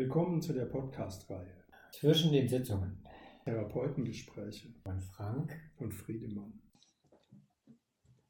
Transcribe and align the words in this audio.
Willkommen 0.00 0.40
zu 0.40 0.52
der 0.52 0.66
Podcast-Reihe 0.66 1.64
Zwischen 1.90 2.30
den 2.30 2.48
Sitzungen 2.48 3.04
Therapeutengespräche 3.44 4.68
von 4.84 5.00
Frank 5.00 5.52
und 5.78 5.92
Friedemann. 5.92 6.52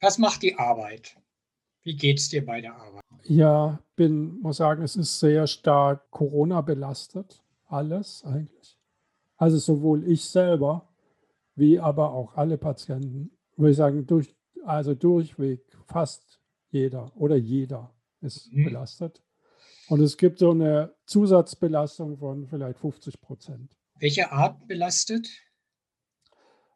Was 0.01 0.17
macht 0.17 0.43
die 0.43 0.55
Arbeit? 0.55 1.21
Wie 1.83 1.95
geht 1.95 2.21
es 2.21 2.31
dir 2.31 2.47
bei 2.47 2.63
der 2.63 2.75
Arbeit? 2.75 3.03
Ja, 3.25 3.83
bin, 3.97 4.41
muss 4.41 4.57
sagen, 4.57 4.83
es 4.83 4.97
ist 4.97 5.21
sehr 5.21 5.47
stark 5.47 6.11
Corona 6.11 6.63
belastet. 6.63 7.45
Alles 7.67 8.25
eigentlich. 8.25 8.79
Also 9.37 9.59
sowohl 9.59 10.05
ich 10.11 10.25
selber 10.25 10.89
wie 11.55 11.79
aber 11.79 12.13
auch 12.13 12.35
alle 12.37 12.57
Patienten, 12.57 13.31
würde 13.57 13.73
ich 13.73 13.77
sagen, 13.77 14.07
durch, 14.07 14.35
also 14.65 14.95
durchweg 14.95 15.61
fast 15.87 16.41
jeder 16.71 17.15
oder 17.15 17.37
jeder 17.37 17.95
ist 18.23 18.51
Mhm. 18.53 18.65
belastet. 18.65 19.23
Und 19.89 20.03
es 20.03 20.17
gibt 20.17 20.39
so 20.39 20.51
eine 20.51 20.95
Zusatzbelastung 21.07 22.19
von 22.19 22.47
vielleicht 22.47 22.79
50 22.79 23.21
Prozent. 23.21 23.77
Welche 23.99 24.31
Art 24.31 24.67
belastet? 24.67 25.29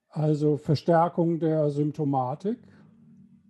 Also 0.08 0.56
Verstärkung 0.56 1.38
der 1.38 1.70
Symptomatik. 1.70 2.58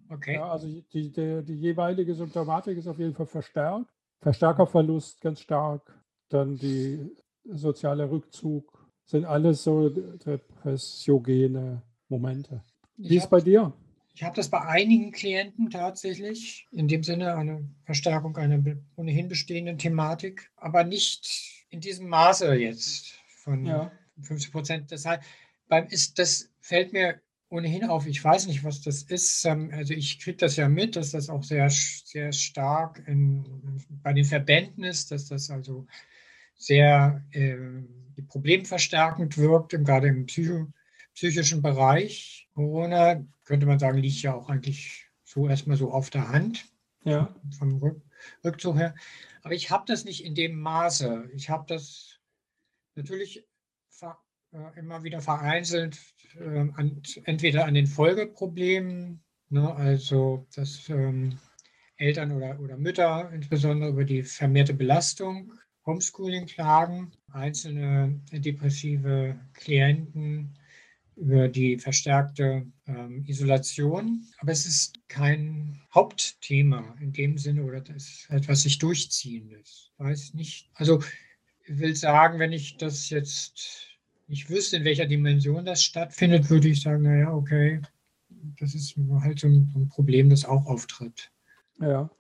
Okay. 0.09 0.35
Ja, 0.35 0.51
also 0.51 0.66
die, 0.66 1.11
die, 1.11 1.43
die 1.45 1.55
jeweilige 1.55 2.15
Symptomatik 2.15 2.77
ist 2.77 2.87
auf 2.87 2.98
jeden 2.98 3.15
Fall 3.15 3.27
verstärkt. 3.27 3.87
Verstärkerverlust 4.21 5.21
ganz 5.21 5.41
stark. 5.41 5.99
Dann 6.29 6.57
die 6.57 7.10
soziale 7.45 8.10
Rückzug 8.10 8.88
sind 9.05 9.24
alles 9.24 9.65
so 9.65 9.88
depressiogene 9.88 11.83
Momente. 12.09 12.63
Wie 12.97 13.16
ist 13.16 13.30
bei 13.30 13.41
dir? 13.41 13.73
Ich 14.15 14.23
habe 14.23 14.37
das 14.37 14.51
bei 14.51 14.61
einigen 14.61 15.11
Klienten 15.11 15.71
tatsächlich, 15.71 16.66
in 16.71 16.87
dem 16.87 17.02
Sinne 17.02 17.34
eine 17.34 17.66
Verstärkung 17.84 18.37
einer 18.37 18.62
ohnehin 18.97 19.29
bestehenden 19.29 19.79
Thematik, 19.79 20.51
aber 20.57 20.85
nicht 20.85 21.65
in 21.71 21.80
diesem 21.80 22.09
Maße 22.09 22.55
jetzt 22.55 23.15
von 23.43 23.65
Ja. 23.65 23.91
50 24.21 24.52
Prozent. 24.52 24.93
Beim 25.68 25.87
ist 25.87 26.18
das 26.18 26.51
fällt 26.60 26.93
mir 26.93 27.21
ohnehin 27.49 27.85
auf. 27.85 28.07
Ich 28.07 28.23
weiß 28.23 28.46
nicht, 28.46 28.65
was 28.65 28.83
das 28.83 29.02
ist. 29.02 29.45
Ähm, 29.46 29.71
Also 29.73 29.95
ich 29.95 30.18
kriege 30.21 30.37
das 30.37 30.57
ja 30.57 30.68
mit, 30.68 30.96
dass 30.96 31.10
das 31.10 31.29
auch 31.29 31.43
sehr, 31.43 31.68
sehr 31.71 32.33
stark 32.33 33.02
in, 33.07 33.45
bei 34.02 34.13
den 34.13 34.24
Verbänden 34.24 34.85
ist, 34.85 35.10
dass 35.10 35.27
das 35.29 35.51
also 35.51 35.87
sehr 36.55 37.24
äh, 37.33 37.57
problemverstärkend 38.29 39.37
wirkt, 39.38 39.73
gerade 39.73 40.09
im 40.09 40.27
Psycho, 40.27 40.68
psychischen 41.15 41.63
Bereich. 41.63 42.41
Corona, 42.55 43.25
könnte 43.45 43.67
man 43.67 43.79
sagen, 43.79 43.99
liegt 43.99 44.23
ja 44.23 44.35
auch 44.35 44.49
eigentlich 44.49 45.07
so 45.25 45.49
erstmal 45.49 45.77
so 45.77 45.91
auf 45.91 46.11
der 46.11 46.29
Hand 46.29 46.67
Ja, 47.05 47.35
vom 47.59 47.79
Rück 47.79 48.01
Rückzug 48.45 48.77
her. 48.77 48.95
Aber 49.43 49.55
ich 49.55 49.71
habe 49.71 49.85
das 49.87 50.05
nicht 50.05 50.25
in 50.25 50.35
dem 50.35 50.61
Maße. 50.61 51.29
Ich 51.35 51.51
habe 51.51 51.65
das 51.67 52.21
natürlich 52.95 53.45
äh, 54.53 54.79
immer 54.79 55.03
wieder 55.03 55.23
vereinzelt, 55.23 55.99
äh, 56.39 56.61
an, 56.75 57.03
entweder 57.25 57.65
an 57.65 57.75
den 57.75 57.87
Folgeproblemen, 57.87 59.23
ne, 59.49 59.75
also 59.75 60.47
dass 60.55 60.89
ähm, 60.91 61.39
Eltern 61.97 62.33
oder, 62.33 62.61
oder 62.61 62.77
Mütter 62.77 63.30
insbesondere 63.33 63.91
über 63.91 64.05
die 64.05 64.23
vermehrte 64.23 64.75
Belastung, 64.75 65.55
Homeschooling 65.87 66.47
klagen, 66.47 67.12
einzelne 67.33 68.21
depressive 68.31 69.41
Klienten 69.55 70.59
über 71.16 71.49
die 71.49 71.78
verstärkte 71.78 72.66
ähm, 72.87 73.25
Isolation. 73.27 74.27
Aber 74.38 74.53
es 74.53 74.66
ist 74.66 74.99
kein 75.09 75.81
Hauptthema 75.94 76.97
in 77.00 77.12
dem 77.12 77.38
Sinne 77.38 77.65
oder 77.65 77.81
das 77.81 77.97
ist 77.97 78.31
etwas 78.31 78.62
sich 78.62 78.78
durchziehendes. 78.78 79.93
Weiß 79.99 80.34
nicht. 80.34 80.71
Also 80.75 81.03
ich 81.65 81.78
will 81.78 81.94
sagen, 81.94 82.38
wenn 82.38 82.53
ich 82.53 82.77
das 82.77 83.10
jetzt 83.10 83.88
nicht 84.27 84.49
wüsste, 84.50 84.78
in 84.78 84.84
welcher 84.84 85.06
Dimension 85.06 85.65
das 85.65 85.83
stattfindet, 85.83 86.49
würde 86.50 86.69
ich 86.69 86.83
sagen, 86.83 87.03
naja, 87.03 87.33
okay, 87.33 87.83
das 88.59 88.75
ist 88.75 88.97
halt 89.21 89.41
so 89.41 89.49
ein, 89.49 89.71
so 89.73 89.79
ein 89.79 89.89
Problem, 89.89 90.31
das 90.31 90.44
auch 90.44 90.67
auftritt. 90.67 91.31
ja. 91.81 92.11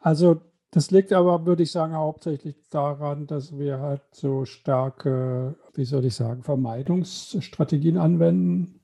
Also 0.00 0.42
das 0.72 0.90
liegt 0.90 1.12
aber, 1.12 1.44
würde 1.44 1.64
ich 1.64 1.70
sagen, 1.70 1.94
hauptsächlich 1.94 2.56
daran, 2.70 3.26
dass 3.26 3.58
wir 3.58 3.80
halt 3.80 4.00
so 4.10 4.46
starke, 4.46 5.54
wie 5.74 5.84
soll 5.84 6.06
ich 6.06 6.14
sagen, 6.14 6.42
Vermeidungsstrategien 6.42 7.98
anwenden. 7.98 8.80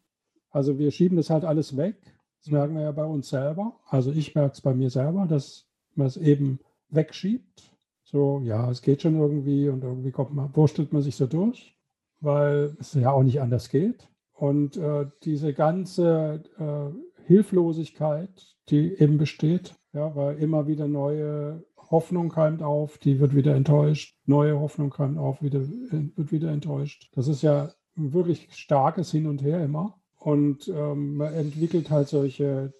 Also 0.50 0.78
wir 0.78 0.90
schieben 0.90 1.16
das 1.16 1.30
halt 1.30 1.46
alles 1.46 1.78
weg. 1.78 1.96
Das 2.42 2.52
merken 2.52 2.74
wir 2.74 2.82
ja 2.82 2.92
bei 2.92 3.06
uns 3.06 3.30
selber. 3.30 3.80
Also 3.86 4.12
ich 4.12 4.34
merke 4.34 4.52
es 4.52 4.60
bei 4.60 4.74
mir 4.74 4.90
selber, 4.90 5.26
dass 5.26 5.66
man 5.94 6.06
es 6.06 6.18
eben 6.18 6.60
wegschiebt. 6.90 7.74
So, 8.04 8.42
ja, 8.44 8.70
es 8.70 8.82
geht 8.82 9.00
schon 9.00 9.18
irgendwie 9.18 9.70
und 9.70 9.82
irgendwie 9.82 10.12
kommt 10.12 10.34
man, 10.34 10.54
wurstelt 10.54 10.92
man 10.92 11.00
sich 11.00 11.16
so 11.16 11.26
durch, 11.26 11.74
weil 12.20 12.76
es 12.78 12.92
ja 12.92 13.12
auch 13.12 13.22
nicht 13.22 13.40
anders 13.40 13.70
geht. 13.70 14.10
Und 14.34 14.76
äh, 14.76 15.06
diese 15.24 15.54
ganze 15.54 16.42
äh, 16.58 17.24
Hilflosigkeit, 17.24 18.56
die 18.68 18.92
eben 18.92 19.16
besteht, 19.16 19.74
ja, 19.94 20.14
weil 20.14 20.38
immer 20.38 20.66
wieder 20.66 20.86
neue 20.86 21.64
Hoffnung 21.90 22.28
keimt 22.28 22.62
auf, 22.62 22.98
die 22.98 23.18
wird 23.20 23.34
wieder 23.34 23.54
enttäuscht, 23.54 24.16
neue 24.26 24.58
Hoffnung 24.60 24.90
keimt 24.90 25.18
auf, 25.18 25.42
wieder, 25.42 25.60
wird 25.60 26.32
wieder 26.32 26.50
enttäuscht. 26.50 27.10
Das 27.14 27.28
ist 27.28 27.42
ja 27.42 27.70
ein 27.96 28.12
wirklich 28.12 28.48
starkes 28.52 29.10
Hin 29.10 29.26
und 29.26 29.42
Her 29.42 29.64
immer. 29.64 29.98
Und 30.16 30.68
ähm, 30.68 31.16
man 31.16 31.32
entwickelt 31.32 31.90
halt 31.90 32.08
solche 32.08 32.74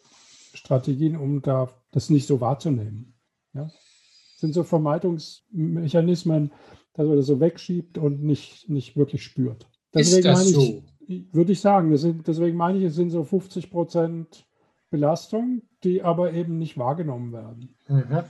Strategien, 0.55 1.17
um 1.17 1.41
da 1.41 1.69
das 1.93 2.11
nicht 2.11 2.27
so 2.27 2.41
wahrzunehmen. 2.41 3.15
Ja? 3.55 3.65
Das 3.65 4.41
sind 4.41 4.55
so 4.55 4.65
Vermeidungsmechanismen, 4.65 6.53
dass 6.95 7.07
man 7.07 7.17
das 7.17 7.27
so 7.27 7.41
wegschiebt 7.41 7.97
und 7.97 8.23
nicht, 8.23 8.69
nicht 8.69 8.97
wirklich 8.97 9.23
spürt. 9.23 9.69
Ist 9.93 10.25
das 10.25 10.37
meine 10.37 10.49
so? 10.51 10.83
ich, 11.07 11.33
würde 11.33 11.53
ich 11.53 11.61
sagen, 11.61 11.97
sind, 11.97 12.27
deswegen 12.27 12.57
meine 12.57 12.79
ich, 12.79 12.85
es 12.85 12.95
sind 12.95 13.11
so 13.11 13.25
50 13.25 13.71
Prozent 13.71 14.47
Belastung, 14.91 15.63
die 15.85 16.03
aber 16.03 16.33
eben 16.33 16.59
nicht 16.59 16.79
wahrgenommen 16.79 17.33
werden. 17.33 17.77
Mhm. 17.89 18.25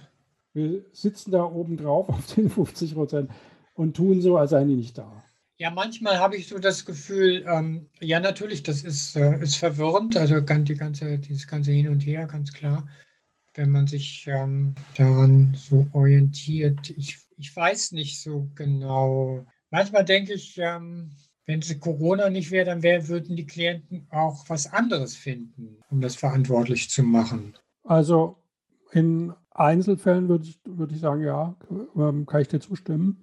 Wir 0.58 0.84
sitzen 0.92 1.30
da 1.30 1.44
oben 1.44 1.76
drauf 1.76 2.08
auf 2.08 2.34
den 2.34 2.50
50 2.50 2.94
Prozent 2.94 3.30
und 3.74 3.96
tun 3.96 4.20
so, 4.20 4.36
als 4.36 4.50
seien 4.50 4.66
die 4.66 4.74
nicht 4.74 4.98
da. 4.98 5.22
Ja, 5.56 5.70
manchmal 5.70 6.18
habe 6.18 6.36
ich 6.36 6.48
so 6.48 6.58
das 6.58 6.84
Gefühl, 6.84 7.44
ähm, 7.48 7.88
ja, 8.00 8.18
natürlich, 8.18 8.64
das 8.64 8.82
ist, 8.82 9.14
äh, 9.14 9.40
ist 9.40 9.56
verwirrend, 9.56 10.16
also 10.16 10.40
die 10.40 10.74
ganze, 10.74 11.18
dieses 11.18 11.46
ganze 11.46 11.70
Hin 11.70 11.88
und 11.88 12.00
Her, 12.00 12.26
ganz 12.26 12.52
klar, 12.52 12.88
wenn 13.54 13.70
man 13.70 13.86
sich 13.86 14.26
ähm, 14.28 14.74
daran 14.96 15.54
so 15.56 15.86
orientiert. 15.92 16.90
Ich, 16.90 17.18
ich 17.36 17.54
weiß 17.54 17.92
nicht 17.92 18.20
so 18.20 18.50
genau. 18.56 19.46
Manchmal 19.70 20.04
denke 20.04 20.32
ich, 20.32 20.58
ähm, 20.58 21.10
wenn 21.46 21.60
es 21.60 21.78
Corona 21.78 22.30
nicht 22.30 22.50
wäre, 22.50 22.66
dann 22.66 22.82
wär, 22.82 23.06
würden 23.06 23.36
die 23.36 23.46
Klienten 23.46 24.08
auch 24.10 24.48
was 24.48 24.72
anderes 24.72 25.16
finden, 25.16 25.78
um 25.88 26.00
das 26.00 26.16
verantwortlich 26.16 26.90
zu 26.90 27.04
machen. 27.04 27.56
Also 27.84 28.36
in 28.92 29.32
Einzelfällen 29.58 30.28
würde 30.28 30.44
ich, 30.44 30.60
würde 30.64 30.94
ich 30.94 31.00
sagen, 31.00 31.22
ja, 31.22 31.56
ähm, 31.96 32.26
kann 32.26 32.40
ich 32.40 32.48
dir 32.48 32.60
zustimmen. 32.60 33.22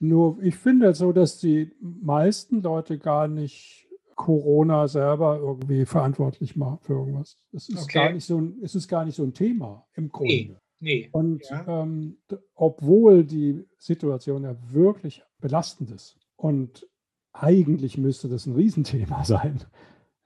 Nur 0.00 0.40
ich 0.42 0.56
finde 0.56 0.94
so, 0.94 1.12
dass 1.12 1.38
die 1.38 1.72
meisten 1.80 2.62
Leute 2.62 2.98
gar 2.98 3.28
nicht 3.28 3.88
Corona 4.14 4.88
selber 4.88 5.38
irgendwie 5.38 5.84
verantwortlich 5.86 6.56
machen 6.56 6.78
für 6.80 6.94
irgendwas. 6.94 7.36
Es 7.52 7.68
ist, 7.68 7.84
Okay. 7.84 7.98
gar, 7.98 8.10
nicht 8.12 8.24
so 8.24 8.38
ein, 8.40 8.58
es 8.62 8.74
ist 8.74 8.88
gar 8.88 9.04
nicht 9.04 9.14
so 9.16 9.22
ein 9.22 9.34
Thema 9.34 9.86
im 9.94 10.08
Grunde. 10.08 10.34
Nee, 10.34 10.56
nee. 10.80 11.08
Und 11.12 11.42
Ja. 11.48 11.82
ähm, 11.82 12.18
obwohl 12.54 13.24
die 13.24 13.64
Situation 13.78 14.42
ja 14.44 14.56
wirklich 14.70 15.22
belastend 15.40 15.90
ist 15.90 16.18
und 16.36 16.86
eigentlich 17.32 17.96
müsste 17.98 18.28
das 18.28 18.46
ein 18.46 18.54
Riesenthema 18.54 19.24
sein, 19.24 19.60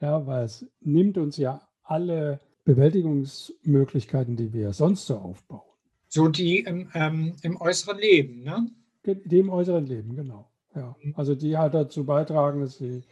ja, 0.01 0.27
weil 0.27 0.45
es 0.45 0.67
nimmt 0.81 1.19
uns 1.19 1.37
ja 1.37 1.61
alle 1.83 2.41
Bewältigungsmöglichkeiten, 2.65 4.37
die 4.37 4.53
wir 4.53 4.73
sonst 4.73 5.07
so 5.07 5.17
aufbauen, 5.17 5.63
So 6.09 6.29
die 6.29 6.61
im, 6.61 6.89
ähm, 6.95 7.35
im 7.43 7.61
äußeren 7.61 7.99
Leben, 7.99 8.43
ne? 8.43 8.69
Ge- 9.03 9.21
dem 9.27 9.49
äußeren 9.51 9.87
Leben, 9.87 10.15
genau. 10.15 10.49
Ja, 10.75 10.97
Mhm. 11.03 11.15
also 11.17 11.35
die 11.35 11.57
halt 11.57 11.75
dazu 11.75 12.05
beitragen, 12.05 12.61
dass, 12.61 12.79
sie, 12.79 13.03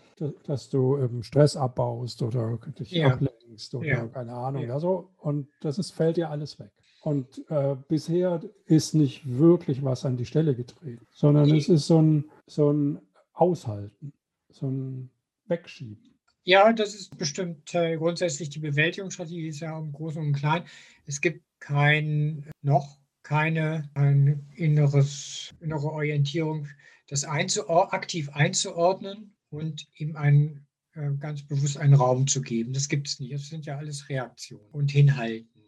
dass, 0.45 0.71
du 0.71 0.97
ähm, 0.97 1.23
Stress 1.23 1.57
abbaust 1.57 2.23
oder 2.23 2.59
dich 2.79 2.91
Ja. 2.93 3.09
ablenkst 3.15 3.75
oder 3.75 3.87
Ja. 3.87 4.07
keine 4.07 4.33
Ahnung. 4.33 4.63
Ja. 4.63 4.69
Ja. 4.69 4.81
so. 4.81 5.11
Und 5.19 5.49
das 5.61 5.79
ist, 5.79 5.91
fällt 5.91 6.17
ja 6.17 6.31
alles 6.31 6.59
weg. 6.59 6.71
Und 7.03 7.45
äh, 7.51 7.77
bisher 7.89 8.41
ist 8.67 8.95
nicht 8.95 9.27
wirklich 9.39 9.83
was 9.85 10.05
an 10.05 10.17
die 10.17 10.27
Stelle 10.27 10.55
getreten, 10.55 11.07
sondern 11.13 11.49
Nee. 11.49 11.59
es 11.59 11.69
ist 11.69 11.87
so 11.87 12.01
ein, 12.01 12.31
so 12.47 12.71
ein 12.73 13.01
Aushalten, 13.33 14.13
so 14.51 14.67
ein 14.67 15.11
Wegschieben. 15.47 16.10
Ja, 16.45 16.73
das 16.73 16.95
ist 16.95 17.17
bestimmt 17.19 17.75
äh, 17.75 17.97
grundsätzlich 17.97 18.49
die 18.51 18.59
Bewältigungsstrategie, 18.61 19.49
ist 19.49 19.61
ja 19.61 19.79
im 19.79 19.93
Großen 19.93 20.21
und 20.23 20.33
Kleinen. 20.33 20.65
Es 21.07 21.21
gibt 21.21 21.45
kein, 21.61 22.51
noch 22.63 22.99
keine 23.23 23.91
ein 23.95 24.49
inneres, 24.57 25.55
innere 25.61 25.91
Orientierung, 25.91 26.67
das 27.09 27.25
einzuor 27.25 27.93
aktiv 27.93 28.31
einzuordnen 28.31 29.35
und 29.51 29.87
ihm 29.99 30.17
einen, 30.17 30.67
äh, 30.95 31.11
ganz 31.19 31.43
bewusst 31.47 31.77
einen 31.77 31.95
Raum 31.95 32.27
zu 32.27 32.41
geben. 32.41 32.73
Das 32.73 32.89
gibt 32.89 33.09
es 33.09 33.21
nicht. 33.21 33.35
Das 33.35 33.49
sind 33.49 33.67
ja 33.67 33.77
alles 33.77 34.09
Reaktionen 34.09 34.71
und 34.73 34.91
hinhalten, 34.91 35.63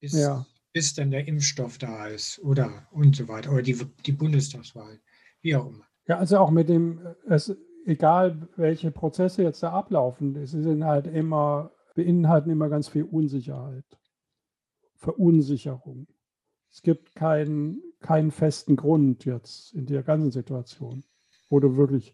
bis, 0.00 0.12
Ja. 0.14 0.44
bis 0.72 0.94
dann 0.94 1.12
der 1.12 1.28
Impfstoff 1.28 1.78
da 1.78 2.08
ist 2.08 2.40
oder 2.40 2.88
und 2.90 3.14
so 3.14 3.28
weiter 3.28 3.52
oder 3.52 3.62
die, 3.62 3.78
die 4.04 4.12
Bundestagswahl. 4.12 5.00
wie 5.42 5.54
auch 5.54 5.66
immer. 5.68 5.86
Ja, 6.08 6.18
also 6.18 6.38
auch 6.38 6.50
mit 6.50 6.68
dem, 6.68 7.00
es, 7.28 7.54
egal 7.86 8.48
welche 8.56 8.90
Prozesse 8.90 9.42
jetzt 9.42 9.62
da 9.62 9.72
ablaufen, 9.72 10.36
es 10.36 10.50
sind 10.50 10.84
halt 10.84 11.06
immer, 11.06 11.70
beinhalten 11.94 12.50
immer 12.50 12.68
ganz 12.68 12.88
viel 12.88 13.04
Unsicherheit, 13.04 13.84
Verunsicherung. 14.96 16.08
Es 16.70 16.82
gibt 16.82 17.14
keinen, 17.14 17.80
keinen 18.00 18.32
festen 18.32 18.76
Grund 18.76 19.24
jetzt 19.24 19.72
in 19.72 19.86
der 19.86 20.02
ganzen 20.02 20.32
Situation, 20.32 21.04
wo 21.48 21.60
du 21.60 21.76
wirklich 21.76 22.12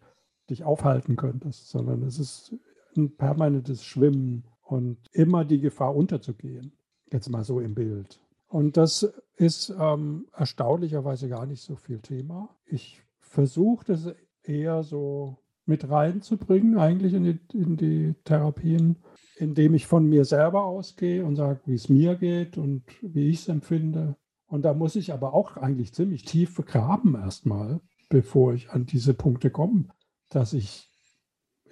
dich 0.50 0.62
aufhalten 0.62 1.16
könntest, 1.16 1.70
sondern 1.70 2.02
es 2.02 2.18
ist 2.18 2.54
ein 2.96 3.16
permanentes 3.16 3.82
Schwimmen 3.82 4.44
und 4.62 4.98
immer 5.12 5.44
die 5.44 5.60
Gefahr 5.60 5.96
unterzugehen. 5.96 6.72
Jetzt 7.10 7.30
mal 7.30 7.44
so 7.44 7.60
im 7.60 7.74
Bild. 7.74 8.20
Und 8.48 8.76
das 8.76 9.10
ist 9.36 9.74
ähm, 9.78 10.26
erstaunlicherweise 10.34 11.28
gar 11.28 11.46
nicht 11.46 11.62
so 11.62 11.76
viel 11.76 12.00
Thema. 12.00 12.54
Ich 12.66 13.02
versuche 13.20 13.86
das 13.86 14.14
eher 14.42 14.82
so 14.82 15.41
mit 15.64 15.88
reinzubringen, 15.88 16.78
eigentlich 16.78 17.14
in 17.14 17.24
die, 17.24 17.40
in 17.52 17.76
die 17.76 18.14
Therapien, 18.24 18.96
indem 19.36 19.74
ich 19.74 19.86
von 19.86 20.06
mir 20.08 20.24
selber 20.24 20.64
ausgehe 20.64 21.24
und 21.24 21.36
sage, 21.36 21.60
wie 21.66 21.74
es 21.74 21.88
mir 21.88 22.16
geht 22.16 22.58
und 22.58 22.84
wie 23.00 23.30
ich 23.30 23.40
es 23.40 23.48
empfinde. 23.48 24.16
Und 24.46 24.62
da 24.62 24.74
muss 24.74 24.96
ich 24.96 25.12
aber 25.12 25.34
auch 25.34 25.56
eigentlich 25.56 25.94
ziemlich 25.94 26.24
tief 26.24 26.56
graben 26.66 27.14
erstmal, 27.14 27.80
bevor 28.08 28.54
ich 28.54 28.70
an 28.70 28.86
diese 28.86 29.14
Punkte 29.14 29.50
komme, 29.50 29.88
dass 30.28 30.52
ich, 30.52 30.90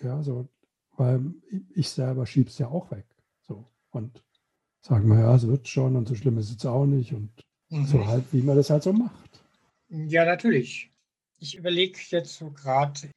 ja, 0.02 0.22
so, 0.22 0.48
weil 0.96 1.34
ich 1.74 1.90
selber 1.90 2.26
schiebe 2.26 2.48
es 2.48 2.58
ja 2.58 2.68
auch 2.68 2.90
weg. 2.90 3.06
So. 3.42 3.66
Und 3.90 4.24
sagen 4.80 5.08
wir, 5.08 5.20
ja, 5.20 5.34
es 5.34 5.46
wird 5.46 5.68
schon 5.68 5.96
und 5.96 6.08
so 6.08 6.14
schlimm 6.14 6.38
ist 6.38 6.56
es 6.56 6.64
auch 6.66 6.86
nicht 6.86 7.12
und 7.12 7.30
mhm. 7.68 7.86
so 7.86 8.06
halt, 8.06 8.24
wie 8.32 8.42
man 8.42 8.56
das 8.56 8.70
halt 8.70 8.82
so 8.82 8.92
macht. 8.92 9.42
Ja, 9.88 10.24
natürlich. 10.24 10.90
Ich 11.38 11.56
überlege 11.56 11.98
jetzt 12.10 12.36
so 12.36 12.50
gerade, 12.50 13.10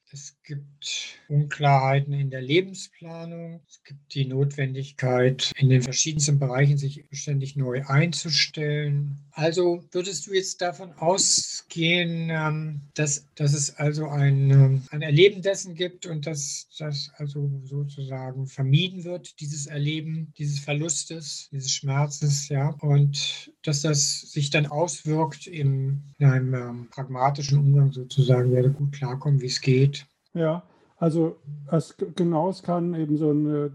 gibt 0.43 1.19
Unklarheiten 1.29 2.13
in 2.13 2.29
der 2.29 2.41
Lebensplanung. 2.41 3.61
Es 3.67 3.83
gibt 3.83 4.13
die 4.13 4.25
Notwendigkeit, 4.25 5.51
in 5.57 5.69
den 5.69 5.81
verschiedensten 5.81 6.39
Bereichen 6.39 6.77
sich 6.77 7.05
ständig 7.11 7.55
neu 7.55 7.83
einzustellen. 7.85 9.17
Also 9.31 9.83
würdest 9.91 10.27
du 10.27 10.33
jetzt 10.33 10.61
davon 10.61 10.93
ausgehen, 10.93 12.29
ähm, 12.29 12.81
dass, 12.93 13.27
dass 13.35 13.53
es 13.53 13.75
also 13.77 14.07
ein, 14.07 14.51
ähm, 14.51 14.83
ein 14.91 15.01
Erleben 15.01 15.41
dessen 15.41 15.75
gibt 15.75 16.05
und 16.05 16.27
dass 16.27 16.67
das 16.77 17.11
also 17.17 17.49
sozusagen 17.63 18.47
vermieden 18.47 19.03
wird, 19.03 19.39
dieses 19.39 19.67
Erleben 19.67 20.33
dieses 20.37 20.59
Verlustes, 20.59 21.49
dieses 21.51 21.71
Schmerzes, 21.71 22.49
ja, 22.49 22.69
und 22.81 23.51
dass 23.63 23.81
das 23.81 24.21
sich 24.21 24.49
dann 24.49 24.65
auswirkt 24.65 25.47
in 25.47 26.03
einem 26.19 26.53
ähm, 26.53 26.87
pragmatischen 26.89 27.57
Umgang 27.59 27.91
sozusagen, 27.91 28.51
werde 28.51 28.71
gut 28.71 28.91
klarkommen, 28.93 29.41
wie 29.41 29.47
es 29.47 29.61
geht. 29.61 30.05
Ja, 30.33 30.63
also 30.97 31.35
es, 31.69 31.97
genau, 32.15 32.50
es 32.50 32.63
kann 32.63 32.94
eben 32.94 33.18
so 33.18 33.31
eine, 33.31 33.69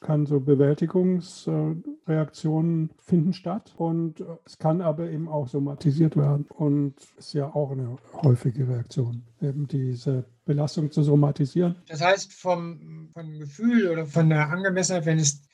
kann 0.00 0.26
so 0.26 0.40
Bewältigungsreaktionen 0.40 2.90
finden 2.98 3.32
statt 3.32 3.72
und 3.76 4.24
es 4.44 4.58
kann 4.58 4.80
aber 4.80 5.08
eben 5.08 5.28
auch 5.28 5.46
somatisiert 5.46 6.16
werden 6.16 6.46
und 6.48 6.96
ist 7.18 7.34
ja 7.34 7.54
auch 7.54 7.70
eine 7.70 7.98
häufige 8.22 8.66
Reaktion, 8.68 9.22
eben 9.40 9.68
diese 9.68 10.24
Belastung 10.44 10.90
zu 10.90 11.04
somatisieren. 11.04 11.76
Das 11.88 12.00
heißt, 12.00 12.32
vom, 12.32 13.10
vom 13.12 13.38
Gefühl 13.38 13.86
oder 13.88 14.06
von 14.06 14.28
der 14.28 14.50
Angemessenheit, 14.50 15.06
wenn 15.06 15.20
es 15.20 15.46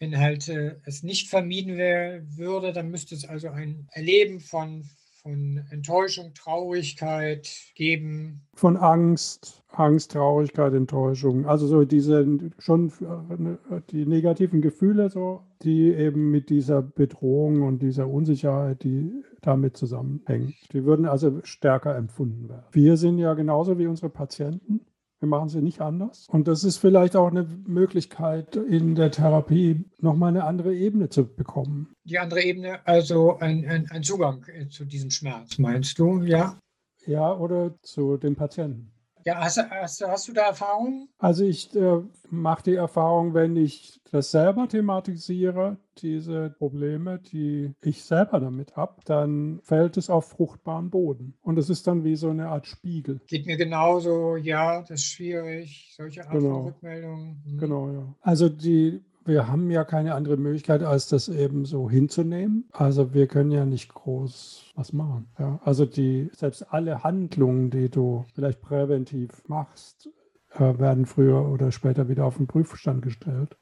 wenn 0.00 0.18
halt 0.18 0.48
äh, 0.48 0.76
es 0.84 1.02
nicht 1.02 1.28
vermieden 1.28 1.76
wär, 1.76 2.22
würde, 2.36 2.72
dann 2.72 2.90
müsste 2.90 3.14
es 3.14 3.24
also 3.24 3.48
ein 3.48 3.88
Erleben 3.90 4.40
von 4.40 4.88
von 5.28 5.62
Enttäuschung, 5.70 6.32
Traurigkeit 6.34 7.48
geben. 7.74 8.40
Von 8.54 8.76
Angst, 8.76 9.62
Angst, 9.70 10.12
Traurigkeit, 10.12 10.72
Enttäuschung. 10.72 11.46
Also 11.46 11.66
so 11.66 11.84
diese 11.84 12.26
schon 12.58 12.92
die 13.90 14.06
negativen 14.06 14.62
Gefühle, 14.62 15.10
so, 15.10 15.42
die 15.62 15.92
eben 15.92 16.30
mit 16.30 16.48
dieser 16.50 16.82
Bedrohung 16.82 17.62
und 17.62 17.82
dieser 17.82 18.08
Unsicherheit, 18.08 18.82
die 18.84 19.22
damit 19.42 19.76
zusammenhängen. 19.76 20.54
Die 20.72 20.84
würden 20.84 21.06
also 21.06 21.40
stärker 21.44 21.94
empfunden 21.94 22.48
werden. 22.48 22.64
Wir 22.72 22.96
sind 22.96 23.18
ja 23.18 23.34
genauso 23.34 23.78
wie 23.78 23.86
unsere 23.86 24.08
Patienten 24.08 24.80
wir 25.20 25.28
machen 25.28 25.48
sie 25.48 25.62
nicht 25.62 25.80
anders. 25.80 26.26
Und 26.30 26.48
das 26.48 26.64
ist 26.64 26.78
vielleicht 26.78 27.16
auch 27.16 27.30
eine 27.30 27.44
Möglichkeit 27.66 28.56
in 28.56 28.94
der 28.94 29.10
Therapie, 29.10 29.84
nochmal 30.00 30.30
eine 30.30 30.44
andere 30.44 30.74
Ebene 30.74 31.08
zu 31.08 31.26
bekommen. 31.26 31.92
Die 32.04 32.18
andere 32.18 32.42
Ebene, 32.42 32.86
also 32.86 33.38
ein, 33.38 33.66
ein, 33.68 33.90
ein 33.90 34.02
Zugang 34.02 34.44
zu 34.70 34.84
diesem 34.84 35.10
Schmerz, 35.10 35.58
meinst 35.58 35.98
du, 35.98 36.22
ja? 36.22 36.58
Ja, 37.06 37.34
oder 37.34 37.74
zu 37.82 38.16
den 38.18 38.36
Patienten. 38.36 38.92
Ja, 39.28 39.40
hast, 39.40 39.58
hast, 39.58 40.02
hast 40.08 40.28
du 40.28 40.32
da 40.32 40.46
Erfahrungen? 40.46 41.10
Also 41.18 41.44
ich 41.44 41.76
äh, 41.76 42.00
mache 42.30 42.62
die 42.62 42.76
Erfahrung, 42.76 43.34
wenn 43.34 43.56
ich 43.56 44.00
das 44.10 44.30
selber 44.30 44.66
thematisiere, 44.66 45.76
diese 45.98 46.48
Probleme, 46.56 47.18
die 47.18 47.74
ich 47.82 48.04
selber 48.04 48.40
damit 48.40 48.74
habe, 48.76 48.94
dann 49.04 49.60
fällt 49.62 49.98
es 49.98 50.08
auf 50.08 50.30
fruchtbaren 50.30 50.88
Boden. 50.88 51.34
Und 51.42 51.58
es 51.58 51.68
ist 51.68 51.86
dann 51.86 52.04
wie 52.04 52.16
so 52.16 52.30
eine 52.30 52.48
Art 52.48 52.66
Spiegel. 52.66 53.20
Geht 53.26 53.44
mir 53.44 53.58
genauso, 53.58 54.36
ja, 54.36 54.80
das 54.80 55.00
ist 55.00 55.04
schwierig, 55.04 55.92
solche 55.94 56.22
Art 56.24 56.32
genau. 56.32 56.54
von 56.54 56.64
Rückmeldungen. 56.68 57.42
Hm. 57.44 57.58
Genau, 57.58 57.90
ja. 57.90 58.14
Also 58.22 58.48
die 58.48 59.02
wir 59.28 59.46
haben 59.46 59.70
ja 59.70 59.84
keine 59.84 60.14
andere 60.14 60.36
Möglichkeit, 60.36 60.82
als 60.82 61.08
das 61.08 61.28
eben 61.28 61.64
so 61.64 61.88
hinzunehmen. 61.88 62.68
Also 62.72 63.14
wir 63.14 63.28
können 63.28 63.52
ja 63.52 63.64
nicht 63.64 63.94
groß 63.94 64.72
was 64.74 64.92
machen. 64.92 65.28
Ja? 65.38 65.60
Also 65.62 65.84
die, 65.84 66.30
selbst 66.32 66.62
alle 66.72 67.04
Handlungen, 67.04 67.70
die 67.70 67.90
du 67.90 68.24
vielleicht 68.34 68.60
präventiv 68.60 69.46
machst, 69.46 70.10
äh, 70.54 70.78
werden 70.78 71.06
früher 71.06 71.48
oder 71.48 71.70
später 71.70 72.08
wieder 72.08 72.24
auf 72.24 72.38
den 72.38 72.46
Prüfstand 72.46 73.02
gestellt 73.02 73.56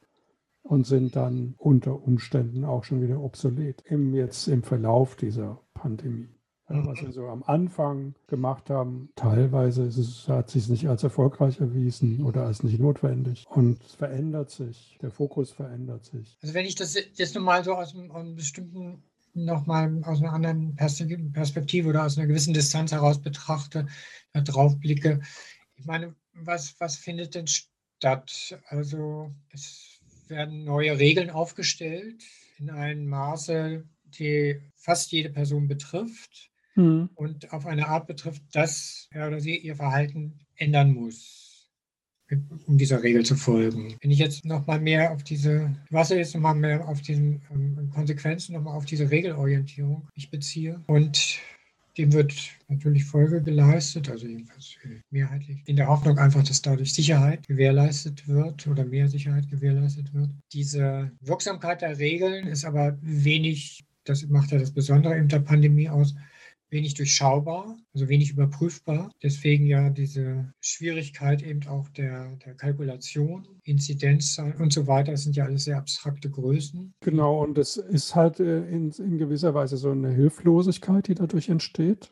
und 0.63 0.87
sind 0.87 1.15
dann 1.15 1.53
unter 1.57 2.01
Umständen 2.01 2.65
auch 2.65 2.83
schon 2.83 3.01
wieder 3.01 3.19
obsolet. 3.19 3.83
Im, 3.85 4.13
jetzt 4.13 4.47
im 4.47 4.63
Verlauf 4.63 5.15
dieser 5.15 5.59
Pandemie. 5.73 6.36
Was 6.69 7.01
wir 7.01 7.13
so 7.13 7.27
am 7.27 7.43
Anfang 7.43 8.13
gemacht 8.27 8.69
haben, 8.69 9.09
teilweise 9.15 9.85
es, 9.85 10.27
hat 10.27 10.49
sich 10.49 10.67
nicht 10.67 10.89
als 10.89 11.01
erfolgreich 11.01 11.61
erwiesen 11.61 12.25
oder 12.25 12.45
als 12.45 12.61
nicht 12.61 12.79
notwendig. 12.79 13.45
Und 13.47 13.81
es 13.85 13.93
verändert 13.93 14.51
sich, 14.51 14.97
der 15.01 15.09
Fokus 15.09 15.51
verändert 15.51 16.03
sich. 16.03 16.37
Also 16.41 16.53
wenn 16.53 16.65
ich 16.65 16.75
das 16.75 16.95
jetzt 17.13 17.35
nochmal 17.35 17.63
so 17.63 17.73
aus 17.73 17.95
einem, 17.95 18.11
einem 18.11 18.35
bestimmten, 18.35 19.01
nochmal 19.33 20.03
aus 20.03 20.19
einer 20.19 20.33
anderen 20.33 20.75
Perspektive 20.75 21.87
oder 21.87 22.03
aus 22.03 22.17
einer 22.17 22.27
gewissen 22.27 22.53
Distanz 22.53 22.91
heraus 22.91 23.21
betrachte, 23.21 23.87
da 24.33 24.41
drauf 24.41 24.77
blicke, 24.77 25.21
ich 25.75 25.85
meine, 25.85 26.15
was, 26.33 26.75
was 26.79 26.97
findet 26.97 27.35
denn 27.35 27.47
statt? 27.47 28.59
Also 28.67 29.31
es 29.53 30.01
werden 30.27 30.65
neue 30.65 30.99
Regeln 30.99 31.29
aufgestellt 31.29 32.21
in 32.57 32.69
einem 32.69 33.07
Maße, 33.07 33.85
die 34.03 34.59
fast 34.75 35.13
jede 35.13 35.29
Person 35.29 35.69
betrifft 35.69 36.51
mhm. 36.77 37.09
und 37.15 37.51
auf 37.51 37.65
eine 37.65 37.87
Art 37.87 38.07
betrifft, 38.07 38.43
dass 38.53 39.09
er 39.11 39.27
oder 39.27 39.39
sie 39.39 39.57
ihr 39.57 39.75
Verhalten 39.75 40.39
ändern 40.55 40.93
muss, 40.93 41.69
um 42.65 42.77
dieser 42.77 43.03
Regel 43.03 43.25
zu 43.25 43.35
folgen. 43.35 43.95
Wenn 44.01 44.11
ich 44.11 44.19
jetzt 44.19 44.45
nochmal 44.45 44.79
mehr 44.79 45.11
auf 45.11 45.23
diese, 45.23 45.75
was 45.89 46.09
jetzt 46.09 46.35
nochmal 46.35 46.55
mehr 46.55 46.87
auf 46.87 47.01
diesen 47.01 47.41
ähm, 47.51 47.89
Konsequenzen, 47.93 48.53
nochmal 48.53 48.75
auf 48.75 48.85
diese 48.85 49.09
Regelorientierung 49.09 50.07
mich 50.15 50.29
beziehe 50.29 50.81
und 50.87 51.39
dem 51.97 52.13
wird 52.13 52.33
natürlich 52.67 53.05
Folge 53.05 53.41
geleistet, 53.41 54.09
also 54.09 54.27
jedenfalls 54.27 54.75
mehrheitlich, 55.09 55.63
in 55.65 55.75
der 55.75 55.87
Hoffnung 55.87 56.19
einfach, 56.19 56.43
dass 56.43 56.61
dadurch 56.61 56.93
Sicherheit 56.93 57.47
gewährleistet 57.47 58.27
wird 58.27 58.67
oder 58.67 58.85
mehr 58.85 59.07
Sicherheit 59.07 59.49
gewährleistet 59.49 60.13
wird. 60.13 60.29
Diese 60.53 61.11
Wirksamkeit 61.21 61.81
der 61.81 61.97
Regeln 61.97 62.47
ist 62.47 62.65
aber 62.65 62.97
wenig, 63.01 63.83
das 64.03 64.27
macht 64.27 64.51
ja 64.51 64.59
das 64.59 64.71
Besondere 64.71 65.17
in 65.17 65.27
der 65.27 65.39
Pandemie 65.39 65.89
aus, 65.89 66.13
wenig 66.69 66.95
durchschaubar, 66.95 67.77
also 67.93 68.09
wenig 68.09 68.31
überprüfbar. 68.31 69.11
Deswegen 69.23 69.65
ja 69.65 69.89
diese 69.89 70.53
Schwierigkeit 70.59 71.41
eben 71.41 71.65
auch 71.67 71.89
der, 71.89 72.35
der 72.37 72.55
Kalkulation, 72.55 73.47
Inzidenzzahlen 73.63 74.55
und 74.57 74.73
so 74.73 74.87
weiter. 74.87 75.11
Das 75.11 75.23
sind 75.23 75.35
ja 75.35 75.45
alles 75.45 75.65
sehr 75.65 75.77
abstrakte 75.77 76.29
Größen. 76.29 76.93
Genau, 77.01 77.43
und 77.43 77.57
es 77.57 77.77
ist 77.77 78.15
halt 78.15 78.39
äh, 78.39 78.67
in, 78.69 78.91
in 78.91 79.17
gewisser 79.17 79.53
Weise 79.53 79.77
so 79.77 79.91
eine 79.91 80.11
Hilflosigkeit, 80.11 81.07
die 81.07 81.15
dadurch 81.15 81.49
entsteht. 81.49 82.11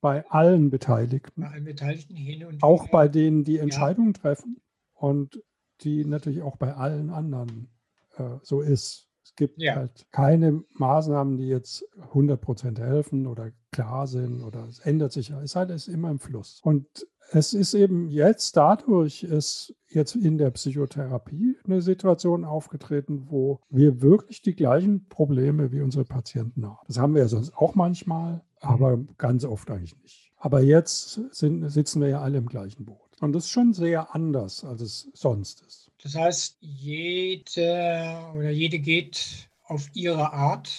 Bei 0.00 0.24
allen 0.28 0.70
Beteiligten. 0.70 1.42
Bei 1.42 1.48
allen 1.48 1.64
Beteiligten 1.64 2.14
hin 2.14 2.44
und 2.44 2.62
Auch 2.62 2.84
her. 2.84 2.90
bei 2.92 3.08
denen, 3.08 3.42
die 3.42 3.58
Entscheidungen 3.58 4.12
ja. 4.14 4.20
treffen 4.20 4.60
und 4.94 5.42
die 5.80 6.04
natürlich 6.04 6.42
auch 6.42 6.56
bei 6.56 6.74
allen 6.74 7.10
anderen 7.10 7.68
äh, 8.16 8.36
so 8.42 8.60
ist. 8.60 9.07
Es 9.38 9.46
gibt 9.46 9.62
ja. 9.62 9.76
halt 9.76 10.04
keine 10.10 10.64
Maßnahmen, 10.72 11.36
die 11.36 11.46
jetzt 11.46 11.84
100 12.08 12.40
Prozent 12.40 12.80
helfen 12.80 13.28
oder 13.28 13.52
klar 13.70 14.08
sind 14.08 14.42
oder 14.42 14.66
es 14.66 14.80
ändert 14.80 15.12
sich. 15.12 15.30
Es 15.30 15.44
ist 15.44 15.54
halt 15.54 15.86
immer 15.86 16.10
im 16.10 16.18
Fluss. 16.18 16.60
Und 16.64 17.06
es 17.30 17.54
ist 17.54 17.74
eben 17.74 18.08
jetzt 18.08 18.56
dadurch 18.56 19.22
ist 19.22 19.76
jetzt 19.86 20.16
in 20.16 20.38
der 20.38 20.50
Psychotherapie 20.50 21.56
eine 21.64 21.82
Situation 21.82 22.44
aufgetreten, 22.44 23.26
wo 23.28 23.60
wir 23.70 24.02
wirklich 24.02 24.42
die 24.42 24.56
gleichen 24.56 25.06
Probleme 25.08 25.70
wie 25.70 25.82
unsere 25.82 26.04
Patienten 26.04 26.66
haben. 26.66 26.84
Das 26.88 26.98
haben 26.98 27.14
wir 27.14 27.22
ja 27.22 27.28
sonst 27.28 27.56
auch 27.56 27.76
manchmal, 27.76 28.42
aber 28.58 28.98
ganz 29.18 29.44
oft 29.44 29.70
eigentlich 29.70 29.96
nicht. 30.02 30.32
Aber 30.36 30.62
jetzt 30.62 31.20
sind, 31.32 31.70
sitzen 31.70 32.00
wir 32.00 32.08
ja 32.08 32.20
alle 32.22 32.38
im 32.38 32.46
gleichen 32.46 32.86
Boot. 32.86 32.98
Und 33.20 33.34
das 33.34 33.44
ist 33.44 33.50
schon 33.50 33.72
sehr 33.72 34.16
anders, 34.16 34.64
als 34.64 34.80
es 34.80 35.10
sonst 35.14 35.64
ist. 35.64 35.87
Das 36.02 36.14
heißt, 36.14 36.56
jede 36.60 38.30
oder 38.34 38.50
jede 38.50 38.78
geht 38.78 39.48
auf 39.64 39.88
ihre 39.94 40.32
Art 40.32 40.70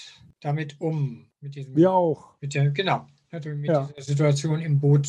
damit 0.42 0.80
um. 0.80 1.26
Mit 1.42 1.56
diesem, 1.56 1.76
Wir 1.76 1.92
auch. 1.92 2.34
Mit 2.42 2.54
der, 2.54 2.72
genau, 2.72 3.08
mit 3.32 3.68
Ja. 3.68 3.90
dieser 3.96 4.02
Situation 4.02 4.62
im 4.62 4.80
Boot, 4.80 5.08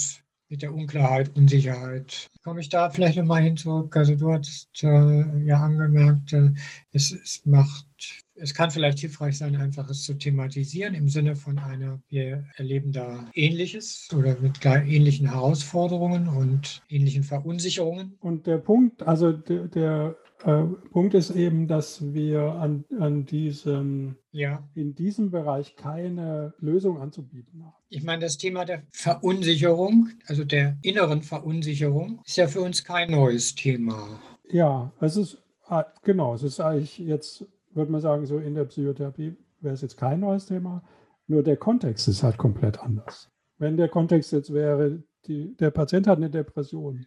mit 0.48 0.62
der 0.62 0.72
Unklarheit, 0.74 1.30
Unsicherheit. 1.36 2.28
Komme 2.42 2.60
ich 2.60 2.68
da 2.68 2.90
vielleicht 2.90 3.18
nochmal 3.18 3.42
hin 3.42 3.56
zurück? 3.56 3.96
Also 3.96 4.14
du 4.16 4.32
hattest 4.32 4.68
äh, 4.82 5.44
ja 5.44 5.60
angemerkt, 5.60 6.32
äh, 6.32 6.50
es, 6.92 7.12
es 7.12 7.44
macht, 7.46 7.86
es 8.40 8.54
kann 8.54 8.70
vielleicht 8.70 8.98
hilfreich 8.98 9.38
sein, 9.38 9.56
einfach 9.56 9.88
es 9.90 10.02
zu 10.02 10.14
thematisieren 10.14 10.94
im 10.94 11.08
Sinne 11.08 11.36
von 11.36 11.58
einer, 11.58 12.00
wir 12.08 12.44
erleben 12.56 12.92
da 12.92 13.30
Ähnliches 13.34 14.08
oder 14.16 14.36
mit 14.40 14.64
ähnlichen 14.64 15.30
Herausforderungen 15.30 16.28
und 16.28 16.82
ähnlichen 16.88 17.22
Verunsicherungen. 17.22 18.16
Und 18.20 18.46
der 18.46 18.58
Punkt, 18.58 19.02
also 19.02 19.32
der, 19.32 19.68
der 19.68 20.16
äh, 20.44 20.62
Punkt 20.90 21.14
ist 21.14 21.30
eben, 21.30 21.68
dass 21.68 22.12
wir 22.14 22.40
an, 22.54 22.84
an 22.98 23.26
diesem, 23.26 24.16
Ja. 24.32 24.66
in 24.74 24.94
diesem 24.94 25.30
Bereich 25.30 25.76
keine 25.76 26.54
Lösung 26.60 26.98
anzubieten 27.00 27.64
haben. 27.64 27.74
Ich 27.90 28.02
meine, 28.02 28.22
das 28.22 28.38
Thema 28.38 28.64
der 28.64 28.82
Verunsicherung, 28.92 30.08
also 30.26 30.44
der 30.44 30.78
inneren 30.82 31.22
Verunsicherung, 31.22 32.20
ist 32.24 32.36
ja 32.36 32.46
für 32.48 32.60
uns 32.62 32.84
kein 32.84 33.10
neues 33.10 33.54
Thema. 33.54 34.20
Ja, 34.50 34.92
es 35.00 35.16
ist, 35.16 35.38
ah, 35.68 35.84
genau, 36.02 36.34
es 36.34 36.42
ist 36.42 36.60
eigentlich 36.60 36.98
jetzt, 36.98 37.44
würde 37.70 37.92
man 37.92 38.00
sagen, 38.00 38.26
so 38.26 38.38
in 38.38 38.54
der 38.54 38.64
Psychotherapie 38.64 39.36
wäre 39.60 39.74
es 39.74 39.82
jetzt 39.82 39.96
kein 39.96 40.20
neues 40.20 40.46
Thema, 40.46 40.82
nur 41.26 41.42
der 41.42 41.56
Kontext 41.56 42.08
ist 42.08 42.22
halt 42.22 42.38
komplett 42.38 42.78
anders. 42.80 43.30
Wenn 43.58 43.76
der 43.76 43.88
Kontext 43.88 44.32
jetzt 44.32 44.52
wäre, 44.52 45.02
die, 45.26 45.54
der 45.56 45.70
Patient 45.70 46.06
hat 46.06 46.18
eine 46.18 46.30
Depression, 46.30 47.06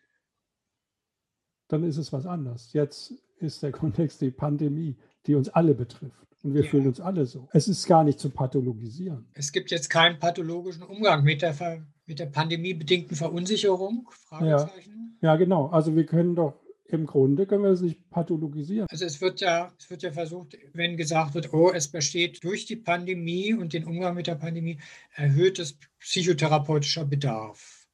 dann 1.67 1.83
ist 1.83 1.97
es 1.97 2.13
was 2.13 2.25
anderes. 2.25 2.73
Jetzt 2.73 3.13
ist 3.37 3.63
der 3.63 3.71
Kontext 3.81 4.21
die 4.21 4.31
Pandemie, 4.31 4.97
die 5.25 5.35
uns 5.35 5.49
alle 5.49 5.73
betrifft. 5.73 6.27
Und 6.43 6.53
wir 6.53 6.63
Ja. 6.63 6.69
fühlen 6.69 6.87
uns 6.87 6.99
alle 6.99 7.25
so. 7.25 7.47
Es 7.53 7.67
ist 7.67 7.87
gar 7.87 8.03
nicht 8.03 8.19
zu 8.19 8.29
pathologisieren. 8.29 9.27
Es 9.33 9.51
gibt 9.51 9.71
jetzt 9.71 9.89
keinen 9.89 10.19
pathologischen 10.19 10.83
Umgang 10.83 11.23
mit 11.23 11.41
der, 11.41 11.53
Ver 11.53 11.85
mit 12.05 12.19
der 12.19 12.25
pandemiebedingten 12.25 13.15
Verunsicherung? 13.15 14.09
Fragezeichen. 14.11 15.17
Ja, 15.21 15.37
genau. 15.37 15.67
Also 15.67 15.95
wir 15.95 16.05
können 16.05 16.35
doch, 16.35 16.53
im 16.93 17.05
Grunde 17.05 17.45
können 17.45 17.63
wir 17.63 17.71
es 17.71 17.81
nicht 17.81 18.09
pathologisieren. 18.09 18.87
Also 18.89 19.05
es 19.05 19.19
wird 19.21 19.41
ja, 19.41 19.71
es 19.77 19.89
wird 19.89 20.03
ja 20.03 20.11
versucht, 20.11 20.57
wenn 20.73 20.95
gesagt 20.97 21.33
wird, 21.33 21.53
oh, 21.53 21.71
es 21.71 21.87
besteht 21.87 22.43
durch 22.43 22.65
die 22.65 22.75
Pandemie 22.75 23.53
und 23.53 23.73
den 23.73 23.85
Umgang 23.85 24.15
mit 24.15 24.27
der 24.27 24.35
Pandemie 24.35 24.79
erhöhtes 25.15 25.77
psychotherapeutischer 25.99 27.05
Bedarf. 27.05 27.87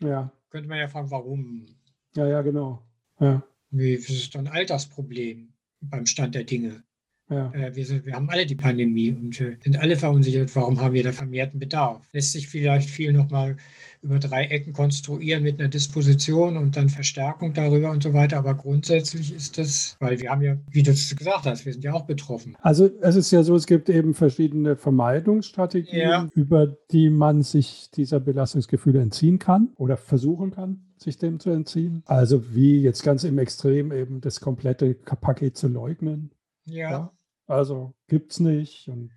Ja, 0.00 0.32
Könnte 0.50 0.68
man 0.68 0.78
ja 0.78 0.88
fragen, 0.88 1.10
warum? 1.10 1.66
ja, 2.14 2.26
ja, 2.28 2.42
genau. 2.42 2.82
Ja, 3.20 3.42
Wie 3.70 3.94
ist 3.94 4.08
es 4.10 4.30
doch 4.30 4.40
ein 4.40 4.48
Altersproblem 4.48 5.52
beim 5.80 6.06
Stand 6.06 6.34
der 6.34 6.44
Dinge? 6.44 6.84
Ja. 7.30 7.50
Äh, 7.52 7.74
wir, 7.74 7.86
sind, 7.86 8.04
wir 8.04 8.14
haben 8.14 8.28
alle 8.28 8.44
die 8.44 8.54
Pandemie 8.54 9.10
und 9.10 9.40
äh, 9.40 9.56
sind 9.62 9.78
alle 9.78 9.96
verunsichert. 9.96 10.54
Warum 10.54 10.80
haben 10.80 10.92
wir 10.94 11.02
da 11.02 11.12
vermehrten 11.12 11.58
Bedarf? 11.58 12.06
Lässt 12.12 12.32
sich 12.32 12.48
vielleicht 12.48 12.90
viel 12.90 13.12
nochmal 13.12 13.56
über 14.02 14.18
drei 14.18 14.44
Ecken 14.44 14.74
konstruieren 14.74 15.42
mit 15.42 15.58
einer 15.58 15.70
Disposition 15.70 16.58
und 16.58 16.76
dann 16.76 16.90
Verstärkung 16.90 17.54
darüber 17.54 17.90
und 17.90 18.02
so 18.02 18.12
weiter. 18.12 18.36
Aber 18.36 18.54
grundsätzlich 18.54 19.34
ist 19.34 19.56
das, 19.56 19.96
weil 20.00 20.20
wir 20.20 20.30
haben 20.30 20.42
ja, 20.42 20.56
wie 20.70 20.82
du 20.82 20.90
es 20.90 21.16
gesagt 21.16 21.46
hast, 21.46 21.64
wir 21.64 21.72
sind 21.72 21.82
ja 21.82 21.94
auch 21.94 22.04
betroffen. 22.04 22.56
Also 22.60 22.90
es 23.00 23.16
ist 23.16 23.30
ja 23.30 23.42
so, 23.42 23.56
es 23.56 23.66
gibt 23.66 23.88
eben 23.88 24.12
verschiedene 24.12 24.76
Vermeidungsstrategien, 24.76 25.98
Ja. 25.98 26.28
über 26.34 26.76
die 26.90 27.08
man 27.08 27.42
sich 27.42 27.90
dieser 27.94 28.20
Belastungsgefühle 28.20 29.00
entziehen 29.00 29.38
kann 29.38 29.70
oder 29.76 29.96
versuchen 29.96 30.50
kann, 30.50 30.82
sich 30.98 31.16
dem 31.16 31.40
zu 31.40 31.48
entziehen. 31.48 32.02
Also 32.04 32.54
wie 32.54 32.82
jetzt 32.82 33.02
ganz 33.02 33.24
im 33.24 33.38
Extrem 33.38 33.92
eben 33.92 34.20
das 34.20 34.40
komplette 34.40 34.92
Paket 34.94 35.56
zu 35.56 35.68
leugnen. 35.68 36.30
Ja, 36.66 36.90
Ja. 36.90 37.12
Also 37.46 37.92
gibt's 38.08 38.40
nicht 38.40 38.88
und 38.88 39.10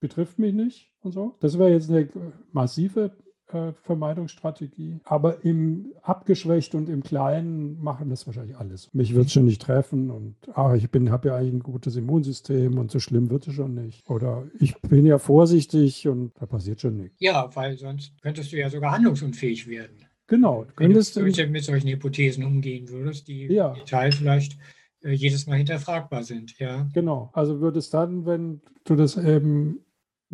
betrifft 0.00 0.38
mich 0.38 0.54
nicht 0.54 0.92
und 1.00 1.12
so. 1.12 1.36
Das 1.40 1.58
wäre 1.58 1.70
jetzt 1.72 1.90
eine 1.90 2.08
massive 2.52 3.16
äh, 3.48 3.72
Vermeidungsstrategie. 3.82 5.00
Aber 5.04 5.44
im 5.44 5.92
abgeschwächt 6.02 6.74
und 6.76 6.88
im 6.88 7.02
Kleinen 7.02 7.82
machen 7.82 8.08
das 8.08 8.26
wahrscheinlich 8.26 8.56
alles. 8.56 8.88
Mich 8.94 9.14
wird 9.14 9.26
es 9.26 9.32
schon 9.32 9.44
nicht 9.46 9.60
treffen 9.62 10.10
und 10.10 10.36
ach, 10.54 10.74
ich 10.74 10.90
bin, 10.90 11.10
habe 11.10 11.28
ja 11.28 11.36
eigentlich 11.36 11.54
ein 11.54 11.62
gutes 11.62 11.96
Immunsystem 11.96 12.78
und 12.78 12.90
so 12.90 13.00
schlimm 13.00 13.30
wird 13.30 13.46
es 13.48 13.54
schon 13.54 13.74
nicht. 13.74 14.08
Oder 14.08 14.44
ich 14.60 14.80
bin 14.82 15.04
ja 15.04 15.18
vorsichtig 15.18 16.06
und 16.08 16.32
da 16.40 16.46
passiert 16.46 16.80
schon 16.80 16.96
nichts. 16.96 17.16
ja, 17.20 17.50
weil 17.54 17.76
sonst 17.76 18.12
könntest 18.22 18.52
du 18.52 18.56
ja 18.58 18.70
sogar 18.70 18.92
handlungsunfähig 18.92 19.66
werden. 19.68 19.96
Genau. 20.28 20.60
Wenn 20.60 20.66
du 20.68 20.74
Könntest 20.74 21.16
du, 21.16 21.20
solche, 21.20 21.46
mit 21.48 21.64
solchen 21.64 21.88
Hypothesen 21.88 22.44
umgehen 22.44 22.88
würdest, 22.88 23.26
die 23.28 23.46
Ja. 23.46 23.72
Detail 23.74 24.12
vielleicht 24.12 24.56
jedes 25.04 25.46
Mal 25.46 25.56
hinterfragbar 25.58 26.22
sind. 26.24 26.58
Ja, 26.58 26.86
genau. 26.92 27.30
Also 27.32 27.60
würde 27.60 27.78
es 27.78 27.90
dann, 27.90 28.26
wenn 28.26 28.60
du 28.84 28.96
das 28.96 29.16
eben 29.16 29.80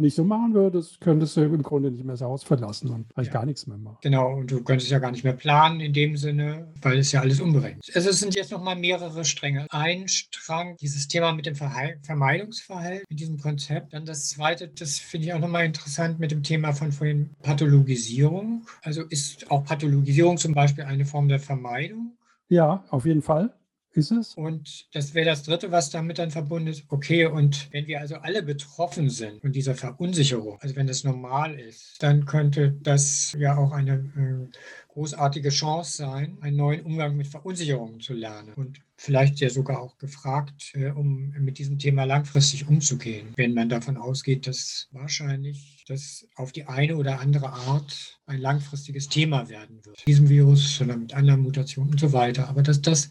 nicht 0.00 0.14
so 0.14 0.22
machen 0.22 0.54
würdest, 0.54 1.00
könntest 1.00 1.37
du 1.37 1.40
im 1.40 1.60
Grunde 1.60 1.90
nicht 1.90 2.04
mehr 2.04 2.12
das 2.12 2.22
Haus 2.22 2.44
verlassen 2.44 2.88
und 2.90 3.06
eigentlich 3.16 3.26
Ja. 3.28 3.32
gar 3.32 3.44
nichts 3.46 3.66
mehr 3.66 3.78
machen. 3.78 3.96
Genau, 4.00 4.37
und 4.37 4.48
du 4.48 4.62
könntest 4.62 4.92
ja 4.92 5.00
gar 5.00 5.10
nicht 5.10 5.25
mehr 5.25 5.32
planen 5.32 5.80
in 5.80 5.92
dem 5.92 6.16
Sinne, 6.16 6.72
weil 6.80 6.98
es 6.98 7.10
ja 7.10 7.20
alles 7.20 7.40
unberechnet 7.40 7.88
ist. 7.88 7.96
Also 7.96 8.10
es 8.10 8.20
sind 8.20 8.37
jetzt 8.37 8.52
nochmal 8.52 8.76
mehrere 8.76 9.25
Stränge. 9.25 9.66
Ein 9.70 10.06
Strang, 10.06 10.76
dieses 10.76 11.08
Thema 11.08 11.32
mit 11.32 11.46
dem 11.46 11.56
Verhal- 11.56 11.98
Vermeidungsverhalten, 12.04 13.06
mit 13.10 13.18
diesem 13.18 13.38
Konzept. 13.38 13.92
Dann 13.92 14.04
das 14.04 14.28
zweite, 14.28 14.68
das 14.68 15.00
finde 15.00 15.26
ich 15.26 15.32
auch 15.32 15.40
nochmal 15.40 15.64
interessant 15.64 16.20
mit 16.20 16.30
dem 16.30 16.44
Thema 16.44 16.72
von 16.72 16.92
vorhin 16.92 17.30
Pathologisierung. 17.42 18.66
Also 18.82 19.02
ist 19.02 19.50
auch 19.50 19.64
Pathologisierung 19.64 20.37
zum 20.38 20.54
Beispiel 20.54 20.84
eine 20.84 21.06
Form 21.06 21.26
der 21.26 21.40
Vermeidung? 21.40 22.16
Ja, 22.48 22.84
auf 22.90 23.04
jeden 23.04 23.22
Fall 23.22 23.52
ist 23.99 24.11
es. 24.11 24.35
Und 24.35 24.87
das 24.93 25.14
wäre 25.14 25.26
das 25.26 25.43
Dritte, 25.43 25.71
was 25.71 25.90
damit 25.90 26.19
dann 26.19 26.31
verbunden 26.31 26.69
ist. 26.69 26.85
Okay, 26.88 27.26
und 27.26 27.71
wenn 27.73 27.87
wir 27.87 28.00
also 28.00 28.17
alle 28.17 28.43
betroffen 28.43 29.11
sind 29.11 29.43
von 29.43 29.52
dieser 29.52 29.75
Verunsicherung, 29.75 30.59
also 30.61 30.76
wenn 30.76 30.87
das 30.87 31.05
normal 31.05 31.59
ist, 31.59 32.02
dann 32.02 32.25
könnte 32.25 32.76
das 32.81 33.37
ja 33.38 33.57
auch 33.57 33.73
eine 33.73 33.95
äh, 33.95 34.57
großartige 34.88 35.50
Chance 35.50 35.97
sein, 35.99 36.38
einen 36.40 36.57
neuen 36.57 36.83
Umgang 36.83 37.17
mit 37.17 37.26
Verunsicherungen 37.26 38.00
zu 38.00 38.14
lernen. 38.14 38.55
Und 38.55 38.81
vielleicht 38.97 39.38
ja 39.38 39.49
sogar 39.49 39.81
auch 39.81 39.97
gefragt, 39.99 40.73
äh, 40.75 40.90
um 40.90 41.31
mit 41.38 41.59
diesem 41.59 41.78
Thema 41.78 42.05
langfristig 42.05 42.67
umzugehen, 42.67 43.28
wenn 43.37 43.55
man 43.55 43.69
davon 43.69 43.97
ausgeht, 43.97 44.47
dass 44.47 44.88
wahrscheinlich 44.90 45.85
das 45.87 46.26
auf 46.35 46.52
die 46.52 46.64
eine 46.64 46.97
oder 46.97 47.21
andere 47.21 47.50
Art 47.50 48.19
ein 48.26 48.40
langfristiges 48.40 49.09
Thema 49.09 49.49
werden 49.49 49.85
wird. 49.85 50.05
Diesem 50.07 50.28
Virus, 50.28 50.76
sondern 50.76 51.00
mit 51.00 51.14
anderen 51.14 51.43
Mutationen 51.43 51.93
und 51.93 52.00
so 52.00 52.12
weiter. 52.12 52.49
Aber 52.49 52.62
dass 52.62 52.83
das 52.83 53.09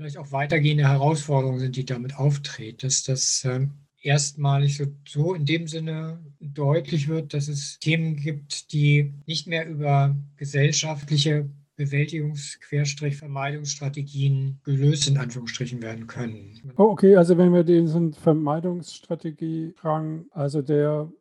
vielleicht 0.00 0.16
auch 0.16 0.32
weitergehende 0.32 0.88
Herausforderungen 0.88 1.58
sind, 1.58 1.76
die 1.76 1.84
damit 1.84 2.16
auftreten, 2.16 2.78
dass 2.80 3.02
das 3.02 3.44
ähm, 3.44 3.72
erstmalig 4.00 4.78
so, 4.78 4.86
so 5.06 5.34
in 5.34 5.44
dem 5.44 5.68
Sinne 5.68 6.24
deutlich 6.40 7.08
wird, 7.08 7.34
dass 7.34 7.48
es 7.48 7.78
Themen 7.80 8.16
gibt, 8.16 8.72
die 8.72 9.12
nicht 9.26 9.46
mehr 9.46 9.68
über 9.68 10.16
gesellschaftliche 10.38 11.50
Bewältigungs-Vermeidungsstrategien 11.76 14.60
gelöst 14.64 15.06
in 15.06 15.18
Anführungsstrichen 15.18 15.82
werden 15.82 16.06
können. 16.06 16.72
Oh, 16.76 16.84
okay, 16.84 17.16
also 17.16 17.36
wenn 17.36 17.52
wir 17.52 17.64
diesen 17.64 18.14
Vermeidungsstrategie 18.14 19.74
fragen, 19.76 20.30
also 20.30 20.62
der 20.62 21.12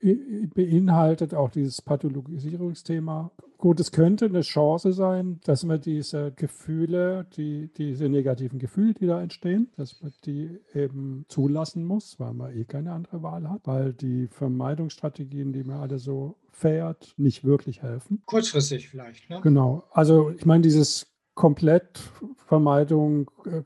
beinhaltet 0.56 1.34
auch 1.34 1.52
dieses 1.52 1.82
Pathologisierungsthema. 1.82 3.30
Gut, 3.60 3.82
es 3.82 3.92
könnte 3.92 4.24
eine 4.24 4.40
Chance 4.40 4.94
sein, 4.94 5.42
dass 5.44 5.66
man 5.66 5.82
diese 5.82 6.32
Gefühle, 6.32 7.26
die, 7.36 7.70
diese 7.74 8.08
negativen 8.08 8.58
Gefühle, 8.58 8.94
die 8.94 9.06
da 9.06 9.22
entstehen, 9.22 9.70
dass 9.76 10.02
man 10.02 10.14
die 10.24 10.62
eben 10.74 11.26
zulassen 11.28 11.84
muss, 11.84 12.18
weil 12.22 12.34
man 12.34 12.56
eh 12.56 12.64
keine 12.64 12.94
andere 12.94 13.22
Wahl 13.22 13.50
hat, 13.50 13.60
weil 13.66 13.92
die 13.92 14.28
Vermeidungsstrategien, 14.28 15.52
die 15.52 15.66
man 15.66 15.82
alle 15.82 16.00
so 16.00 16.38
fährt, 16.52 17.14
nicht 17.18 17.44
wirklich 17.44 17.82
helfen. 17.82 18.22
Kurzfristig 18.26 18.88
vielleicht. 18.88 19.30
Ne? 19.30 19.42
Genau. 19.44 19.84
Also 19.92 20.30
ich 20.30 20.46
meine, 20.46 20.62
dieses 20.62 21.08
Komplettvermeidung, 21.34 23.30
äh, 23.46 23.64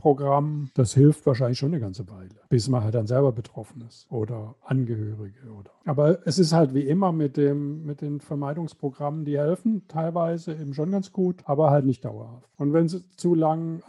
Leugnungsprogramm, 0.00 0.70
das 0.74 0.94
hilft 0.94 1.26
wahrscheinlich 1.26 1.58
schon 1.58 1.72
eine 1.72 1.80
ganze 1.80 2.08
Weile, 2.08 2.34
bis 2.48 2.68
man 2.68 2.82
halt 2.82 2.94
dann 2.94 3.06
selber 3.06 3.32
betroffen 3.32 3.82
ist 3.86 4.10
oder 4.10 4.56
Angehörige 4.62 5.50
oder. 5.52 5.70
Aber 5.84 6.26
es 6.26 6.38
ist 6.38 6.52
halt 6.52 6.74
wie 6.74 6.86
immer 6.86 7.12
mit 7.12 7.36
dem, 7.36 7.84
mit 7.84 8.00
den 8.00 8.20
Vermeidungsprogrammen, 8.20 9.24
die 9.24 9.38
helfen 9.38 9.86
teilweise 9.88 10.52
eben 10.52 10.74
schon 10.74 10.90
ganz 10.90 11.12
gut, 11.12 11.42
aber 11.44 11.70
halt 11.70 11.84
nicht 11.84 12.04
dauerhaft. 12.04 12.48
Und 12.56 12.72
wenn 12.72 12.88
sie 12.88 13.04
zu 13.16 13.34
lang 13.34 13.82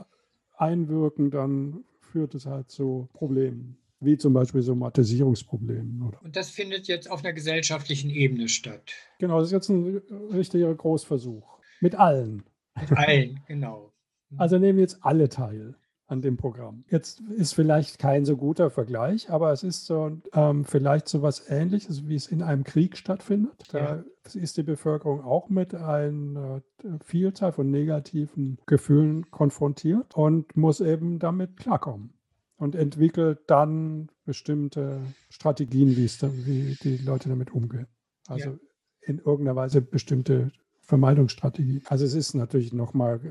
einwirken, 0.57 1.31
dann 1.31 1.83
führt 1.99 2.35
es 2.35 2.45
halt 2.45 2.69
zu 2.69 3.09
Problemen, 3.13 3.77
wie 3.99 4.17
zum 4.17 4.33
Beispiel 4.33 4.61
Somatisierungsproblemen 4.61 6.03
oder. 6.03 6.21
Und 6.23 6.35
das 6.35 6.49
findet 6.49 6.87
jetzt 6.87 7.09
auf 7.09 7.23
einer 7.23 7.33
gesellschaftlichen 7.33 8.09
Ebene 8.09 8.49
statt. 8.49 8.91
Genau, 9.19 9.39
das 9.39 9.47
ist 9.47 9.53
jetzt 9.53 9.69
ein 9.69 10.01
richtiger 10.31 10.73
Großversuch. 10.73 11.59
Mit 11.79 11.95
allen. 11.95 12.43
Mit 12.79 12.91
allen, 12.91 13.39
genau. 13.47 13.91
Also 14.37 14.57
nehmen 14.57 14.79
jetzt 14.79 14.99
alle 15.01 15.27
teil. 15.27 15.75
An 16.11 16.21
dem 16.21 16.35
Programm. 16.37 16.83
Jetzt 16.89 17.21
ist 17.21 17.53
vielleicht 17.53 17.97
kein 17.99 18.25
so 18.25 18.35
guter 18.37 18.69
Vergleich, 18.69 19.29
aber 19.29 19.51
es 19.51 19.63
ist 19.63 19.85
so 19.85 20.19
ähm, 20.33 20.65
vielleicht 20.65 21.07
so 21.07 21.21
was 21.21 21.47
Ähnliches, 21.49 22.07
wie 22.07 22.15
es 22.15 22.27
in 22.27 22.41
einem 22.43 22.63
Krieg 22.63 22.97
stattfindet. 22.97 23.69
Da 23.71 23.97
Ja. 23.97 24.03
ist 24.33 24.57
die 24.57 24.63
Bevölkerung 24.63 25.23
auch 25.23 25.49
mit 25.49 25.73
einer 25.73 26.61
Vielzahl 27.03 27.53
von 27.53 27.71
negativen 27.71 28.57
Gefühlen 28.65 29.31
konfrontiert 29.31 30.15
und 30.15 30.55
muss 30.57 30.81
eben 30.81 31.17
damit 31.19 31.57
klarkommen 31.57 32.13
und 32.57 32.75
entwickelt 32.75 33.39
dann 33.47 34.09
bestimmte 34.25 35.01
Strategien, 35.29 35.95
wie, 35.95 36.05
es 36.05 36.17
da, 36.17 36.29
wie 36.33 36.77
die 36.83 36.97
Leute 36.97 37.29
damit 37.29 37.51
umgehen. 37.53 37.87
Also 38.27 38.49
Ja. 38.51 38.57
in 39.01 39.17
irgendeiner 39.19 39.55
Weise 39.55 39.81
bestimmte 39.81 40.51
Vermeidungsstrategien. 40.81 41.81
Also 41.87 42.03
es 42.05 42.13
ist 42.13 42.33
natürlich 42.33 42.73
nochmal, 42.73 43.21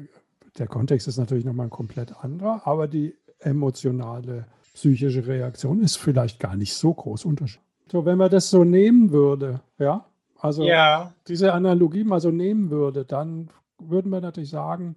der 0.58 0.66
Kontext 0.66 1.08
ist 1.08 1.18
natürlich 1.18 1.44
nochmal 1.44 1.66
ein 1.66 1.70
komplett 1.70 2.24
anderer, 2.24 2.62
aber 2.64 2.88
die 2.88 3.16
emotionale, 3.38 4.46
psychische 4.74 5.26
Reaktion 5.26 5.80
ist 5.80 5.96
vielleicht 5.96 6.38
gar 6.38 6.56
nicht 6.56 6.74
so 6.74 6.94
groß 6.94 7.24
unterschiedlich. 7.24 7.66
So, 7.90 8.04
wenn 8.04 8.18
man 8.18 8.30
das 8.30 8.50
so 8.50 8.64
nehmen 8.64 9.10
würde, 9.10 9.60
ja, 9.78 10.06
also 10.38 10.62
Ja, 10.62 11.12
diese 11.28 11.52
Analogie 11.52 12.04
mal 12.04 12.20
so 12.20 12.30
nehmen 12.30 12.70
würde, 12.70 13.04
dann 13.04 13.50
würden 13.78 14.10
wir 14.10 14.20
natürlich 14.20 14.50
sagen, 14.50 14.94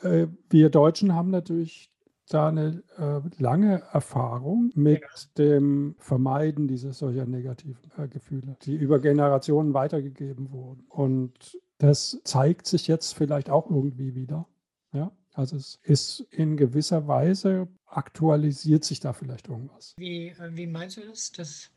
äh, 0.00 0.26
wir 0.50 0.70
Deutschen 0.70 1.14
haben 1.14 1.30
natürlich 1.30 1.90
da 2.28 2.48
eine 2.48 2.82
äh, 2.98 3.20
lange 3.42 3.82
Erfahrung 3.92 4.70
mit 4.74 5.02
dem 5.36 5.94
Vermeiden 5.98 6.66
dieser 6.68 6.92
solcher 6.92 7.26
negativen 7.26 7.90
äh, 7.98 8.08
Gefühle, 8.08 8.56
die 8.62 8.74
über 8.74 8.98
Generationen 8.98 9.74
weitergegeben 9.74 10.50
wurden. 10.52 10.84
Und 10.88 11.58
das 11.78 12.20
zeigt 12.24 12.66
sich 12.66 12.88
jetzt 12.88 13.12
vielleicht 13.14 13.50
auch 13.50 13.68
irgendwie 13.68 14.14
wieder. 14.14 14.46
Ja, 14.92 15.12
also 15.32 15.56
es 15.56 15.78
ist 15.82 16.20
in 16.30 16.56
gewisser 16.56 17.06
Weise 17.08 17.68
aktualisiert 17.86 18.84
sich 18.84 19.00
da 19.00 19.12
vielleicht 19.12 19.48
irgendwas. 19.48 19.94
wie, 19.96 20.28
äh, 20.28 20.50
wie 20.52 20.66
meinst 20.66 20.96
du 20.96 21.02
das? 21.02 21.32
Das 21.32 21.70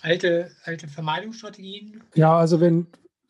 alte, 0.00 0.50
alte 0.64 0.88
Vermeidungsstrategien? 0.88 2.02
Ja, 2.14 2.36
also 2.38 2.60
wenn 2.60 2.86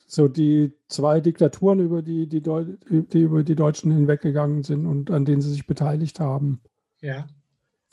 so 0.07 0.29
die 0.29 0.73
zwei 0.89 1.21
Diktaturen, 1.21 1.81
über 1.81 2.03
die 2.03 2.27
die, 2.29 2.43
Deu 2.43 2.65
die 2.89 3.23
über 3.23 3.43
die 3.43 3.55
Deutschen 3.55 3.91
hinweggegangen 3.91 4.63
sind 4.63 4.87
und 4.87 5.11
an 5.11 5.25
denen 5.25 5.41
sie 5.41 5.51
sich 5.51 5.67
beteiligt 5.67 6.21
haben, 6.21 6.61
Ja, 7.01 7.27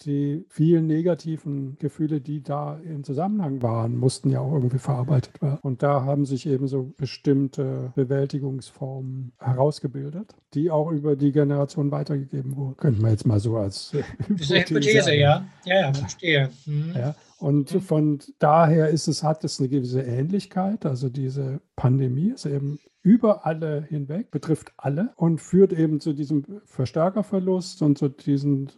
die 0.06 0.46
vielen 0.50 0.88
negativen 0.88 1.77
Gefühle, 1.79 2.22
die 2.22 2.41
da 2.41 2.79
im 2.84 3.03
Zusammenhang 3.03 3.62
waren, 3.62 3.98
mussten 3.98 4.29
ja 4.29 4.39
auch 4.39 4.53
irgendwie 4.53 4.79
verarbeitet 4.79 5.41
werden. 5.41 5.60
Und 5.62 5.84
da 5.84 6.03
haben 6.03 6.25
sich 6.25 6.46
eben 6.46 6.68
so 6.68 6.94
bestimmte 6.98 7.91
Bewältigungsformen 7.96 9.34
herausgebildet, 9.39 10.36
die 10.53 10.72
auch 10.72 10.91
über 10.91 11.15
die 11.15 11.32
Generation 11.32 11.91
weitergegeben 11.91 12.56
wurden. 12.56 12.77
Könnte 12.77 13.01
man 13.01 13.12
jetzt 13.12 13.25
mal 13.25 13.39
so 13.39 13.58
als 13.58 13.94
äh, 13.94 14.03
das 14.29 14.41
ist 14.41 14.51
eine 14.51 14.65
Hypothese, 14.65 15.15
ja. 15.15 15.46
Ja, 15.65 15.82
ja, 15.82 15.94
verstehe. 15.94 16.50
Mhm. 16.65 16.94
Ja, 16.96 17.15
und 17.39 17.74
Mhm. 17.74 17.81
von 17.81 18.19
daher 18.39 18.89
ist 18.89 19.08
es, 19.08 19.24
hat 19.24 19.43
es 19.43 19.60
eine 19.60 19.69
gewisse 19.69 20.01
Ähnlichkeit. 20.01 20.86
Also 20.86 21.10
diese 21.10 21.62
Pandemie 21.75 22.31
ist 22.31 22.46
eben 22.46 22.79
über 23.01 23.46
alle 23.46 23.81
hinweg, 23.84 24.29
betrifft 24.31 24.74
alle 24.77 25.13
und 25.15 25.39
führt 25.39 25.72
eben 25.74 26.00
zu 26.01 26.13
diesem 26.13 26.46
Verstärkerverlust 26.65 27.81
und 27.81 27.98
zu, 27.98 28.10
diesen, 28.10 28.69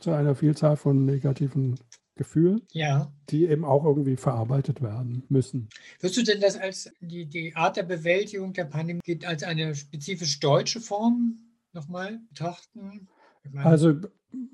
zu 0.00 0.10
einer 0.12 0.34
Vielzahl 0.34 0.76
von 0.76 1.04
negativen 1.04 1.78
Gefühlen, 2.14 2.62
Ja. 2.72 3.12
die 3.28 3.44
eben 3.44 3.64
auch 3.66 3.84
irgendwie 3.84 4.16
verarbeitet 4.16 4.80
werden 4.80 5.24
müssen. 5.28 5.68
Würdest 6.00 6.18
du 6.18 6.24
denn 6.24 6.40
das 6.40 6.56
als 6.56 6.90
die, 7.00 7.26
die 7.26 7.54
Art 7.54 7.76
der 7.76 7.82
Bewältigung 7.82 8.54
der 8.54 8.64
Pandemie 8.64 9.02
als 9.26 9.42
eine 9.42 9.74
spezifisch 9.74 10.40
deutsche 10.40 10.80
Form 10.80 11.36
nochmal 11.74 12.20
betrachten? 12.30 13.08
Meine, 13.52 13.68
Also 13.68 13.94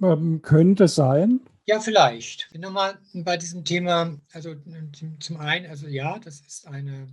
ähm, 0.03 0.43
könnte 0.43 0.89
sein, 0.89 1.41
ja, 1.65 1.79
vielleicht. 1.79 2.51
Nochmal 2.59 2.99
bei 3.15 3.37
diesem 3.37 3.65
Thema, 3.65 4.19
also 4.33 4.55
zum- 4.93 5.21
zum 5.21 5.37
einen, 5.37 5.67
also 5.67 5.87
ja, 5.87 6.19
das 6.19 6.41
ist 6.41 6.67
eine, 6.67 7.07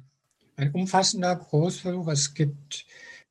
ein 0.56 0.72
umfassender 0.72 1.36
Großversuch. 1.36 2.08
Es 2.08 2.34
gibt, 2.34 2.86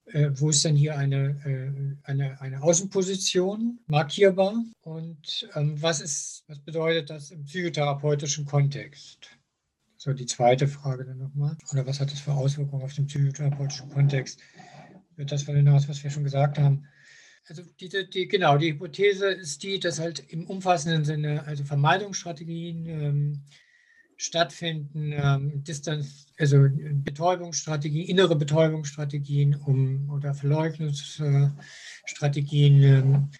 äh, 0.06 0.30
wo 0.34 0.50
ist 0.50 0.64
denn 0.64 0.76
hier 0.76 0.96
eine, 0.96 1.30
äh, 1.44 2.08
eine, 2.08 2.40
eine 2.40 2.62
Außenposition 2.62 3.80
markierbar? 3.88 4.62
Und 4.82 5.48
ähm, 5.54 5.80
was, 5.82 6.00
ist, 6.00 6.44
was 6.46 6.60
bedeutet 6.60 7.10
das 7.10 7.32
im 7.32 7.44
psychotherapeutischen 7.44 8.46
Kontext? 8.46 9.30
So, 9.96 10.12
die 10.12 10.26
zweite 10.26 10.68
Frage 10.68 11.04
dann 11.04 11.18
nochmal. 11.18 11.56
Oder 11.72 11.84
was 11.84 11.98
hat 11.98 12.12
das 12.12 12.20
für 12.20 12.32
Auswirkungen 12.32 12.84
auf 12.84 12.94
den 12.94 13.06
psychotherapeutischen 13.06 13.90
Kontext? 13.90 14.40
Wird 15.16 15.32
das 15.32 15.42
von 15.42 15.56
hinaus, 15.56 15.88
was 15.88 16.02
wir 16.04 16.10
schon 16.10 16.22
gesagt 16.22 16.58
haben? 16.60 16.86
Also 17.48 17.62
diese, 17.80 18.04
die, 18.04 18.28
genau, 18.28 18.58
die 18.58 18.72
Hypothese 18.72 19.30
ist 19.30 19.62
die, 19.62 19.80
dass 19.80 19.98
halt 19.98 20.22
im 20.28 20.46
umfassenden 20.46 21.06
Sinne, 21.06 21.46
also 21.46 21.64
Vermeidungsstrategien 21.64 22.86
ähm, 22.86 23.40
stattfinden, 24.18 25.12
ähm, 25.12 25.64
Distanz, 25.64 26.26
also 26.38 26.66
Betäubungsstrategien, 26.68 28.06
innere 28.06 28.36
Betäubungsstrategien 28.36 29.54
um, 29.54 30.10
oder 30.10 30.34
Verleugnungsstrategien 30.34 32.82
ähm, 32.82 33.30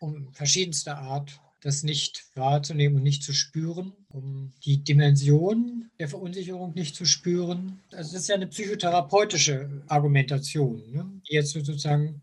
um 0.00 0.34
verschiedenster 0.34 0.98
Art, 0.98 1.40
das 1.62 1.82
nicht 1.82 2.26
wahrzunehmen 2.34 2.96
und 2.96 3.02
nicht 3.02 3.22
zu 3.22 3.32
spüren, 3.32 3.94
um 4.10 4.52
die 4.64 4.84
Dimension 4.84 5.90
der 5.98 6.08
Verunsicherung 6.08 6.74
nicht 6.74 6.94
zu 6.94 7.06
spüren. 7.06 7.80
Also 7.92 8.12
das 8.12 8.20
ist 8.22 8.28
ja 8.28 8.34
eine 8.34 8.48
psychotherapeutische 8.48 9.82
Argumentation, 9.88 10.82
ne, 10.92 11.10
die 11.28 11.34
jetzt 11.34 11.52
sozusagen 11.52 12.20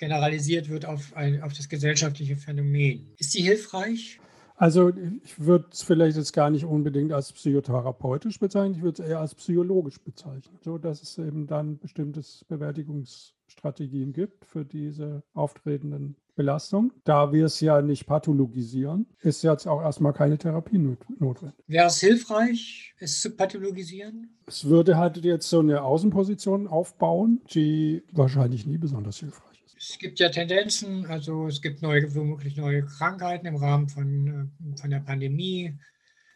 generalisiert 0.00 0.68
wird 0.68 0.86
auf, 0.86 1.14
ein, 1.14 1.42
auf 1.42 1.52
das 1.52 1.68
gesellschaftliche 1.68 2.36
Phänomen. 2.36 3.06
Ist 3.18 3.34
die 3.34 3.42
hilfreich? 3.42 4.18
Also 4.56 4.92
ich 5.22 5.40
würde 5.40 5.68
es 5.72 5.82
vielleicht 5.82 6.16
jetzt 6.16 6.32
gar 6.32 6.50
nicht 6.50 6.64
unbedingt 6.64 7.12
als 7.12 7.32
psychotherapeutisch 7.32 8.38
bezeichnen, 8.38 8.74
ich 8.74 8.82
würde 8.82 9.02
es 9.02 9.08
eher 9.08 9.20
als 9.20 9.34
psychologisch 9.34 9.98
bezeichnen, 10.00 10.58
so 10.62 10.76
dass 10.76 11.00
es 11.02 11.16
eben 11.16 11.46
dann 11.46 11.78
bestimmtes 11.78 12.44
Bewältigungsstrategien 12.48 14.12
gibt 14.12 14.44
für 14.44 14.66
diese 14.66 15.22
auftretenden 15.32 16.16
Belastungen. 16.36 16.92
Da 17.04 17.32
wir 17.32 17.46
es 17.46 17.60
ja 17.60 17.80
nicht 17.80 18.06
pathologisieren, 18.06 19.06
ist 19.20 19.42
jetzt 19.42 19.66
auch 19.66 19.80
erstmal 19.80 20.12
keine 20.12 20.36
Therapie 20.36 20.78
not 20.78 20.98
notwendig. 21.18 21.58
Wäre 21.66 21.86
es 21.86 22.00
hilfreich, 22.00 22.94
es 22.98 23.20
zu 23.20 23.30
pathologisieren? 23.30 24.38
Es 24.46 24.66
würde 24.66 24.98
halt 24.98 25.24
jetzt 25.24 25.48
so 25.48 25.60
eine 25.60 25.82
Außenposition 25.82 26.66
aufbauen, 26.66 27.40
die 27.54 28.02
wahrscheinlich 28.12 28.66
nie 28.66 28.78
besonders 28.78 29.18
hilfreich 29.18 29.44
ist. 29.44 29.49
Es 29.80 29.98
gibt 29.98 30.20
ja 30.20 30.28
Tendenzen, 30.28 31.06
also 31.06 31.46
es 31.46 31.62
gibt 31.62 31.80
neue, 31.80 32.14
womöglich 32.14 32.56
neue 32.56 32.84
Krankheiten 32.84 33.46
im 33.46 33.56
Rahmen 33.56 33.88
von, 33.88 34.52
äh, 34.74 34.76
von 34.78 34.90
der 34.90 35.00
Pandemie. 35.00 35.78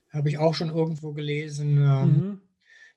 Habe 0.09 0.31
ich 0.31 0.39
auch 0.39 0.55
schon 0.55 0.71
irgendwo 0.71 1.13
gelesen, 1.13 1.77
ähm, 1.77 2.17
Mhm. 2.17 2.41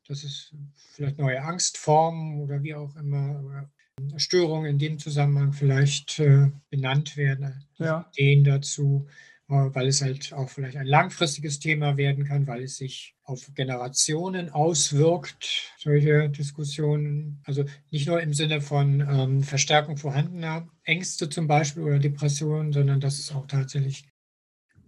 dass 0.07 0.23
es 0.23 0.55
vielleicht 0.75 1.17
neue 1.17 1.41
Angstformen 1.41 2.39
oder 2.39 2.63
wie 2.63 2.75
auch 2.75 2.95
immer 2.95 3.43
oder 3.43 3.69
Störungen 4.17 4.69
in 4.69 4.79
dem 4.79 4.99
Zusammenhang 4.99 5.51
vielleicht 5.51 6.19
äh, 6.19 6.51
benannt 6.69 7.17
werden. 7.17 7.65
Ja. 7.77 8.09
Ideen 8.13 8.45
dazu, 8.45 9.05
äh, 9.09 9.26
weil 9.47 9.87
es 9.87 10.01
halt 10.01 10.33
auch 10.33 10.49
vielleicht 10.49 10.77
ein 10.77 10.85
langfristiges 10.85 11.59
Thema 11.59 11.95
werden 11.97 12.25
kann, 12.25 12.47
weil 12.47 12.63
es 12.63 12.77
sich 12.77 13.15
auf 13.23 13.53
Generationen 13.55 14.49
auswirkt, 14.49 15.71
solche 15.77 16.29
Diskussionen. 16.29 17.41
Also 17.45 17.63
nicht 17.91 18.07
nur 18.07 18.21
im 18.21 18.33
Sinne 18.33 18.61
von 18.61 19.01
ähm, 19.01 19.43
Verstärkung 19.43 19.97
vorhandener 19.97 20.67
Ängste 20.83 21.29
zum 21.29 21.47
Beispiel 21.47 21.83
oder 21.83 21.99
Depressionen, 21.99 22.73
sondern 22.73 22.99
dass 22.99 23.19
es 23.19 23.31
auch 23.33 23.47
tatsächlich 23.47 24.05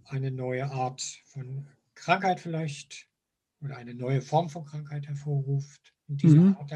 eine 0.06 0.30
neue 0.30 0.70
Art 0.70 1.02
von 1.26 1.66
Krankheit 1.94 2.40
vielleicht 2.40 3.06
oder 3.62 3.76
eine 3.76 3.94
neue 3.94 4.22
Form 4.22 4.48
von 4.48 4.64
Krankheit 4.64 5.06
hervorruft. 5.06 5.94
Und 6.08 6.22
diese, 6.22 6.38
Mhm. 6.38 6.56
Art, 6.58 6.72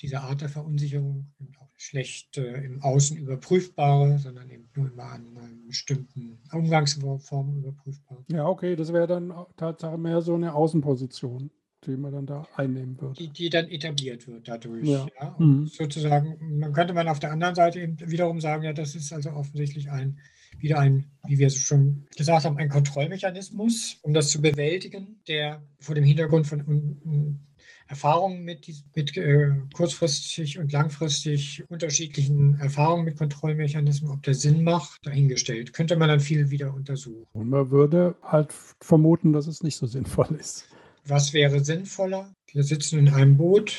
diese 0.00 0.20
Art 0.20 0.40
der 0.40 0.48
Verunsicherung 0.48 1.26
eben 1.40 1.52
auch 1.60 1.68
schlecht 1.76 2.36
äh, 2.38 2.62
im 2.64 2.82
Außen 2.82 3.16
überprüfbare, 3.16 4.18
sondern 4.18 4.50
eben 4.50 4.68
nur 4.74 4.90
immer 4.92 5.04
an 5.04 5.36
äh, 5.36 5.66
bestimmten 5.66 6.38
Umgangsformen 6.52 7.58
überprüfbar. 7.58 8.24
Ja, 8.28 8.46
okay, 8.46 8.76
das 8.76 8.92
wäre 8.92 9.06
dann 9.06 9.32
Tatsache 9.56 9.98
mehr 9.98 10.20
so 10.20 10.34
eine 10.34 10.54
Außenposition, 10.54 11.50
die 11.86 11.96
man 11.96 12.12
dann 12.12 12.26
da 12.26 12.46
einnehmen 12.56 13.00
würde. 13.00 13.14
Die, 13.14 13.28
die 13.28 13.48
dann 13.50 13.68
etabliert 13.68 14.26
wird 14.28 14.48
dadurch. 14.48 14.86
Ja. 14.86 15.06
Ja. 15.20 15.28
Und 15.38 15.60
Mhm. 15.60 15.66
sozusagen, 15.66 16.58
man 16.58 16.72
könnte 16.72 16.92
man 16.92 17.08
auf 17.08 17.18
der 17.20 17.32
anderen 17.32 17.54
Seite 17.54 17.80
eben 17.80 17.96
wiederum 18.10 18.40
sagen, 18.40 18.62
ja, 18.64 18.72
das 18.72 18.94
ist 18.94 19.12
also 19.12 19.30
offensichtlich 19.30 19.90
ein, 19.90 20.18
wieder 20.58 20.78
ein, 20.78 21.06
wie 21.26 21.38
wir 21.38 21.46
es 21.46 21.56
schon 21.56 22.06
gesagt 22.16 22.44
haben, 22.44 22.58
ein 22.58 22.68
Kontrollmechanismus, 22.68 23.98
um 24.02 24.12
das 24.12 24.28
zu 24.28 24.42
bewältigen, 24.42 25.20
der 25.28 25.62
vor 25.78 25.94
dem 25.94 26.04
Hintergrund 26.04 26.46
von 26.46 27.40
Erfahrungen 27.90 28.44
mit, 28.44 28.68
mit 28.94 29.16
äh, 29.16 29.50
kurzfristig 29.74 30.58
und 30.58 30.70
langfristig 30.72 31.64
unterschiedlichen 31.68 32.58
Erfahrungen 32.60 33.04
mit 33.04 33.18
Kontrollmechanismen, 33.18 34.12
ob 34.12 34.22
der 34.22 34.34
Sinn 34.34 34.62
macht, 34.62 35.04
dahingestellt. 35.04 35.72
Könnte 35.72 35.96
man 35.96 36.08
dann 36.08 36.20
viel 36.20 36.50
wieder 36.50 36.72
untersuchen. 36.72 37.26
Und 37.32 37.50
man 37.50 37.70
würde 37.70 38.14
halt 38.22 38.52
vermuten, 38.80 39.32
dass 39.32 39.48
es 39.48 39.62
nicht 39.64 39.76
so 39.76 39.86
sinnvoll 39.86 40.36
ist. 40.38 40.68
Was 41.04 41.32
wäre 41.32 41.64
sinnvoller? 41.64 42.32
Wir 42.52 42.62
sitzen 42.62 43.00
in 43.00 43.08
einem 43.08 43.36
Boot, 43.36 43.76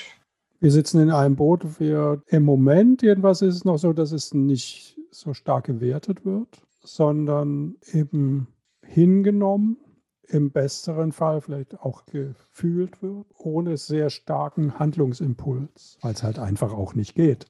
Wir 0.60 0.71
sitzen 0.71 1.02
in 1.02 1.10
einem 1.10 1.36
Boot. 1.38 1.80
Wir, 1.80 2.21
Im 2.28 2.43
Moment 2.43 3.02
jedenfalls 3.02 3.41
ist 3.41 3.56
es 3.56 3.65
noch 3.65 3.78
so, 3.78 3.93
dass 3.93 4.12
es 4.12 4.34
nicht 4.34 4.97
so 5.10 5.34
stark 5.34 5.65
gewertet 5.65 6.26
wird. 6.26 6.62
sondern 6.84 7.76
eben 7.93 8.47
hingenommen, 8.86 9.78
im 10.32 10.52
besseren 10.52 11.12
Fall 11.12 11.41
vielleicht 11.41 11.80
auch 11.82 12.06
gefühlt 12.06 13.02
wird, 13.02 13.26
ohne 13.38 13.78
sehr 13.78 14.10
starken 14.10 14.80
Handlungsimpuls, 14.80 15.98
weil 16.02 16.13
es 16.13 16.24
halt 16.24 16.39
einfach 16.39 16.74
auch 16.74 16.96
nicht 16.96 17.15
geht. 17.15 17.46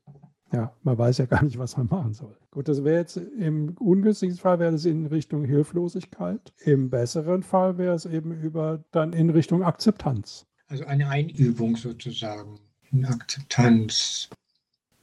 Ja, 0.51 0.73
man 0.83 0.97
weiß 0.97 1.19
ja 1.19 1.25
gar 1.25 1.43
nicht, 1.43 1.57
was 1.57 1.77
man 1.77 1.87
machen 1.87 2.13
soll. 2.13 2.35
Gut, 2.49 2.67
das 2.67 2.83
wäre 2.83 2.99
jetzt 2.99 3.15
im 3.15 3.77
ungünstigen 3.79 4.35
Fall 4.35 4.59
wäre 4.59 4.73
es 4.73 4.83
in 4.83 5.05
Richtung 5.05 5.45
Hilflosigkeit. 5.45 6.53
Im 6.59 6.89
besseren 6.89 7.43
Fall 7.43 7.77
wäre 7.77 7.95
es 7.95 8.05
eben 8.05 8.33
über 8.33 8.83
dann 8.91 9.13
in 9.13 9.29
Richtung 9.29 9.63
Akzeptanz. 9.63 10.45
Also 10.67 10.85
eine 10.85 11.07
Einübung 11.07 11.77
sozusagen, 11.77 12.59
eine 12.91 13.07
Akzeptanz, 13.07 14.29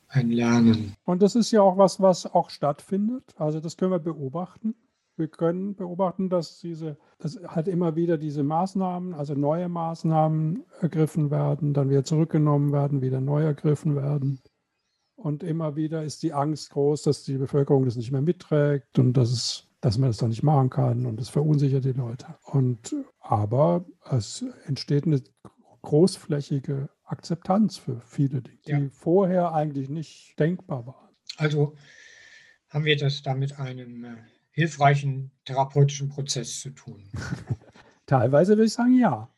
ein 0.09 0.31
Lernen. 0.31 0.95
Und 1.05 1.23
das 1.23 1.35
ist 1.35 1.51
ja 1.51 1.63
auch 1.63 1.79
was, 1.79 2.01
was 2.01 2.27
auch 2.27 2.51
stattfindet. 2.51 3.35
Also 3.37 3.61
das 3.61 3.77
können 3.77 3.93
wir 3.93 3.99
beobachten. 3.99 4.75
Wir 5.19 5.29
können 5.29 5.75
beobachten, 5.75 6.29
dass 6.29 6.59
diese, 6.59 6.97
dass 7.19 7.39
halt 7.47 7.69
immer 7.69 7.97
wieder 7.97 8.19
diese 8.19 8.43
Maßnahmen, 8.43 9.15
also 9.15 9.35
neue 9.35 9.69
Maßnahmen 9.69 10.65
ergriffen 10.81 11.31
werden, 11.31 11.75
dann 11.75 11.91
wieder 11.91 12.05
zurückgenommen 12.05 12.73
werden, 12.73 13.03
wieder 13.03 13.21
neu 13.21 13.43
ergriffen 13.43 13.97
werden. 13.97 14.41
Und 15.17 15.43
immer 15.43 15.75
wieder 15.75 16.05
ist 16.05 16.23
die 16.23 16.33
Angst 16.33 16.71
groß, 16.71 17.03
dass 17.03 17.25
die 17.25 17.39
Bevölkerung 17.39 17.85
das 17.85 17.97
nicht 17.97 18.13
mehr 18.13 18.23
mitträgt 18.23 18.99
und 18.99 19.15
dass, 19.15 19.33
es, 19.33 19.69
dass 19.81 19.99
man 19.99 20.11
das 20.11 20.19
doch 20.19 20.29
nicht 20.29 20.45
machen 20.45 20.71
kann 20.71 21.07
und 21.07 21.19
das 21.19 21.29
verunsichert 21.29 21.85
die 21.85 21.93
Leute. 21.93 22.27
Und, 22.45 22.95
aber 23.19 23.85
es 24.11 24.45
entsteht 24.67 25.07
eine 25.07 25.21
großflächige 25.83 26.89
Akzeptanz 27.03 27.79
für 27.79 28.01
viele 28.01 28.43
Dinge, 28.43 28.59
ja. 28.67 28.79
die 28.79 28.91
vorher 28.91 29.53
eigentlich 29.53 29.89
nicht 29.89 30.39
denkbar 30.39 30.87
waren. 30.87 31.09
Also 31.37 31.75
haben 32.69 32.85
wir 32.85 32.97
das 32.97 33.23
da 33.23 33.35
mit 33.35 33.59
einem 33.59 34.05
äh, 34.05 34.17
hilfreichen 34.59 35.31
therapeutischen 35.45 36.09
Prozess 36.09 36.61
zu 36.61 36.71
tun? 36.71 37.05
Teilweise 38.07 38.53
würde 38.53 38.65
ich 38.65 38.73
sagen, 38.73 38.99
ja. 38.99 39.31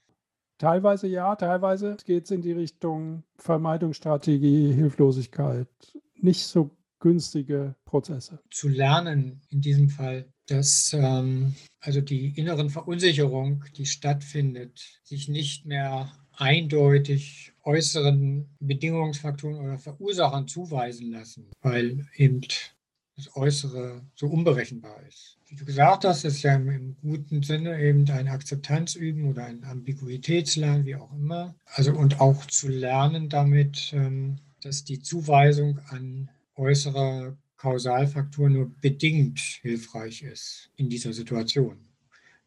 Teilweise 0.56 1.08
ja, 1.08 1.36
teilweise 1.36 1.96
geht 2.06 2.24
es 2.24 2.30
in 2.30 2.40
die 2.40 2.52
Richtung 2.52 3.22
Vermeidungsstrategie, 3.36 4.72
Hilflosigkeit, 4.72 5.68
nicht 6.16 6.42
so 6.42 6.70
günstige 7.00 7.74
Prozesse. 7.84 8.40
Zu 8.50 8.68
lernen 8.68 9.42
in 9.48 9.60
diesem 9.60 9.88
Fall, 9.88 10.32
dass 10.46 10.94
ähm, 10.94 11.54
also 11.80 12.00
die 12.00 12.38
inneren 12.38 12.70
Verunsicherung, 12.70 13.64
die 13.76 13.86
stattfindet, 13.86 15.00
sich 15.02 15.28
nicht 15.28 15.66
mehr 15.66 16.12
eindeutig 16.32 17.52
äußeren 17.64 18.48
Bedingungsfaktoren 18.60 19.56
oder 19.56 19.78
Verursachern 19.78 20.48
zuweisen 20.48 21.10
lassen, 21.10 21.50
weil 21.62 22.06
eben 22.16 22.40
das 23.24 23.36
Äußere 23.36 24.02
so 24.14 24.26
unberechenbar 24.26 25.02
ist. 25.08 25.38
Wie 25.48 25.56
du 25.56 25.64
gesagt 25.64 26.04
hast, 26.04 26.24
ist 26.24 26.42
ja 26.42 26.54
im, 26.54 26.96
guten 27.02 27.42
Sinne 27.42 27.80
eben 27.80 28.08
ein 28.10 28.28
Akzeptanzüben 28.28 29.26
oder 29.26 29.44
ein 29.44 29.64
Ambiguitätslernen, 29.64 30.84
wie 30.84 30.96
auch 30.96 31.12
immer. 31.12 31.54
Also 31.66 31.92
und 31.92 32.20
auch 32.20 32.46
zu 32.46 32.68
lernen 32.68 33.28
damit, 33.28 33.92
ähm, 33.92 34.38
dass 34.62 34.84
die 34.84 35.00
Zuweisung 35.00 35.78
an 35.88 36.30
äußere 36.56 37.36
Kausalfaktoren 37.56 38.52
nur 38.54 38.70
bedingt 38.80 39.38
hilfreich 39.38 40.22
ist 40.22 40.70
in 40.76 40.88
dieser 40.88 41.12
Situation 41.12 41.89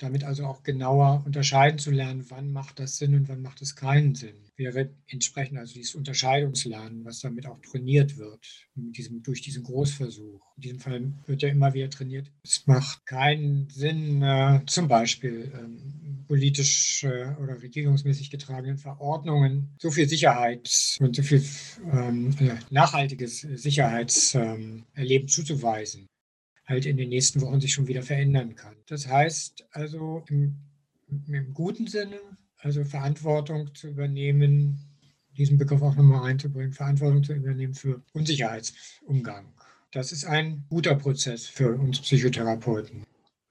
damit 0.03 0.25
also 0.25 0.45
auch 0.45 0.63
genauer 0.63 1.23
unterscheiden 1.25 1.79
zu 1.79 1.89
lernen, 1.89 2.25
wann 2.29 2.51
macht 2.51 2.79
das 2.79 2.97
Sinn 2.97 3.15
und 3.15 3.29
wann 3.29 3.41
macht 3.41 3.61
es 3.61 3.75
keinen 3.75 4.15
Sinn. 4.15 4.35
Wäre 4.57 4.89
entsprechend 5.07 5.57
also 5.57 5.73
dieses 5.73 5.95
Unterscheidungslernen, 5.95 7.05
was 7.05 7.21
damit 7.21 7.47
auch 7.47 7.59
trainiert 7.61 8.17
wird, 8.17 8.67
diesem, 8.75 9.23
durch 9.23 9.41
diesen 9.41 9.63
Großversuch. 9.63 10.41
In 10.57 10.61
diesem 10.61 10.79
Fall 10.79 11.13
wird 11.25 11.41
ja 11.41 11.49
immer 11.49 11.73
wieder 11.73 11.89
trainiert. 11.89 12.29
Es 12.43 12.67
macht 12.67 13.05
keinen 13.05 13.69
Sinn, 13.69 14.21
äh, 14.21 14.59
zum 14.67 14.87
Beispiel 14.87 15.51
ähm, 15.55 16.25
politisch 16.27 17.03
äh, 17.05 17.33
oder 17.41 17.61
regierungsmäßig 17.61 18.29
getragenen 18.29 18.77
Verordnungen 18.77 19.69
so 19.79 19.89
viel 19.89 20.09
Sicherheit 20.09 20.97
und 20.99 21.15
so 21.15 21.23
viel 21.23 21.43
ähm, 21.91 22.35
äh, 22.39 22.55
nachhaltiges 22.69 23.41
Sicherheitserleben 23.41 24.83
ähm, 24.95 25.27
zuzuweisen 25.27 26.07
halt 26.65 26.86
in 26.86 26.97
den 26.97 27.10
nächsten 27.10 27.41
Wochen 27.41 27.60
sich 27.60 27.73
schon 27.73 27.88
wieder 27.88 28.04
verändern 28.04 28.56
kann. 28.56 28.76
Das 28.88 29.08
heißt 29.08 29.67
also 29.71 30.23
im, 30.30 30.56
im 31.28 31.54
guten 31.54 31.88
Sinne, 31.88 32.19
also 32.58 32.84
Verantwortung 32.84 33.73
zu 33.76 33.89
übernehmen, 33.89 34.80
diesen 35.38 35.58
Begriff 35.58 35.82
auch 35.82 35.95
nochmal 35.95 36.21
reinzubringen, 36.21 36.73
Verantwortung 36.73 37.23
zu 37.23 37.34
übernehmen 37.34 37.73
für 37.73 38.02
Unsicherheitsumgang. 38.13 39.54
Das 39.91 40.12
ist 40.12 40.26
ein 40.26 40.65
guter 40.69 40.95
Prozess 40.95 41.45
für 41.45 41.76
uns 41.76 41.99
Psychotherapeuten. 41.99 43.06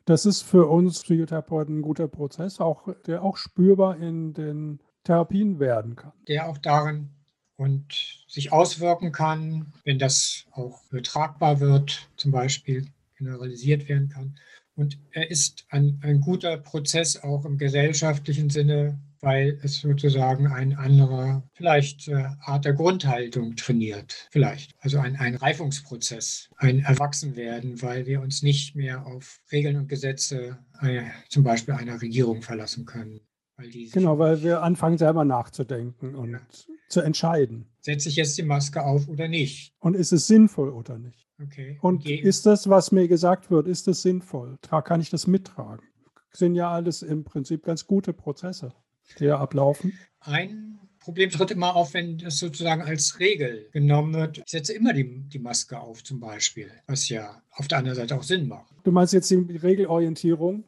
Das 0.05 0.27
ist 0.27 0.43
für 0.43 0.67
uns 0.67 1.03
Psychotherapeuten 1.03 1.79
ein 1.79 1.83
guter 1.83 2.09
Prozess, 2.09 2.61
auch, 2.61 2.89
der 3.07 3.23
auch 3.23 3.37
spürbar 3.37 3.99
in 3.99 4.35
den 4.35 4.81
Therapien 5.05 5.61
werden 5.61 5.95
kann. 5.95 6.13
Der 6.27 6.49
auch 6.49 6.59
darin 6.59 7.11
und 7.57 8.25
sich 8.27 8.53
auswirken 8.53 9.13
kann, 9.13 9.73
wenn 9.85 9.99
das 9.99 10.47
auch 10.51 10.81
übertragbar 10.91 11.61
wird, 11.61 12.09
zum 12.17 12.33
Beispiel 12.33 12.87
generalisiert 13.23 13.89
werden 13.89 14.09
kann. 14.09 14.35
Und 14.75 14.99
er 15.11 15.31
ist 15.31 15.67
ein, 15.69 16.01
ein 16.03 16.21
guter 16.21 16.57
Prozess 16.57 17.23
auch 17.23 17.45
im 17.45 17.59
gesellschaftlichen 17.59 18.49
Sinne, 18.49 18.99
weil 19.21 19.61
es 19.63 19.81
sozusagen 19.81 20.47
eine 20.47 20.79
andere, 20.79 21.43
vielleicht 21.53 22.09
äh, 22.09 22.25
Art 22.41 22.65
der 22.65 22.73
Grundhaltung 22.73 23.55
trainiert. 23.55 24.29
Vielleicht. 24.31 24.75
Also 24.81 24.99
ein, 24.99 25.17
ein 25.17 25.37
Reifungsprozess, 25.37 26.49
ein 26.57 26.81
Erwachsenwerden, 26.81 27.83
weil 27.83 28.07
wir 28.07 28.21
uns 28.21 28.43
nicht 28.43 28.75
mehr 28.75 29.07
auf 29.07 29.41
Regeln 29.53 29.77
und 29.77 29.89
Gesetze 29.89 30.59
äh, 30.81 31.03
zum 31.29 31.45
Beispiel 31.45 31.75
einer 31.75 32.01
Regierung 32.01 32.43
verlassen 32.43 32.87
können. 32.87 33.21
Weil 33.57 33.71
genau, 33.93 34.19
weil 34.19 34.43
wir 34.43 34.63
anfangen 34.63 34.99
selber 34.99 35.25
nachzudenken 35.25 36.15
und 36.15 36.33
ja. 36.33 36.41
zu 36.89 37.03
entscheiden. 37.03 37.67
Setze 37.81 38.09
ich 38.09 38.17
jetzt 38.17 38.39
die 38.39 38.43
Maske 38.43 38.83
auf 38.83 39.07
oder 39.09 39.29
nicht? 39.29 39.75
Und 39.79 39.95
ist 39.95 40.13
es 40.13 40.27
sinnvoll 40.27 40.71
oder 40.71 40.99
nicht? 40.99 41.29
Okay. 41.43 41.79
Und 41.81 42.03
okay. 42.03 42.17
ist 42.17 42.47
das, 42.47 42.69
was 42.69 42.93
mir 42.93 43.09
gesagt 43.09 43.51
wird, 43.51 43.67
ist 43.67 43.87
das 43.87 44.03
sinnvoll? 44.03 44.59
Kann 44.85 45.01
ich 45.01 45.11
das 45.11 45.27
mittragen? 45.27 45.85
Sind 46.33 46.55
ja 46.55 46.71
alles 46.71 47.03
im 47.03 47.25
Prinzip 47.25 47.65
ganz 47.65 47.87
gute 47.87 48.13
Prozesse, 48.13 48.73
die 49.19 49.27
da 49.27 49.39
ablaufen. 49.39 49.93
Ein 50.21 50.79
Problem 50.99 51.31
tritt 51.31 51.51
immer 51.51 51.75
auf, 51.75 51.95
wenn 51.95 52.19
das 52.19 52.39
sozusagen 52.39 52.83
als 52.83 53.19
Regel 53.19 53.69
genommen 53.73 54.15
wird. 54.15 54.39
Ich 54.39 54.45
setze 54.47 54.73
immer 54.73 54.93
die, 54.93 55.29
die 55.29 55.41
Maske 55.41 55.79
auf, 55.79 56.05
zum 56.05 56.21
Beispiel, 56.21 56.71
was 56.87 57.09
ja 57.09 57.43
auf 57.51 57.67
der 57.69 57.79
anderen 57.79 57.97
Seite 57.97 58.17
auch 58.17 58.23
Sinn 58.23 58.47
macht. 58.47 58.73
Du 58.85 58.93
meinst 58.93 59.13
jetzt 59.13 59.31
die 59.31 59.35
Regelorientierung? 59.35 60.65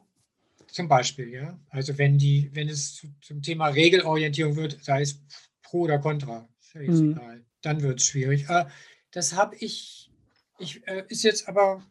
Zum 0.67 0.89
Beispiel, 0.89 1.29
ja. 1.29 1.57
Also 1.69 1.97
wenn 1.97 2.17
die, 2.17 2.49
wenn 2.53 2.67
es 2.67 3.07
zum 3.21 3.41
Thema 3.41 3.69
Regelorientierung 3.69 4.57
wird, 4.57 4.83
sei 4.83 5.01
es 5.01 5.23
pro 5.63 5.81
oder 5.81 5.99
contra, 5.99 6.47
ja 6.73 6.81
mhm. 6.91 7.45
dann 7.61 7.81
wird 7.81 8.01
es 8.01 8.07
schwierig. 8.07 8.49
Äh, 8.49 8.65
das 9.11 9.35
habe 9.35 9.55
ich 9.55 10.11
ich, 10.59 10.87
äh, 10.87 11.03
ist 11.09 11.23
jetzt 11.23 11.47
aber, 11.47 11.83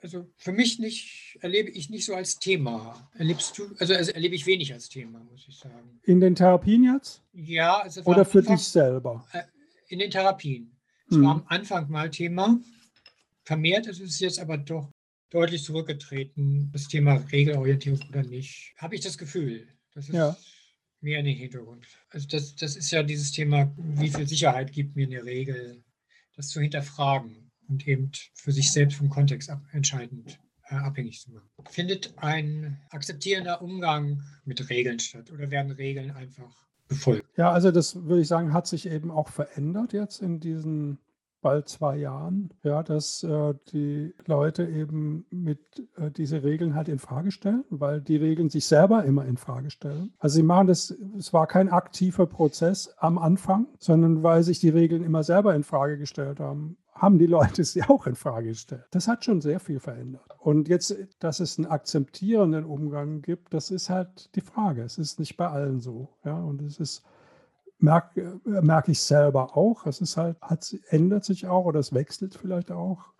also 0.00 0.26
für 0.36 0.52
mich 0.52 0.78
nicht, 0.78 1.38
erlebe 1.40 1.70
ich 1.70 1.90
nicht 1.90 2.04
so 2.04 2.14
als 2.14 2.38
Thema. 2.38 3.10
Erlebst 3.14 3.58
du, 3.58 3.74
also, 3.78 3.94
also 3.94 4.12
erlebe 4.12 4.34
ich 4.34 4.46
wenig 4.46 4.72
als 4.72 4.88
Thema, 4.88 5.20
muss 5.30 5.46
ich 5.48 5.58
sagen. 5.58 6.00
In 6.04 6.20
den 6.20 6.34
Therapien 6.34 6.84
jetzt? 6.84 7.22
Ja. 7.32 7.78
Also 7.78 8.02
Oder 8.02 8.24
für 8.24 8.38
Anfang, 8.38 8.56
dich 8.56 8.66
selber? 8.66 9.26
Äh, 9.32 9.42
in 9.88 9.98
den 9.98 10.10
Therapien. 10.10 10.76
Es 11.08 11.16
hm. 11.16 11.24
war 11.24 11.32
am 11.32 11.44
Anfang 11.46 11.90
mal 11.90 12.10
Thema. 12.10 12.60
Vermehrt 13.44 13.86
ist 13.86 14.00
es 14.00 14.20
jetzt 14.20 14.38
aber 14.38 14.56
doch 14.56 14.90
deutlich 15.30 15.64
zurückgetreten, 15.64 16.70
das 16.72 16.88
Thema 16.88 17.16
Regelorientierung 17.32 18.00
oder 18.08 18.22
nicht. 18.22 18.72
Habe 18.78 18.94
ich 18.94 19.00
das 19.00 19.18
Gefühl. 19.18 19.66
Das 19.92 20.08
ist 20.08 20.14
ja. 20.14 20.36
mehr 21.00 21.18
in 21.18 21.26
den 21.26 21.36
Hintergrund. 21.36 21.86
Also 22.10 22.28
das, 22.28 22.54
das 22.54 22.76
ist 22.76 22.90
ja 22.90 23.02
dieses 23.02 23.32
Thema, 23.32 23.72
wie 23.76 24.10
viel 24.10 24.28
Sicherheit 24.28 24.72
gibt 24.72 24.96
mir 24.96 25.06
eine 25.06 25.24
Regel, 25.24 25.82
das 26.36 26.48
zu 26.48 26.60
hinterfragen 26.60 27.43
und 27.68 27.86
eben 27.86 28.10
für 28.34 28.52
sich 28.52 28.72
selbst 28.72 28.96
vom 28.96 29.08
Kontext 29.08 29.50
ab, 29.50 29.62
entscheidend 29.72 30.38
äh, 30.68 30.76
abhängig 30.76 31.20
zu 31.20 31.32
machen. 31.32 31.48
Findet 31.70 32.14
ein 32.16 32.80
akzeptierender 32.90 33.62
Umgang 33.62 34.22
mit 34.44 34.68
Regeln 34.70 34.98
statt 34.98 35.30
oder 35.30 35.50
werden 35.50 35.72
Regeln 35.72 36.10
einfach 36.10 36.64
befolgt? 36.88 37.26
Ja, 37.36 37.50
also 37.50 37.70
das 37.70 38.04
würde 38.04 38.22
ich 38.22 38.28
sagen, 38.28 38.52
hat 38.52 38.66
sich 38.66 38.88
eben 38.88 39.10
auch 39.10 39.28
verändert 39.28 39.92
jetzt 39.92 40.22
in 40.22 40.40
diesen 40.40 40.98
bald 41.44 41.68
zwei 41.68 41.98
Jahren, 41.98 42.54
ja, 42.62 42.82
dass 42.82 43.22
äh, 43.22 43.52
die 43.70 44.14
Leute 44.24 44.66
eben 44.66 45.26
mit 45.30 45.60
äh, 45.96 46.10
diese 46.10 46.42
Regeln 46.42 46.74
halt 46.74 46.88
in 46.88 46.98
Frage 46.98 47.30
stellen, 47.32 47.64
weil 47.68 48.00
die 48.00 48.16
Regeln 48.16 48.48
sich 48.48 48.64
selber 48.64 49.04
immer 49.04 49.26
in 49.26 49.36
Frage 49.36 49.70
stellen. 49.70 50.14
Also 50.18 50.36
sie 50.36 50.42
machen 50.42 50.68
das, 50.68 50.96
es 51.18 51.34
war 51.34 51.46
kein 51.46 51.68
aktiver 51.68 52.26
Prozess 52.26 52.94
am 52.96 53.18
Anfang, 53.18 53.68
sondern 53.78 54.22
weil 54.22 54.42
sich 54.42 54.58
die 54.58 54.70
Regeln 54.70 55.04
immer 55.04 55.22
selber 55.22 55.54
in 55.54 55.64
Frage 55.64 55.98
gestellt 55.98 56.40
haben 56.40 56.78
haben 56.94 57.18
die 57.18 57.26
Leute 57.26 57.64
sie 57.64 57.82
auch 57.82 58.06
in 58.06 58.14
Frage 58.14 58.48
gestellt. 58.48 58.84
Das 58.90 59.08
hat 59.08 59.24
schon 59.24 59.40
sehr 59.40 59.60
viel 59.60 59.80
verändert. 59.80 60.24
Und 60.38 60.68
jetzt, 60.68 60.96
dass 61.18 61.40
es 61.40 61.58
einen 61.58 61.66
akzeptierenden 61.66 62.64
Umgang 62.64 63.22
gibt, 63.22 63.52
das 63.52 63.70
ist 63.70 63.90
halt 63.90 64.34
die 64.34 64.40
Frage. 64.40 64.82
Es 64.82 64.98
ist 64.98 65.18
nicht 65.18 65.36
bei 65.36 65.48
allen 65.48 65.80
so. 65.80 66.08
Ja, 66.24 66.38
und 66.38 66.62
es 66.62 66.78
ist, 66.78 67.02
merke, 67.78 68.40
merke 68.44 68.92
ich 68.92 69.00
selber 69.00 69.56
auch. 69.56 69.86
Es 69.86 70.00
ist 70.00 70.16
halt, 70.16 70.40
hat, 70.40 70.74
ändert 70.88 71.24
sich 71.24 71.46
auch 71.46 71.64
oder 71.64 71.80
es 71.80 71.92
wechselt 71.92 72.34
vielleicht 72.34 72.70
auch 72.70 73.12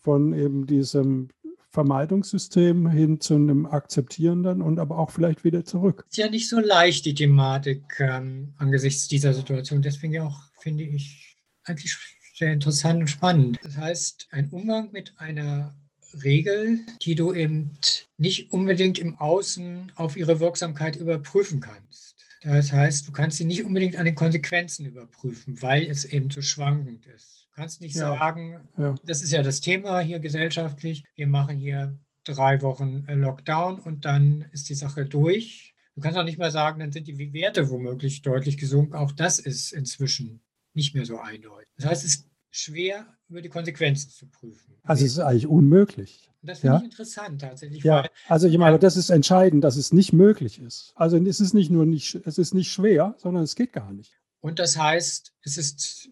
von 0.00 0.32
eben 0.32 0.66
diesem 0.66 1.28
Vermeidungssystem 1.70 2.88
hin 2.88 3.20
zu 3.20 3.34
einem 3.34 3.66
akzeptierenden 3.66 4.62
und 4.62 4.78
aber 4.78 4.98
auch 4.98 5.10
vielleicht 5.10 5.44
wieder 5.44 5.64
zurück. 5.64 6.06
Ist 6.08 6.16
ja 6.16 6.30
nicht 6.30 6.48
so 6.48 6.60
leicht, 6.60 7.04
die 7.04 7.14
Thematik 7.14 8.00
ähm, 8.00 8.54
angesichts 8.56 9.06
dieser 9.08 9.34
Situation. 9.34 9.82
Deswegen 9.82 10.20
auch, 10.22 10.40
finde 10.60 10.84
ich, 10.84 11.36
eigentlich 11.64 11.94
sehr 12.38 12.52
interessant 12.52 13.00
und 13.00 13.08
spannend. 13.08 13.58
Das 13.62 13.76
heißt, 13.76 14.28
ein 14.30 14.48
Umgang 14.50 14.92
mit 14.92 15.12
einer 15.18 15.74
Regel, 16.22 16.80
die 17.02 17.14
du 17.14 17.34
eben 17.34 17.76
nicht 18.16 18.52
unbedingt 18.52 18.98
im 18.98 19.16
Außen 19.18 19.92
auf 19.96 20.16
ihre 20.16 20.40
Wirksamkeit 20.40 20.96
überprüfen 20.96 21.60
kannst. 21.60 22.16
Das 22.42 22.72
heißt, 22.72 23.06
du 23.08 23.12
kannst 23.12 23.36
sie 23.38 23.44
nicht 23.44 23.64
unbedingt 23.64 23.96
an 23.96 24.04
den 24.04 24.14
Konsequenzen 24.14 24.86
überprüfen, 24.86 25.60
weil 25.60 25.84
es 25.84 26.04
eben 26.04 26.30
so 26.30 26.40
schwankend 26.40 27.04
ist. 27.06 27.48
Du 27.50 27.60
kannst 27.60 27.80
nicht 27.80 27.96
Ja. 27.96 28.16
sagen, 28.16 28.60
Ja. 28.78 28.94
das 29.04 29.22
ist 29.22 29.32
ja 29.32 29.42
das 29.42 29.60
Thema 29.60 29.98
hier 30.00 30.20
gesellschaftlich, 30.20 31.04
wir 31.16 31.26
machen 31.26 31.58
hier 31.58 31.98
drei 32.24 32.62
Wochen 32.62 33.04
äh, 33.08 33.14
Lockdown 33.14 33.80
und 33.80 34.04
dann 34.04 34.46
ist 34.52 34.68
die 34.68 34.74
Sache 34.74 35.04
durch. 35.04 35.74
Du 35.96 36.00
kannst 36.00 36.16
auch 36.16 36.24
nicht 36.24 36.38
mehr 36.38 36.52
sagen, 36.52 36.78
dann 36.78 36.92
sind 36.92 37.08
die 37.08 37.32
Werte 37.32 37.70
womöglich 37.70 38.22
deutlich 38.22 38.56
gesunken. 38.56 38.94
Auch 38.94 39.10
das 39.10 39.40
ist 39.40 39.72
inzwischen 39.72 40.40
nicht 40.74 40.94
mehr 40.94 41.04
so 41.04 41.18
eindeutig. 41.18 41.68
Das 41.76 41.86
heißt, 41.86 42.04
es 42.04 42.27
schwer, 42.50 43.06
über 43.28 43.42
die 43.42 43.48
Konsequenzen 43.48 44.10
zu 44.10 44.26
prüfen. 44.26 44.74
Also 44.82 45.04
es 45.04 45.12
ist 45.12 45.18
eigentlich 45.18 45.46
unmöglich. 45.46 46.30
Und 46.42 46.50
das 46.50 46.60
finde 46.60 46.74
ja. 46.74 46.78
ich 46.78 46.84
interessant 46.84 47.40
tatsächlich. 47.40 47.84
Ja, 47.84 48.02
weil- 48.02 48.10
also 48.28 48.48
ich 48.48 48.56
meine, 48.58 48.78
das 48.78 48.96
ist 48.96 49.10
entscheidend, 49.10 49.64
dass 49.64 49.76
es 49.76 49.92
nicht 49.92 50.12
möglich 50.12 50.60
ist. 50.60 50.92
Also 50.94 51.18
es 51.18 51.40
ist 51.40 51.52
nicht 51.54 51.70
nur 51.70 51.84
nicht, 51.84 52.14
es 52.24 52.38
ist 52.38 52.54
nicht 52.54 52.72
schwer, 52.72 53.14
sondern 53.18 53.42
es 53.42 53.54
geht 53.54 53.72
gar 53.72 53.92
nicht. 53.92 54.12
Und 54.40 54.60
das 54.60 54.78
heißt, 54.78 55.34
es, 55.42 55.58
ist, 55.58 56.10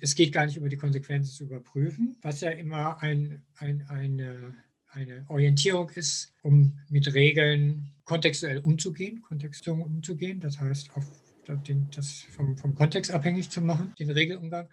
es 0.00 0.14
geht 0.14 0.32
gar 0.32 0.46
nicht 0.46 0.56
über 0.56 0.68
die 0.68 0.76
Konsequenzen 0.76 1.32
zu 1.32 1.44
überprüfen, 1.44 2.16
was 2.22 2.40
ja 2.40 2.50
immer 2.50 3.00
ein, 3.02 3.44
ein, 3.56 3.86
eine, 3.88 4.54
eine 4.88 5.24
Orientierung 5.28 5.88
ist, 5.90 6.34
um 6.42 6.76
mit 6.88 7.14
Regeln 7.14 7.92
kontextuell 8.04 8.58
umzugehen, 8.58 9.22
kontextuell 9.22 9.80
umzugehen. 9.80 10.40
Das 10.40 10.58
heißt, 10.58 10.90
auf 10.96 11.06
den, 11.56 11.88
das 11.94 12.26
vom, 12.30 12.56
vom 12.56 12.74
Kontext 12.74 13.10
abhängig 13.10 13.48
zu 13.48 13.60
machen, 13.60 13.94
den 13.98 14.10
Regelumgang. 14.10 14.68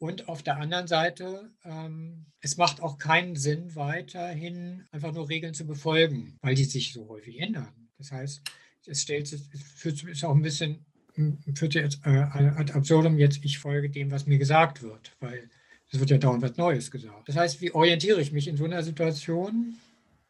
Und 0.00 0.30
auf 0.30 0.42
der 0.42 0.56
anderen 0.56 0.86
Seite, 0.86 1.50
ähm, 1.62 2.24
es 2.40 2.56
macht 2.56 2.80
auch 2.80 2.96
keinen 2.96 3.36
Sinn, 3.36 3.76
weiterhin 3.76 4.86
einfach 4.92 5.12
nur 5.12 5.28
Regeln 5.28 5.52
zu 5.52 5.66
befolgen, 5.66 6.38
weil 6.40 6.54
die 6.54 6.64
sich 6.64 6.94
so 6.94 7.06
häufig 7.08 7.38
ändern. 7.38 7.90
Das 7.98 8.10
heißt, 8.10 8.40
es 8.86 9.02
stellt 9.02 9.26
sich, 9.26 9.42
es 9.52 9.60
führt 9.60 10.02
ist 10.04 10.24
auch 10.24 10.34
ein 10.34 10.40
bisschen, 10.40 10.86
m, 11.16 11.38
führt 11.54 11.74
jetzt 11.74 12.00
äh, 12.06 12.08
ad 12.08 12.72
absurdum 12.72 13.18
jetzt, 13.18 13.44
ich 13.44 13.58
folge 13.58 13.90
dem, 13.90 14.10
was 14.10 14.26
mir 14.26 14.38
gesagt 14.38 14.82
wird, 14.82 15.14
weil 15.20 15.50
es 15.92 16.00
wird 16.00 16.08
ja 16.08 16.16
dauernd 16.16 16.40
was 16.40 16.56
Neues 16.56 16.90
gesagt. 16.90 17.28
Das 17.28 17.36
heißt, 17.36 17.60
wie 17.60 17.72
orientiere 17.72 18.22
ich 18.22 18.32
mich 18.32 18.48
in 18.48 18.56
so 18.56 18.64
einer 18.64 18.82
Situation? 18.82 19.76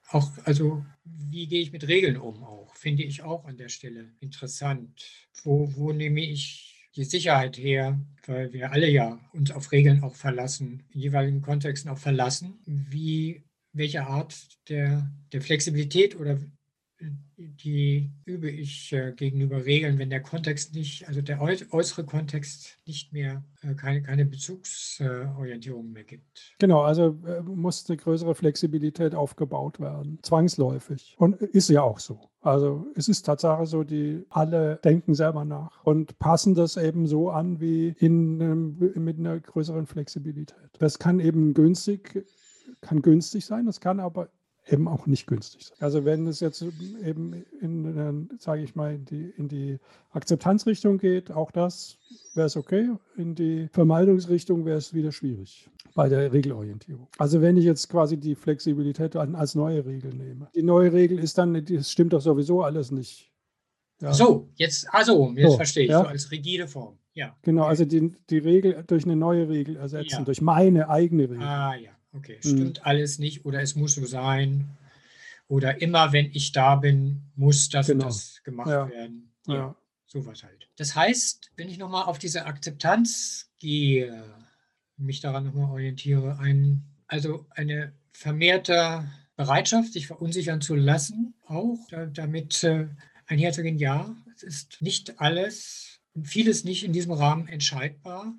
Auch, 0.08 0.32
also, 0.46 0.84
wie 1.04 1.46
gehe 1.46 1.60
ich 1.60 1.70
mit 1.70 1.86
Regeln 1.86 2.16
um 2.16 2.42
auch? 2.42 2.74
Finde 2.74 3.04
ich 3.04 3.22
auch 3.22 3.44
an 3.44 3.56
der 3.56 3.68
Stelle 3.68 4.10
interessant. 4.18 5.06
Wo, 5.44 5.72
wo 5.76 5.92
nehme 5.92 6.22
ich 6.22 6.69
die 6.96 7.04
Sicherheit 7.04 7.56
her, 7.56 8.00
weil 8.26 8.52
wir 8.52 8.72
alle 8.72 8.88
ja 8.88 9.20
uns 9.32 9.50
auf 9.50 9.72
Regeln 9.72 10.02
auch 10.02 10.14
verlassen, 10.14 10.82
in 10.92 11.00
jeweiligen 11.00 11.42
Kontexten 11.42 11.90
auch 11.90 11.98
verlassen. 11.98 12.58
Wie, 12.66 13.44
welche 13.72 14.06
Art 14.06 14.58
der, 14.68 15.10
der 15.32 15.42
Flexibilität 15.42 16.18
oder 16.18 16.38
die 17.36 18.10
übe 18.24 18.50
ich 18.50 18.92
äh, 18.92 19.12
gegenüber 19.12 19.64
Regeln, 19.64 19.98
wenn 19.98 20.10
der 20.10 20.20
Kontext 20.20 20.74
nicht, 20.74 21.08
also 21.08 21.22
der 21.22 21.40
äu 21.40 21.56
äußere 21.70 22.04
Kontext 22.04 22.78
nicht 22.86 23.12
mehr, 23.12 23.42
äh, 23.62 23.74
keine, 23.74 24.02
keine 24.02 24.26
Bezugsorientierung 24.26 25.92
mehr 25.92 26.04
gibt. 26.04 26.54
Genau, 26.58 26.82
also 26.82 27.18
äh, 27.26 27.42
muss 27.42 27.88
eine 27.88 27.96
größere 27.96 28.34
Flexibilität 28.34 29.14
aufgebaut 29.14 29.80
werden, 29.80 30.18
zwangsläufig. 30.22 31.14
Und 31.18 31.36
ist 31.36 31.70
ja 31.70 31.82
auch 31.82 31.98
so. 31.98 32.30
Also 32.42 32.86
es 32.94 33.08
ist 33.08 33.22
Tatsache 33.24 33.66
so, 33.66 33.84
die 33.84 34.24
alle 34.30 34.76
denken 34.84 35.14
selber 35.14 35.44
nach 35.44 35.82
und 35.84 36.18
passen 36.18 36.54
das 36.54 36.76
eben 36.76 37.06
so 37.06 37.30
an 37.30 37.60
wie 37.60 37.94
in, 37.98 38.78
mit 38.94 39.18
einer 39.18 39.40
größeren 39.40 39.86
Flexibilität. 39.86 40.70
Das 40.78 40.98
kann 40.98 41.20
eben 41.20 41.52
günstig, 41.52 42.26
kann 42.80 43.02
günstig 43.02 43.44
sein, 43.44 43.66
das 43.66 43.80
kann 43.80 44.00
aber 44.00 44.30
eben 44.68 44.88
auch 44.88 45.06
nicht 45.06 45.26
günstig 45.26 45.64
sein. 45.64 45.76
Also 45.80 46.04
wenn 46.04 46.26
es 46.26 46.40
jetzt 46.40 46.62
eben 47.04 47.44
in, 47.60 48.28
sage 48.38 48.62
ich 48.62 48.74
mal, 48.74 48.94
in 48.94 49.04
die, 49.04 49.30
in 49.36 49.48
die 49.48 49.78
Akzeptanzrichtung 50.10 50.98
geht, 50.98 51.30
auch 51.30 51.50
das 51.50 51.98
wäre 52.34 52.46
es 52.46 52.56
okay. 52.56 52.90
In 53.16 53.34
die 53.34 53.68
Vermeidungsrichtung 53.72 54.64
wäre 54.64 54.78
es 54.78 54.94
wieder 54.94 55.12
schwierig 55.12 55.68
bei 55.94 56.08
der 56.08 56.32
Regelorientierung. 56.32 57.08
Also 57.18 57.40
wenn 57.40 57.56
ich 57.56 57.64
jetzt 57.64 57.88
quasi 57.88 58.16
die 58.16 58.34
Flexibilität 58.34 59.16
an, 59.16 59.34
als 59.34 59.54
neue 59.54 59.84
Regel 59.84 60.14
nehme. 60.14 60.48
Die 60.54 60.62
neue 60.62 60.92
Regel 60.92 61.18
ist 61.18 61.38
dann, 61.38 61.64
das 61.64 61.90
stimmt 61.90 62.12
doch 62.12 62.20
sowieso 62.20 62.62
alles 62.62 62.90
nicht. 62.90 63.30
Ja. 64.00 64.14
So, 64.14 64.48
jetzt, 64.54 64.88
also, 64.92 65.32
jetzt 65.36 65.50
So, 65.50 65.56
verstehe 65.56 65.84
ich, 65.84 65.90
ja. 65.90 66.00
so 66.00 66.06
als 66.06 66.30
rigide 66.30 66.66
Form. 66.66 66.98
Ja. 67.12 67.36
Genau, 67.42 67.62
okay. 67.62 67.70
also 67.70 67.84
die, 67.84 68.14
die 68.30 68.38
Regel 68.38 68.82
durch 68.86 69.04
eine 69.04 69.16
neue 69.16 69.48
Regel 69.48 69.76
ersetzen, 69.76 70.20
Ja. 70.20 70.24
durch 70.24 70.40
meine 70.40 70.88
eigene 70.88 71.24
Regel. 71.24 71.42
Ah 71.42 71.74
ja, 71.74 71.90
okay. 72.12 72.36
Mhm. 72.44 72.48
Stimmt 72.48 72.86
alles 72.86 73.18
nicht 73.18 73.44
oder 73.44 73.60
es 73.62 73.74
muss 73.76 73.94
so 73.94 74.04
sein. 74.06 74.76
Oder 75.48 75.82
immer, 75.82 76.12
wenn 76.12 76.26
ich 76.32 76.52
da 76.52 76.76
bin, 76.76 77.22
muss 77.34 77.68
das 77.70 77.88
Genau. 77.88 78.04
und 78.04 78.10
das 78.14 78.40
gemacht 78.44 78.68
Ja. 78.70 78.88
werden. 78.88 79.32
Ja. 79.46 79.74
sowas 80.06 80.42
halt. 80.42 80.68
Das 80.76 80.94
heißt, 80.96 81.52
wenn 81.56 81.68
ich 81.68 81.78
nochmal 81.78 82.04
auf 82.04 82.18
diese 82.18 82.44
Akzeptanz 82.46 83.50
gehe, 83.58 84.24
mich 84.96 85.20
daran 85.20 85.44
nochmal 85.44 85.70
orientiere, 85.70 86.38
ein, 86.38 86.82
also 87.06 87.46
eine 87.50 87.92
vermehrte 88.12 89.08
Bereitschaft, 89.36 89.92
sich 89.92 90.06
verunsichern 90.08 90.60
zu 90.60 90.74
lassen, 90.74 91.34
auch 91.46 91.78
da, 91.90 92.06
damit 92.06 92.62
äh, 92.64 92.88
einherzugehen, 93.26 93.78
ja, 93.78 94.14
es 94.34 94.42
ist 94.42 94.82
nicht 94.82 95.20
alles 95.20 96.00
und 96.14 96.26
vieles 96.28 96.64
nicht 96.64 96.84
in 96.84 96.92
diesem 96.92 97.12
Rahmen 97.12 97.46
entscheidbar. 97.48 98.34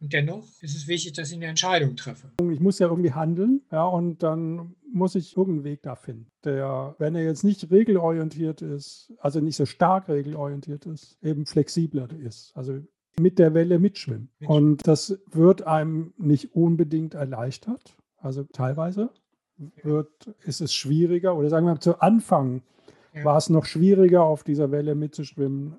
Und 0.00 0.12
dennoch 0.12 0.44
ist 0.60 0.76
es 0.76 0.86
wichtig, 0.86 1.14
dass 1.14 1.30
ich 1.30 1.36
eine 1.36 1.46
Entscheidung 1.46 1.96
treffe. 1.96 2.30
Ich 2.52 2.60
muss 2.60 2.78
ja 2.78 2.88
irgendwie 2.88 3.12
handeln, 3.12 3.62
ja, 3.72 3.84
und 3.84 4.22
dann 4.22 4.74
muss 4.92 5.14
ich 5.14 5.36
irgendeinen 5.36 5.64
Weg 5.64 5.82
da 5.82 5.94
finden, 5.96 6.26
der, 6.44 6.94
wenn 6.98 7.14
er 7.14 7.24
jetzt 7.24 7.44
nicht 7.44 7.70
regelorientiert 7.70 8.60
ist, 8.62 9.12
also 9.18 9.40
nicht 9.40 9.56
so 9.56 9.64
stark 9.64 10.08
regelorientiert 10.08 10.84
ist, 10.86 11.16
eben 11.22 11.46
flexibler 11.46 12.08
ist. 12.12 12.52
Also 12.54 12.78
mit 13.18 13.38
der 13.38 13.54
Welle 13.54 13.78
mitschwimmen. 13.78 14.28
Und 14.46 14.86
das 14.86 15.18
wird 15.30 15.62
einem 15.62 16.12
nicht 16.18 16.54
unbedingt 16.54 17.14
erleichtert. 17.14 17.96
Also 18.18 18.44
teilweise 18.44 19.08
wird, 19.82 20.34
ist 20.44 20.60
es 20.60 20.74
schwieriger, 20.74 21.34
oder 21.36 21.48
sagen 21.48 21.64
wir 21.66 21.72
mal, 21.72 21.80
zu 21.80 22.00
Anfang 22.00 22.62
Ja. 23.14 23.24
war 23.24 23.38
es 23.38 23.48
noch 23.48 23.64
schwieriger, 23.64 24.24
auf 24.24 24.44
dieser 24.44 24.70
Welle 24.70 24.94
mitzuschwimmen, 24.94 25.76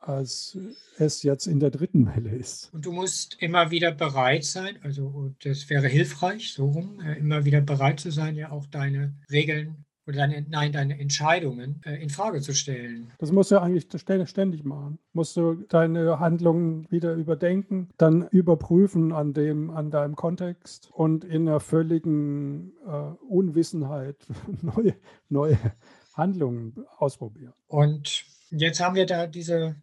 als 0.00 0.56
es 0.96 1.22
jetzt 1.22 1.46
in 1.46 1.60
der 1.60 1.70
dritten 1.70 2.06
Welle 2.06 2.30
ist. 2.34 2.72
Und 2.72 2.86
du 2.86 2.92
musst 2.92 3.36
immer 3.40 3.70
wieder 3.70 3.92
bereit 3.92 4.44
sein, 4.44 4.78
also 4.82 5.32
das 5.42 5.68
wäre 5.70 5.88
hilfreich, 5.88 6.52
so 6.52 6.66
rum, 6.66 7.00
äh, 7.00 7.18
immer 7.18 7.44
wieder 7.44 7.60
bereit 7.60 8.00
zu 8.00 8.10
sein, 8.10 8.34
ja 8.36 8.50
auch 8.50 8.66
deine 8.66 9.14
Regeln 9.30 9.84
oder 10.06 10.16
deine, 10.18 10.46
nein, 10.48 10.72
deine 10.72 10.98
Entscheidungen 10.98 11.82
äh, 11.84 12.02
in 12.02 12.08
Frage 12.08 12.40
zu 12.40 12.54
stellen. 12.54 13.12
Das 13.18 13.30
musst 13.30 13.50
du 13.50 13.60
eigentlich 13.60 13.84
st- 13.84 14.26
ständig 14.26 14.64
machen. 14.64 14.98
Musst 15.12 15.36
du 15.36 15.54
deine 15.68 16.18
Handlungen 16.18 16.90
wieder 16.90 17.12
überdenken, 17.14 17.90
dann 17.98 18.26
überprüfen 18.28 19.12
an, 19.12 19.34
dem, 19.34 19.70
an 19.70 19.90
deinem 19.90 20.16
Kontext 20.16 20.90
und 20.92 21.24
in 21.24 21.46
einer 21.46 21.60
völligen 21.60 22.72
äh, 22.86 22.90
Unwissenheit 23.28 24.16
neue, 24.62 24.94
neue 25.28 25.58
Handlungen 26.14 26.74
ausprobieren. 26.96 27.52
Und 27.66 28.24
jetzt 28.50 28.80
haben 28.80 28.96
wir 28.96 29.04
da 29.04 29.26
diese, 29.26 29.76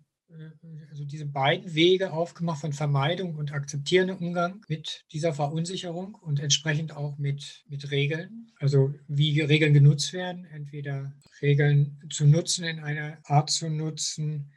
also 0.89 1.06
diese 1.06 1.26
beiden 1.26 1.74
Wege 1.74 2.13
aufgemacht 2.13 2.62
von 2.62 2.74
Vermeidung 2.74 3.36
und 3.36 3.54
akzeptierendem 3.54 4.17
Umgang 4.17 4.62
mit 4.67 5.06
dieser 5.12 5.34
Verunsicherung 5.34 6.15
und 6.15 6.39
entsprechend 6.39 6.95
auch 6.95 7.17
mit, 7.17 7.63
mit 7.67 7.91
Regeln. 7.91 8.52
Also 8.60 8.93
wie 9.08 9.41
Regeln 9.41 9.74
genutzt 9.74 10.13
werden, 10.13 10.45
entweder 10.45 11.13
Regeln 11.41 12.00
zu 12.10 12.26
nutzen, 12.26 12.65
in 12.65 12.80
einer 12.80 13.17
Art 13.24 13.50
zu 13.50 13.69
nutzen, 13.69 14.52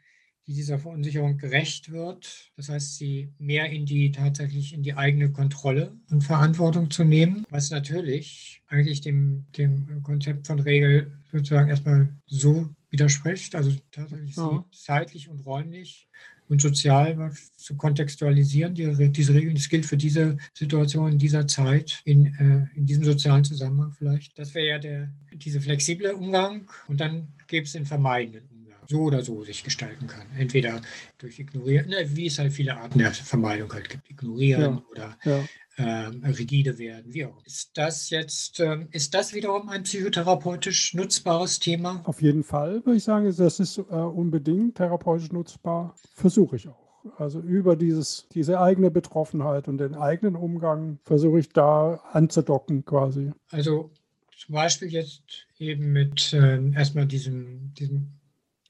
die 0.49 0.55
dieser 0.55 0.79
Verunsicherung 0.79 1.37
gerecht 1.37 1.93
wird. 1.93 2.51
Das 2.57 2.71
heißt, 2.71 2.97
sie 2.97 3.35
mehr 3.38 3.69
in 3.71 3.85
die 3.85 4.11
tatsächlich 4.11 4.73
in 4.73 4.83
die 4.83 4.95
eigene 4.95 5.31
Kontrolle 5.31 5.95
und 6.11 6.25
Verantwortung 6.25 6.91
zu 6.91 7.05
nehmen, 7.05 7.45
was 7.51 7.71
natürlich 7.71 8.62
eigentlich 8.67 9.03
dem, 9.03 9.47
dem 9.59 10.03
Konzept 10.03 10.47
von 10.47 10.59
Regel 10.59 11.19
sozusagen 11.31 11.69
erstmal 11.69 12.17
so 12.27 12.71
widerspricht, 12.90 13.55
also 13.55 13.72
tatsächlich 13.90 14.37
Ja. 14.37 14.64
zeitlich 14.72 15.29
und 15.29 15.40
räumlich 15.44 16.09
und 16.48 16.62
sozial 16.62 17.31
zu 17.57 17.77
kontextualisieren, 17.77 18.74
die, 18.74 19.12
diese 19.12 19.35
Regeln. 19.35 19.55
Das 19.55 19.68
gilt 19.68 19.85
für 19.85 19.98
diese 19.98 20.38
Situation 20.55 21.12
in 21.12 21.18
dieser 21.18 21.46
Zeit, 21.46 22.01
in, 22.05 22.27
äh, 22.37 22.66
in 22.79 22.87
diesem 22.87 23.05
sozialen 23.05 23.44
Zusammenhang 23.44 23.92
vielleicht. 23.92 24.38
Das 24.38 24.55
wäre 24.55 24.66
ja 24.66 24.79
der, 24.79 25.12
diese 25.33 25.61
flexible 25.61 26.12
Umgang 26.14 26.70
und 26.87 27.01
dann 27.01 27.29
gäbe 27.46 27.66
es 27.66 27.72
den 27.72 27.85
vermeidenden 27.85 28.48
Umgang. 28.51 28.79
So 28.90 29.03
oder 29.03 29.22
so 29.22 29.44
sich 29.44 29.62
gestalten 29.62 30.07
kann. 30.07 30.27
Entweder 30.38 30.81
durch 31.18 31.38
Ignorieren, 31.38 31.90
ne, 31.90 32.07
wie 32.16 32.27
es 32.27 32.38
halt 32.38 32.53
viele 32.55 32.74
Arten 32.74 32.98
der 32.98 33.12
Vermeidung 33.12 33.70
halt 33.70 33.90
gibt. 33.90 34.09
Ignorieren 34.09 34.62
Ja. 34.77 34.83
oder 34.90 35.18
Ja. 35.24 35.44
Ähm, 35.79 36.25
rigide 36.25 36.79
werden, 36.79 37.14
wie 37.14 37.25
auch. 37.25 37.45
Ist 37.45 37.71
das 37.75 38.11
jetzt, 38.11 38.61
ähm, 38.61 38.88
ist 38.91 39.14
das 39.14 39.33
wiederum 39.33 39.69
ein 39.69 39.85
psychotherapeutisch 39.85 40.95
nutzbares 40.95 41.61
Thema? 41.61 42.03
Auf 42.05 42.21
jeden 42.21 42.43
Fall 42.43 42.85
würde 42.85 42.97
ich 42.97 43.05
sagen, 43.05 43.33
das 43.37 43.61
ist 43.61 43.79
äh, 43.79 43.83
unbedingt 43.83 44.77
therapeutisch 44.77 45.31
nutzbar. 45.33 45.95
Versuche 46.14 46.57
ich 46.57 46.69
auch. 46.69 46.88
Also 47.17 47.41
über 47.41 47.77
dieses, 47.77 48.27
diese 48.35 48.61
eigene 48.61 48.91
Betroffenheit 48.91 49.69
und 49.69 49.79
den 49.79 49.95
eigenen 49.95 50.35
Umgang 50.35 50.99
versuche 51.05 51.38
ich 51.38 51.49
da 51.51 52.03
anzudocken 52.12 52.85
quasi. 52.85 53.31
Also 53.51 53.93
zum 54.37 54.55
Beispiel 54.55 54.88
jetzt 54.88 55.47
eben 55.59 55.93
mit 55.93 56.33
äh, 56.33 56.71
erstmal 56.73 57.07
diesem, 57.07 57.73
diesem 57.75 58.17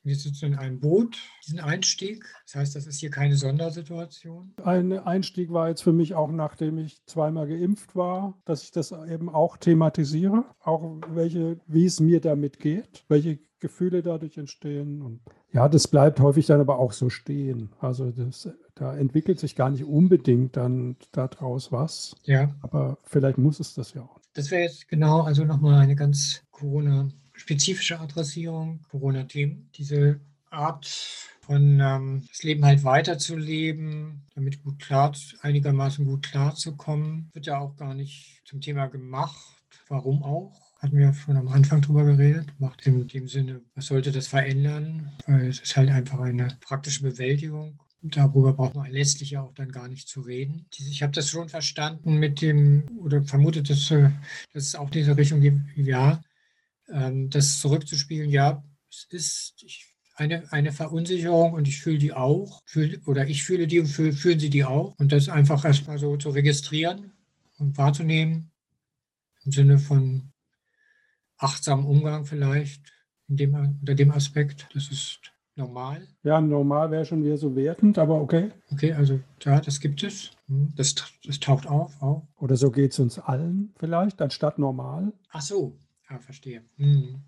wir 0.09 0.17
sitzen 0.17 0.47
in 0.47 0.55
einem 0.57 0.81
Boot, 0.81 1.19
diesen 1.47 1.61
Einstieg. 1.61 2.25
Das 2.47 2.57
heißt, 2.57 2.75
das 2.75 2.87
ist 2.87 2.99
hier 2.99 3.11
keine 3.11 3.37
Sondersituation. 3.37 4.55
Ein 4.65 4.93
Einstieg 4.93 5.53
war 5.53 5.69
jetzt 5.69 5.83
für 5.83 5.93
mich 5.93 6.15
auch, 6.15 6.33
nachdem 6.33 6.79
ich 6.79 7.05
zweimal 7.07 7.47
geimpft 7.47 7.95
war, 7.95 8.37
dass 8.45 8.63
ich 8.65 8.73
das 8.73 8.91
eben 8.91 9.29
auch 9.29 9.59
thematisiere, 9.59 10.45
auch 10.61 11.01
welche, 11.11 11.61
wie 11.67 11.85
es 11.85 12.01
mir 12.01 12.21
damit 12.21 12.59
geht, 12.59 13.05
welche 13.09 13.39
Gefühle 13.61 14.03
dadurch 14.03 14.39
entstehen. 14.39 15.03
Und 15.03 15.21
ja, 15.53 15.69
das 15.69 15.89
bleibt 15.89 16.21
häufig 16.21 16.47
dann 16.47 16.61
aber 16.61 16.79
auch 16.79 16.93
so 16.93 17.11
stehen. 17.11 17.71
Also 17.81 18.11
das, 18.11 18.49
da 18.75 18.97
entwickelt 18.97 19.39
sich 19.39 19.57
gar 19.57 19.71
nicht 19.71 19.85
unbedingt 19.85 20.57
dann 20.57 20.97
daraus 21.13 21.71
was. 21.71 22.17
Ja. 22.25 22.55
Aber 22.63 22.99
vielleicht 23.03 23.39
muss 23.39 23.61
es 23.61 23.75
das 23.75 23.95
ja 23.95 24.03
auch. 24.03 24.21
Das 24.35 24.51
wäre 24.51 24.63
jetzt 24.63 24.89
genau, 24.89 25.23
also 25.23 25.45
nochmal 25.45 25.81
eine 25.81 25.97
ganz 25.97 26.43
Corona- 26.51 27.09
spezifische 27.39 27.99
Adressierung, 28.01 28.83
Corona-Themen. 28.91 29.71
Diese 29.77 30.21
Art 30.51 30.87
von 31.41 31.81
ähm, 31.81 32.25
das 32.29 32.43
Leben 32.43 32.65
halt 32.65 32.85
weiterzuleben, 32.85 34.23
damit 34.35 34.63
gut 34.63 34.79
klar, 34.81 35.15
einigermaßen 35.41 36.05
gut 36.05 36.25
klarzukommen, 36.25 37.31
wird 37.33 37.47
ja 37.47 37.59
auch 37.59 37.77
gar 37.77 37.95
nicht 37.95 38.43
zum 38.45 38.61
Thema 38.61 38.87
gemacht. 38.87 39.57
Warum 39.89 40.23
auch? 40.23 40.53
Hatten 40.79 40.99
wir 40.99 41.13
schon 41.13 41.37
am 41.37 41.49
Anfang 41.49 41.81
drüber 41.81 42.05
geredet. 42.05 42.49
Macht 42.59 42.87
in 42.87 43.09
dem 43.09 43.29
Sinne, 43.29 43.63
was 43.75 43.87
sollte 43.87 44.13
das 44.13 44.29
verändern? 44.29 45.13
Weil 45.27 45.49
es 45.49 45.61
ist 45.61 45.77
halt 45.77 45.91
einfach 45.91 46.21
eine 46.21 46.57
praktische 46.61 47.03
Bewältigung. 47.03 47.81
Darüber 48.01 48.53
braucht 48.53 48.77
man 48.77 48.93
letztlich 48.93 49.31
ja 49.31 49.43
auch 49.43 49.53
dann 49.55 49.73
gar 49.73 49.89
nicht 49.89 50.07
zu 50.09 50.21
reden. 50.21 50.67
Ich 50.77 51.03
habe 51.03 51.13
das 51.13 51.31
schon 51.31 51.49
verstanden 51.49 52.19
mit 52.19 52.41
dem, 52.43 52.85
oder 53.01 53.25
vermutet, 53.25 53.71
dass, 53.71 53.91
äh, 53.91 54.11
dass 54.53 54.65
es 54.65 54.75
auch 54.77 54.91
diese 54.91 55.17
Richtung 55.17 55.41
gibt, 55.41 55.77
ja, 55.77 56.21
das 56.89 57.61
zurückzuspielen, 57.61 58.31
ja, 58.31 58.65
es 58.91 59.07
ist 59.11 59.65
eine, 60.17 60.51
eine 60.53 60.73
Verunsicherung 60.73 61.53
und 61.53 61.69
ich 61.69 61.81
fühle 61.81 61.99
die 61.99 62.13
auch, 62.13 62.63
fühl, 62.67 63.01
oder 63.07 63.29
ich 63.29 63.45
fühle 63.45 63.67
die 63.67 63.81
und 63.81 63.87
fühl, 63.87 64.13
fühlen 64.13 64.41
sie 64.41 64.51
die 64.51 64.65
auch. 64.65 64.95
Und 64.99 65.13
das 65.13 65.29
einfach 65.29 65.65
erstmal 65.65 65.99
so 65.99 66.17
zu 66.17 66.31
registrieren 66.31 67.13
und 67.59 67.77
wahrzunehmen, 67.79 68.51
im 69.45 69.53
Sinne 69.53 69.79
von 69.79 70.33
achtsamen 71.37 71.87
Umgang 71.87 72.25
vielleicht, 72.25 72.93
in 73.29 73.37
dem, 73.37 73.55
unter 73.55 73.95
dem 73.95 74.11
Aspekt, 74.11 74.69
das 74.75 74.91
ist 74.91 75.21
normal. 75.55 76.09
Ja, 76.23 76.41
normal 76.41 76.91
wäre 76.91 77.05
schon 77.05 77.23
wieder 77.23 77.37
so 77.37 77.55
wertend, 77.55 77.99
aber 77.99 78.21
okay. 78.21 78.51
Okay, 78.73 78.93
also 78.93 79.21
ja, 79.43 79.61
das 79.61 79.81
gibt 79.81 80.03
es. 80.03 80.31
Hm, 80.47 80.73
das, 80.75 80.95
das 81.25 81.39
taucht 81.39 81.67
auf 81.67 82.01
auch. 82.01 82.27
Oder 82.39 82.57
so 82.57 82.71
geht 82.71 82.93
es 82.93 82.99
uns 82.99 83.19
allen 83.19 83.75
vielleicht, 83.79 84.21
anstatt 84.23 84.59
normal. 84.59 85.13
Ach 85.31 85.43
so, 85.43 85.77
ja, 86.11 86.19
verstehe. 86.19 86.65
Hm. 86.77 87.23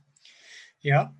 Ja. 0.80 1.14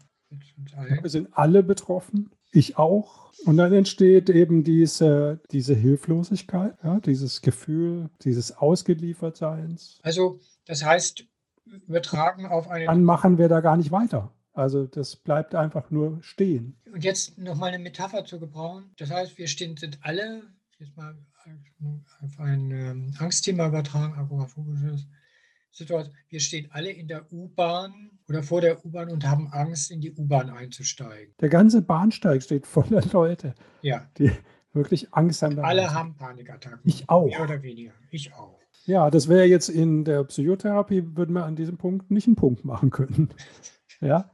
Wir 1.03 1.11
sind 1.11 1.29
alle 1.33 1.63
betroffen, 1.63 2.31
ich 2.53 2.79
auch. 2.79 3.33
Und 3.47 3.57
dann 3.57 3.73
entsteht 3.73 4.31
eben 4.31 4.65
diese, 4.65 5.41
diese 5.51 5.75
Hilflosigkeit, 5.75 6.75
ja, 6.83 7.01
dieses 7.01 7.41
Gefühl, 7.41 8.11
dieses 8.23 8.57
Ausgeliefertseins. 8.57 9.99
Also, 10.03 10.39
das 10.67 10.85
heißt, 10.85 11.25
wir 11.87 12.03
tragen 12.03 12.47
auf 12.47 12.69
eine. 12.69 12.87
Dann 12.87 13.05
machen 13.05 13.39
wir 13.39 13.49
da 13.49 13.61
gar 13.61 13.77
nicht 13.77 13.91
weiter. 13.91 14.33
Also 14.53 14.87
das 14.87 15.17
bleibt 15.17 15.55
einfach 15.55 15.91
nur 15.91 16.23
stehen. 16.23 16.77
Und 16.93 17.05
jetzt 17.05 17.39
nochmal 17.39 17.71
eine 17.71 17.83
Metapher 17.83 18.25
zu 18.25 18.41
gebrauchen. 18.41 18.91
Das 18.99 19.11
heißt, 19.11 19.39
wir 19.39 19.47
stehen, 19.47 19.77
sind 19.77 19.99
alle, 20.03 20.43
jetzt 20.79 20.97
mal 20.97 21.17
auf 22.21 22.39
ein 22.41 22.71
ähm, 22.71 23.15
Angstthema 23.19 23.69
übertragen, 23.69 24.15
agoraphobisches 24.15 25.07
Situation. 25.71 26.15
Wir 26.29 26.41
stehen 26.41 26.69
alle 26.73 26.91
in 26.91 27.09
der 27.09 27.31
U-Bahn 27.33 28.11
oder 28.29 28.43
vor 28.43 28.61
der 28.61 28.85
U-Bahn 28.85 29.11
und 29.11 29.27
haben 29.27 29.49
Angst, 29.53 29.91
in 29.91 30.01
die 30.01 30.13
U-Bahn 30.13 30.51
einzusteigen. 30.51 31.35
Der 31.41 31.49
ganze 31.49 31.83
Bahnsteig 31.83 32.43
steht 32.43 32.67
voller 32.67 33.03
Leute, 33.13 33.55
Ja, 33.83 34.09
die 34.19 34.31
wirklich 34.73 35.13
Angst 35.13 35.43
haben. 35.43 35.59
alle 35.61 35.93
haben 35.93 36.17
Panikattacken. 36.17 36.81
Ich 36.85 37.09
auch. 37.09 37.27
Mehr 37.27 37.43
oder 37.43 37.63
weniger. 37.63 37.93
Ich 38.11 38.33
auch. 38.35 38.59
Ja, 38.87 39.11
das 39.11 39.29
wäre 39.29 39.45
jetzt 39.45 39.69
in 39.69 40.05
der 40.05 40.25
Psychotherapie, 40.25 41.03
würden 41.17 41.35
wir 41.35 41.45
an 41.45 41.55
diesem 41.57 41.77
Punkt 41.77 42.11
nicht 42.11 42.27
einen 42.27 42.37
Punkt 42.37 42.65
machen 42.65 42.91
können. 42.91 43.31
Ja, 44.03 44.31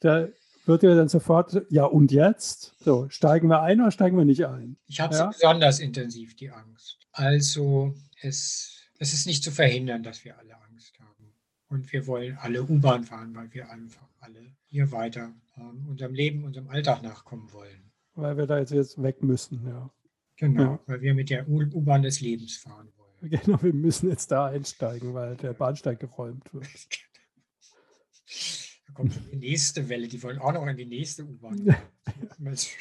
da 0.00 0.28
wird 0.64 0.82
ja 0.82 0.94
dann 0.94 1.08
sofort, 1.08 1.66
ja 1.68 1.84
und 1.84 2.12
jetzt? 2.12 2.74
So, 2.80 3.10
steigen 3.10 3.48
wir 3.48 3.60
ein 3.60 3.78
oder 3.78 3.90
steigen 3.90 4.16
wir 4.16 4.24
nicht 4.24 4.46
ein? 4.46 4.78
Ich 4.86 5.00
habe 5.02 5.14
Ja. 5.14 5.26
besonders 5.26 5.80
intensiv, 5.80 6.34
die 6.34 6.48
Angst. 6.50 6.98
Also 7.12 7.94
es, 8.22 8.80
es 8.98 9.12
ist 9.12 9.26
nicht 9.26 9.44
zu 9.44 9.50
verhindern, 9.50 10.02
dass 10.02 10.24
wir 10.24 10.38
alle 10.38 10.56
Angst 10.82 10.98
haben. 11.00 11.32
Und 11.68 11.92
wir 11.92 12.06
wollen 12.06 12.36
alle 12.38 12.62
U-Bahn 12.64 13.04
fahren, 13.04 13.34
weil 13.34 13.52
wir 13.54 13.70
einfach 13.70 14.06
alle 14.20 14.54
hier 14.66 14.90
weiter 14.90 15.32
ähm, 15.56 15.86
unserem 15.88 16.12
Leben, 16.12 16.44
unserem 16.44 16.68
Alltag 16.68 17.02
nachkommen 17.02 17.50
wollen. 17.52 17.90
Weil 18.14 18.36
wir 18.36 18.46
da 18.46 18.58
jetzt, 18.58 18.72
jetzt 18.72 19.02
weg 19.02 19.22
müssen, 19.22 19.66
ja. 19.66 19.90
Genau, 20.36 20.62
Ja. 20.62 20.80
weil 20.86 21.00
wir 21.00 21.14
mit 21.14 21.30
der 21.30 21.48
U-Bahn 21.48 22.02
des 22.02 22.20
Lebens 22.20 22.56
fahren 22.56 22.88
wollen. 22.96 22.98
Genau, 23.44 23.62
wir 23.62 23.72
müssen 23.72 24.08
jetzt 24.10 24.32
da 24.32 24.46
einsteigen, 24.46 25.14
weil 25.14 25.36
der 25.36 25.52
Bahnsteig 25.52 26.00
geräumt 26.00 26.52
wird. 26.52 26.66
Da 28.86 28.92
kommt 28.94 29.14
schon 29.14 29.26
die 29.30 29.36
nächste 29.36 29.88
Welle, 29.88 30.06
die 30.08 30.22
wollen 30.22 30.38
auch 30.38 30.52
noch 30.52 30.66
in 30.66 30.76
die 30.76 30.84
nächste 30.86 31.24
U-Bahn. 31.24 31.64
Nicht 32.38 32.76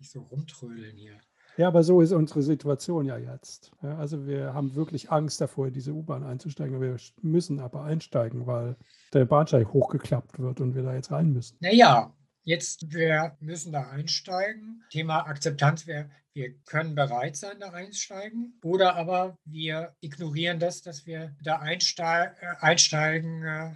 so 0.00 0.20
rumtrödeln 0.22 0.96
hier. 0.96 1.20
Ja, 1.60 1.68
aber 1.68 1.82
so 1.82 2.00
ist 2.00 2.12
unsere 2.12 2.40
Situation 2.40 3.04
ja 3.04 3.18
jetzt. 3.18 3.70
Ja, 3.82 3.98
also 3.98 4.26
wir 4.26 4.54
haben 4.54 4.74
wirklich 4.76 5.12
Angst 5.12 5.42
davor, 5.42 5.66
in 5.66 5.74
diese 5.74 5.92
U-Bahn 5.92 6.24
einzusteigen. 6.24 6.80
Wir 6.80 6.96
müssen 7.20 7.60
aber 7.60 7.84
einsteigen, 7.84 8.46
weil 8.46 8.76
der 9.12 9.26
Bahnsteig 9.26 9.70
hochgeklappt 9.70 10.38
wird 10.38 10.62
und 10.62 10.74
wir 10.74 10.82
da 10.82 10.94
jetzt 10.94 11.10
rein 11.10 11.34
müssen. 11.34 11.58
Naja, 11.60 12.14
jetzt 12.44 12.90
wir 12.94 13.36
müssen 13.40 13.72
da 13.72 13.90
einsteigen. 13.90 14.82
Thema 14.90 15.26
Akzeptanz 15.26 15.86
wäre, 15.86 16.08
wir 16.32 16.54
können 16.64 16.94
bereit 16.94 17.36
sein, 17.36 17.60
da 17.60 17.72
einsteigen. 17.72 18.58
Oder 18.64 18.96
aber 18.96 19.36
wir 19.44 19.94
ignorieren 20.00 20.60
das, 20.60 20.80
dass 20.80 21.04
wir 21.04 21.36
da 21.44 21.58
einstei 21.58 22.32
äh, 22.40 22.54
einsteigen 22.60 23.42
äh, 23.44 23.74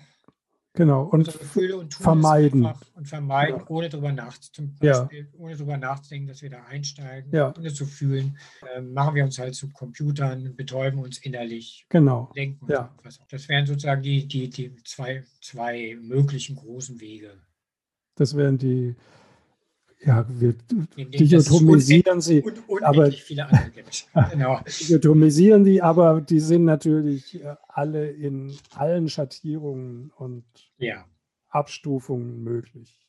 Genau. 0.76 1.04
Und 1.04 1.20
unsere 1.20 1.38
Gefühle 1.38 1.76
und 1.76 1.92
tun 1.92 2.02
vermeiden. 2.02 2.68
und 2.94 3.06
vermeiden, 3.08 3.60
Ja. 3.60 3.64
ohne 3.68 3.88
drüber 3.88 4.10
nachzudenken, 4.10 4.84
Ja. 4.84 5.08
Ohne 5.38 5.56
drüber 5.56 5.76
nachzudenken, 5.76 6.26
dass 6.26 6.42
wir 6.42 6.50
da 6.50 6.64
einsteigen, 6.64 7.30
Ja. 7.32 7.54
ohne 7.56 7.72
zu 7.72 7.87
fühlen, 7.87 8.37
ähm, 8.76 8.92
machen 8.92 9.14
wir 9.14 9.22
uns 9.24 9.38
halt 9.38 9.54
zu 9.54 9.70
Computern, 9.70 10.56
betäuben 10.56 10.98
uns 10.98 11.18
innerlich, 11.18 11.87
genau. 11.90 12.30
lenken 12.34 12.64
uns 12.64 12.72
Ja. 12.72 12.92
Das 13.30 13.48
wären 13.48 13.66
sozusagen 13.66 14.02
die, 14.02 14.26
die, 14.26 14.50
die 14.50 14.74
zwei, 14.84 15.22
zwei 15.40 15.96
möglichen 16.00 16.56
großen 16.56 17.00
Wege. 17.00 17.38
Das 18.16 18.37
wären 18.37 18.58
die, 18.58 18.96
ja, 20.07 20.27
wir 20.29 20.55
dichotomisieren 20.97 22.21
sie, 22.21 22.43
und 22.43 22.83
aber- 22.83 23.11
viele 23.11 23.47
andere 23.47 23.71
gibt. 23.71 24.07
genau. 24.31 24.61
dichotomisieren 24.67 25.64
die, 25.64 25.83
aber 25.83 26.21
die 26.21 26.40
sind 26.40 26.64
natürlich 26.64 27.43
äh, 27.43 27.55
alle 27.69 28.11
in 28.11 28.57
allen 28.75 29.09
Schattierungen 29.09 30.11
und 30.17 30.45
Ja, 30.79 31.07
Abstufungen 31.49 32.43
möglich. 32.43 33.01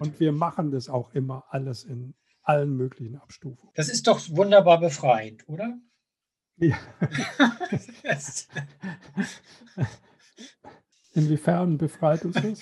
Und 0.00 0.20
wir 0.20 0.32
machen 0.32 0.70
das 0.70 0.90
auch 0.90 1.14
immer 1.14 1.44
alles 1.48 1.84
in 1.84 2.14
allen 2.42 2.76
möglichen 2.76 3.16
Abstufungen. 3.16 3.72
das 3.74 3.88
ist 3.88 4.06
doch 4.06 4.20
wunderbar 4.28 4.78
befreiend, 4.78 5.48
oder? 5.48 5.78
Ja. 6.56 6.76
Inwiefern 11.14 11.78
befreit 11.78 12.24
uns 12.24 12.34
das? 12.34 12.60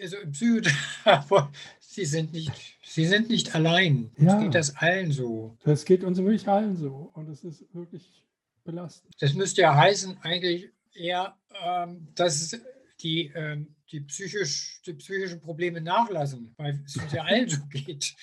also 0.00 0.16
im 0.18 0.34
Süden, 0.34 0.72
sie 1.96 2.04
sind 2.04 2.32
nicht, 2.34 2.52
sie 2.84 3.06
sind 3.06 3.30
nicht 3.30 3.54
allein. 3.54 4.10
Uns 4.18 4.26
Ja. 4.26 4.38
geht 4.42 4.54
das 4.54 4.76
allen 4.76 5.10
so. 5.12 5.56
Das 5.64 5.84
geht 5.86 6.04
uns 6.04 6.18
wirklich 6.18 6.46
allen 6.46 6.76
so 6.76 7.10
und 7.14 7.28
es 7.30 7.42
ist 7.42 7.64
wirklich 7.74 8.22
belastend. 8.64 9.14
Das 9.18 9.32
müsste 9.32 9.62
ja 9.62 9.74
heißen, 9.74 10.18
eigentlich 10.20 10.68
eher, 10.92 11.36
ähm, 11.64 12.08
dass 12.14 12.54
die, 13.00 13.32
ähm, 13.34 13.74
die, 13.90 14.00
psychisch, 14.00 14.82
die 14.84 14.92
psychischen 14.92 15.40
Probleme 15.40 15.80
nachlassen, 15.80 16.52
weil 16.58 16.82
es 16.84 16.96
uns 16.98 17.12
ja 17.12 17.22
allen 17.24 17.48
so 17.48 17.64
geht. 17.70 18.14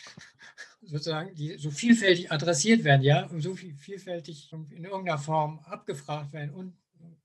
Sozusagen, 0.81 1.33
die 1.33 1.57
so 1.57 1.71
vielfältig 1.71 2.31
adressiert 2.31 2.83
werden, 2.83 3.01
ja, 3.01 3.25
und 3.27 3.41
so 3.41 3.55
viel, 3.55 3.73
vielfältig 3.75 4.51
in 4.51 4.83
irgendeiner 4.83 5.17
Form 5.17 5.59
abgefragt 5.59 6.31
werden 6.33 6.51
und 6.53 6.77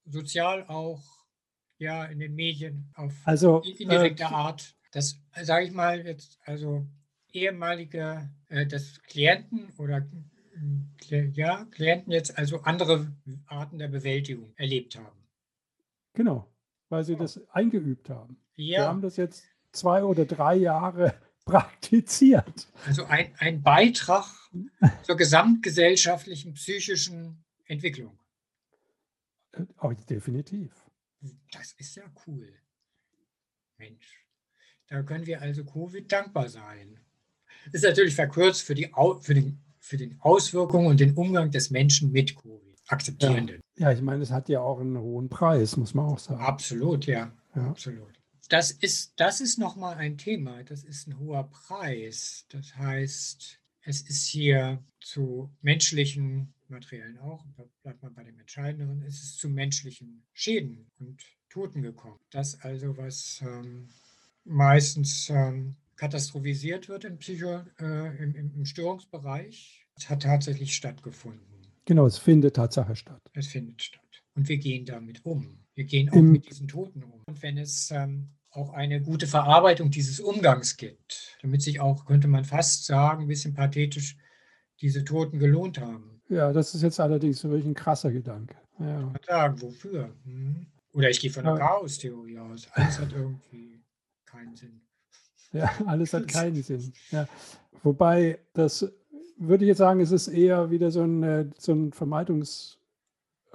sozial 0.07 0.65
auch, 0.69 1.03
ja, 1.79 2.05
in 2.07 2.21
den 2.21 2.35
Medien 2.35 2.91
auf 2.95 3.13
Also 3.25 3.61
in- 3.79 3.91
äh, 3.91 4.15
Art. 4.23 4.77
Das 4.91 5.21
sage 5.43 5.67
ich 5.67 5.73
mal 5.73 6.07
jetzt, 6.07 6.39
also 6.45 6.87
ehemalige, 7.33 8.31
äh, 8.49 8.67
das 8.67 9.03
Klienten 9.03 9.71
oder 9.79 10.07
ja, 11.33 11.65
Klienten 11.71 12.13
jetzt 12.13 12.37
also 12.37 12.61
andere 12.63 13.13
Arten 13.47 13.79
der 13.79 13.89
Bewältigung 13.89 14.53
erlebt 14.57 14.97
haben. 14.97 15.25
Genau, 16.15 16.53
weil 16.89 17.05
sie 17.05 17.17
das 17.17 17.41
eingeübt 17.51 18.11
haben. 18.11 18.41
Ja. 18.57 18.81
Wir 18.81 18.89
haben 18.89 19.03
das 19.03 19.17
jetzt 19.17 19.45
zwei 19.73 20.03
oder 20.03 20.25
drei 20.25 20.57
Jahre 20.57 21.15
praktiziert. 21.45 22.69
Also 22.87 23.05
ein, 23.05 23.33
ein 23.39 23.63
Beitrag 23.63 24.27
zur 25.03 25.17
gesamtgesellschaftlichen 25.17 26.55
psychischen 26.55 27.45
Entwicklung. 27.67 28.19
Oh, 29.81 29.93
definitiv. 30.09 30.73
Das 31.53 31.73
ist 31.73 31.97
ja 31.97 32.05
cool. 32.27 32.53
Mensch, 33.79 34.28
da 34.89 35.03
können 35.03 35.27
wir 35.27 35.41
also 35.43 35.65
Covid 35.65 36.11
dankbar 36.11 36.49
sein. 36.49 36.99
Ist 37.73 37.85
natürlich 37.85 38.15
verkürzt 38.15 38.63
für, 38.63 38.75
die, 38.75 38.91
für, 39.21 39.35
den, 39.35 39.61
für 39.79 39.97
den 39.97 40.19
Auswirkungen 40.21 40.87
und 40.87 41.01
den 41.01 41.15
Umgang 41.15 41.51
des 41.51 41.71
Menschen 41.71 42.11
mit 42.13 42.35
Covid. 42.37 42.69
Akzeptierenden. 42.89 43.61
Ja, 43.77 43.93
ich 43.93 44.01
meine, 44.01 44.23
es 44.23 44.31
hat 44.31 44.49
ja 44.49 44.61
auch 44.61 44.81
einen 44.81 44.99
hohen 44.99 45.29
Preis, 45.29 45.77
muss 45.77 45.93
man 45.93 46.07
auch 46.07 46.19
sagen. 46.19 46.41
Absolut, 46.41 47.07
ja. 47.07 47.31
Ja. 47.55 47.69
Absolut. 47.69 48.19
Das 48.49 48.71
ist, 48.71 49.13
das 49.17 49.43
ist 49.43 49.59
nochmal 49.59 49.97
ein 49.97 50.17
Thema. 50.17 50.63
Das 50.65 50.85
ist 50.85 51.07
ein 51.07 51.19
hoher 51.19 51.51
Preis. 51.51 52.47
Das 52.49 52.75
heißt, 52.77 53.61
es 53.83 54.01
ist 54.03 54.27
hier 54.27 54.83
zu 55.01 55.51
menschlichen, 55.61 56.55
materiellen 56.69 57.19
auch, 57.19 57.45
da 57.57 57.65
bleibt 57.83 58.03
man 58.03 58.15
bei 58.15 58.25
dem 58.25 58.39
Entscheidenderen, 58.39 59.03
es 59.03 59.23
ist 59.23 59.39
zu 59.39 59.49
menschlichen 59.49 60.25
Schäden 60.33 60.91
und 60.99 61.23
Toten 61.51 61.83
gekommen. 61.83 62.17
Das 62.31 62.61
also, 62.63 62.97
was 62.97 63.43
ähm, 63.43 63.89
meistens 64.49 65.31
ähm, 65.31 65.77
katastrophisiert 65.97 66.89
wird 66.89 67.05
im, 67.05 67.19
Psycho, 67.19 67.61
äh, 67.81 68.23
im, 68.23 68.35
im 68.35 68.65
Störungsbereich, 68.65 69.87
hat 70.07 70.23
tatsächlich 70.23 70.75
stattgefunden. 70.75 71.41
Genau, 71.85 72.07
es 72.07 72.19
findet 72.19 72.57
Tatsache 72.57 72.95
statt. 72.97 73.21
Es 73.33 73.49
findet 73.49 73.83
statt. 73.83 74.03
Und 74.35 74.49
wir 74.49 74.59
gehen 74.59 74.85
damit 74.85 75.25
um. 75.25 75.59
Wir 75.75 75.85
gehen 75.85 76.09
auch 76.11 76.15
Im- 76.15 76.33
mit 76.33 76.49
diesen 76.49 76.69
Toten 76.69 77.03
um. 77.03 77.23
Und 77.27 77.43
wenn 77.43 77.59
es 77.59 77.91
ähm, 77.91 78.29
auch 78.51 78.71
eine 78.73 79.01
gute 79.03 79.27
Verarbeitung 79.27 79.91
dieses 79.91 80.21
Umgangs 80.21 80.77
gibt, 80.77 81.37
damit 81.43 81.63
sich 81.63 81.81
auch, 81.81 82.05
könnte 82.05 82.29
man 82.29 82.45
fast 82.45 82.85
sagen, 82.87 83.23
ein 83.23 83.29
bisschen 83.29 83.55
pathetisch, 83.55 84.17
diese 84.81 85.05
Toten 85.05 85.39
gelohnt 85.39 85.79
haben. 85.81 86.21
Ja, 86.29 86.53
das 86.53 86.75
ist 86.75 86.83
jetzt 86.83 87.01
allerdings 87.01 87.43
wirklich 87.43 87.65
ein 87.67 87.75
krasser 87.75 88.13
Gedanke. 88.13 88.55
Ja. 88.79 89.01
Mal 89.01 89.21
sagen, 89.27 89.61
wofür? 89.63 90.15
Hm? 90.25 90.67
Oder 90.93 91.11
ich 91.11 91.21
gehe 91.21 91.31
von 91.31 91.45
der 91.45 91.55
Ja. 91.55 91.59
Chaos-Theorie 91.59 92.39
aus. 92.39 92.69
Alles 92.73 92.99
hat 93.01 93.13
irgendwie 93.13 93.78
keinen 94.31 94.57
Sinn. 94.57 94.81
Ja, 95.53 95.71
alles 95.87 96.13
hat 96.13 96.29
keinen 96.29 96.63
Sinn. 96.63 96.93
Ja. 97.11 97.29
Wobei, 97.83 98.39
das 98.53 98.93
würde 99.39 99.65
ich 99.65 99.69
jetzt 99.69 99.79
sagen, 99.79 100.01
es 100.01 100.11
ist 100.11 100.29
eher 100.29 100.71
wieder 100.71 100.91
so 100.91 101.03
ein, 101.03 101.23
äh, 101.23 101.47
so 101.59 101.73
ein 101.73 101.93
Vermeidungspunkt, 101.93 102.79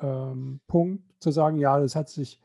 ähm, 0.01 1.03
zu 1.19 1.31
sagen, 1.31 1.57
ja, 1.57 1.79
das 1.79 1.95
hat 1.95 2.09
sich, 2.09 2.39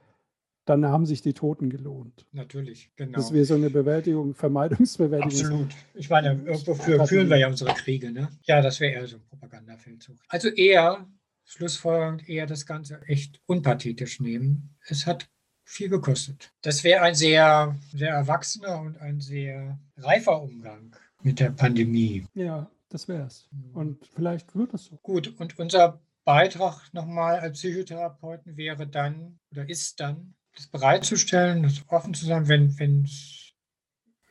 dann 0.64 0.84
haben 0.86 1.06
sich 1.06 1.22
die 1.22 1.32
Toten 1.32 1.70
gelohnt. 1.70 2.26
Natürlich, 2.32 2.90
genau. 2.96 3.16
Dass 3.16 3.32
wir 3.32 3.44
so 3.44 3.54
eine 3.54 3.70
Bewältigung, 3.70 4.34
Vermeidungsbewältigung. 4.34 5.62
Absolut. 5.62 5.74
Ich 5.94 6.10
meine, 6.10 6.42
irgendwo 6.44 6.74
für, 6.74 7.06
führen 7.06 7.30
wir 7.30 7.38
ja 7.38 7.48
unsere 7.48 7.72
Kriege, 7.74 8.10
ne? 8.10 8.28
Ja, 8.42 8.60
das 8.60 8.80
wäre 8.80 8.94
eher 8.94 9.06
so 9.06 9.16
ein 9.16 9.22
Propagandafeldzug. 9.22 10.16
Also 10.28 10.48
eher, 10.48 11.06
schlussfolgernd, 11.44 12.28
eher 12.28 12.46
das 12.46 12.66
Ganze 12.66 13.00
echt 13.06 13.40
unpathetisch 13.46 14.20
nehmen. 14.20 14.76
Es 14.86 15.06
hat 15.06 15.30
viel 15.68 15.90
gekostet. 15.90 16.50
Das 16.62 16.82
wäre 16.82 17.02
ein 17.02 17.14
sehr, 17.14 17.76
sehr 17.92 18.10
erwachsener 18.10 18.80
und 18.80 18.98
ein 18.98 19.20
sehr 19.20 19.78
reifer 19.98 20.40
Umgang 20.42 20.96
mit 21.22 21.40
der 21.40 21.50
Pandemie. 21.50 22.26
Ja, 22.34 22.70
das 22.88 23.06
wäre 23.06 23.26
es. 23.26 23.48
Und 23.74 24.06
vielleicht 24.14 24.54
wird 24.56 24.72
es 24.72 24.86
so. 24.86 24.96
Gut, 25.02 25.38
und 25.38 25.58
unser 25.58 26.00
Beitrag 26.24 26.92
nochmal 26.94 27.40
als 27.40 27.58
Psychotherapeuten 27.58 28.56
wäre 28.56 28.86
dann 28.86 29.38
oder 29.50 29.68
ist 29.68 30.00
dann, 30.00 30.34
das 30.56 30.66
bereitzustellen, 30.66 31.62
das 31.62 31.84
offen 31.88 32.14
zu 32.14 32.24
sein, 32.24 32.48
wenn 32.48 32.78
wenn 32.78 33.04
es, 33.04 33.52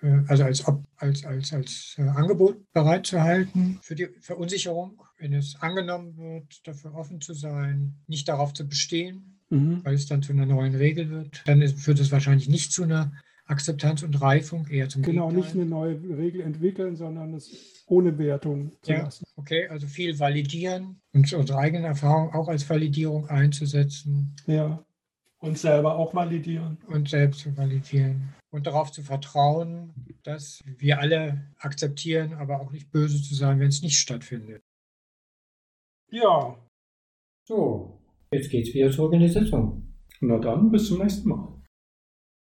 äh, 0.01 0.23
also 0.27 0.43
als, 0.43 0.67
Ob- 0.67 0.85
als, 0.97 1.23
als, 1.23 1.53
als 1.53 1.95
äh, 1.97 2.01
Angebot 2.01 2.71
bereitzuhalten 2.73 3.79
für 3.81 3.95
die 3.95 4.07
Verunsicherung, 4.21 5.01
wenn 5.17 5.33
es 5.33 5.55
angenommen 5.61 6.17
wird, 6.17 6.67
dafür 6.67 6.95
offen 6.95 7.21
zu 7.21 7.33
sein, 7.33 7.95
nicht 8.07 8.27
darauf 8.27 8.53
zu 8.53 8.67
bestehen, 8.67 9.36
Mhm. 9.49 9.83
weil 9.85 9.95
es 9.95 10.05
dann 10.07 10.21
zu 10.21 10.33
einer 10.33 10.45
neuen 10.45 10.75
Regel 10.75 11.09
wird, 11.09 11.41
dann 11.45 11.61
ist, 11.61 11.79
führt 11.79 11.99
es 11.99 12.11
wahrscheinlich 12.11 12.49
nicht 12.49 12.71
zu 12.73 12.83
einer 12.83 13.13
Akzeptanz 13.45 14.03
und 14.03 14.19
Reifung, 14.21 14.67
eher 14.67 14.89
zum 14.89 15.03
Genau, 15.03 15.31
nicht 15.31 15.53
Gegenteil. 15.53 15.61
eine 15.61 15.97
neue 15.99 16.17
Regel 16.17 16.41
entwickeln, 16.41 16.97
sondern 16.97 17.33
es 17.33 17.83
ohne 17.87 18.17
Wertung 18.17 18.73
zu 18.81 18.91
Ja. 18.91 19.03
lassen. 19.03 19.25
Okay, 19.37 19.67
also 19.69 19.87
viel 19.87 20.19
validieren 20.19 20.99
und 21.13 21.31
unsere 21.31 21.57
eigenen 21.59 21.85
Erfahrungen 21.85 22.33
auch 22.33 22.49
als 22.49 22.69
Validierung 22.69 23.29
einzusetzen 23.29 24.35
Ja. 24.47 24.83
Und 25.39 25.57
selber 25.57 25.95
auch 25.95 26.13
validieren. 26.13 26.77
und 26.87 27.07
selbst 27.09 27.41
zu 27.41 27.55
validieren 27.55 28.33
und 28.49 28.67
darauf 28.67 28.91
zu 28.91 29.01
vertrauen, 29.03 29.93
dass 30.23 30.61
wir 30.65 30.99
alle 30.99 31.45
akzeptieren, 31.59 32.33
aber 32.33 32.59
auch 32.59 32.71
nicht 32.71 32.91
böse 32.91 33.21
zu 33.21 33.33
sein, 33.35 33.59
wenn 33.61 33.67
es 33.69 33.81
nicht 33.81 33.97
stattfindet. 33.99 34.61
Ja. 36.09 36.57
So, 37.43 37.96
jetzt 38.31 38.49
geht's 38.49 38.73
wieder 38.73 38.91
die 39.19 39.27
Sitzung. 39.27 39.83
Na 40.21 40.39
dann, 40.39 40.71
bis 40.71 40.87
zum 40.87 40.99
nächsten 40.99 41.29
Mal. 41.29 41.56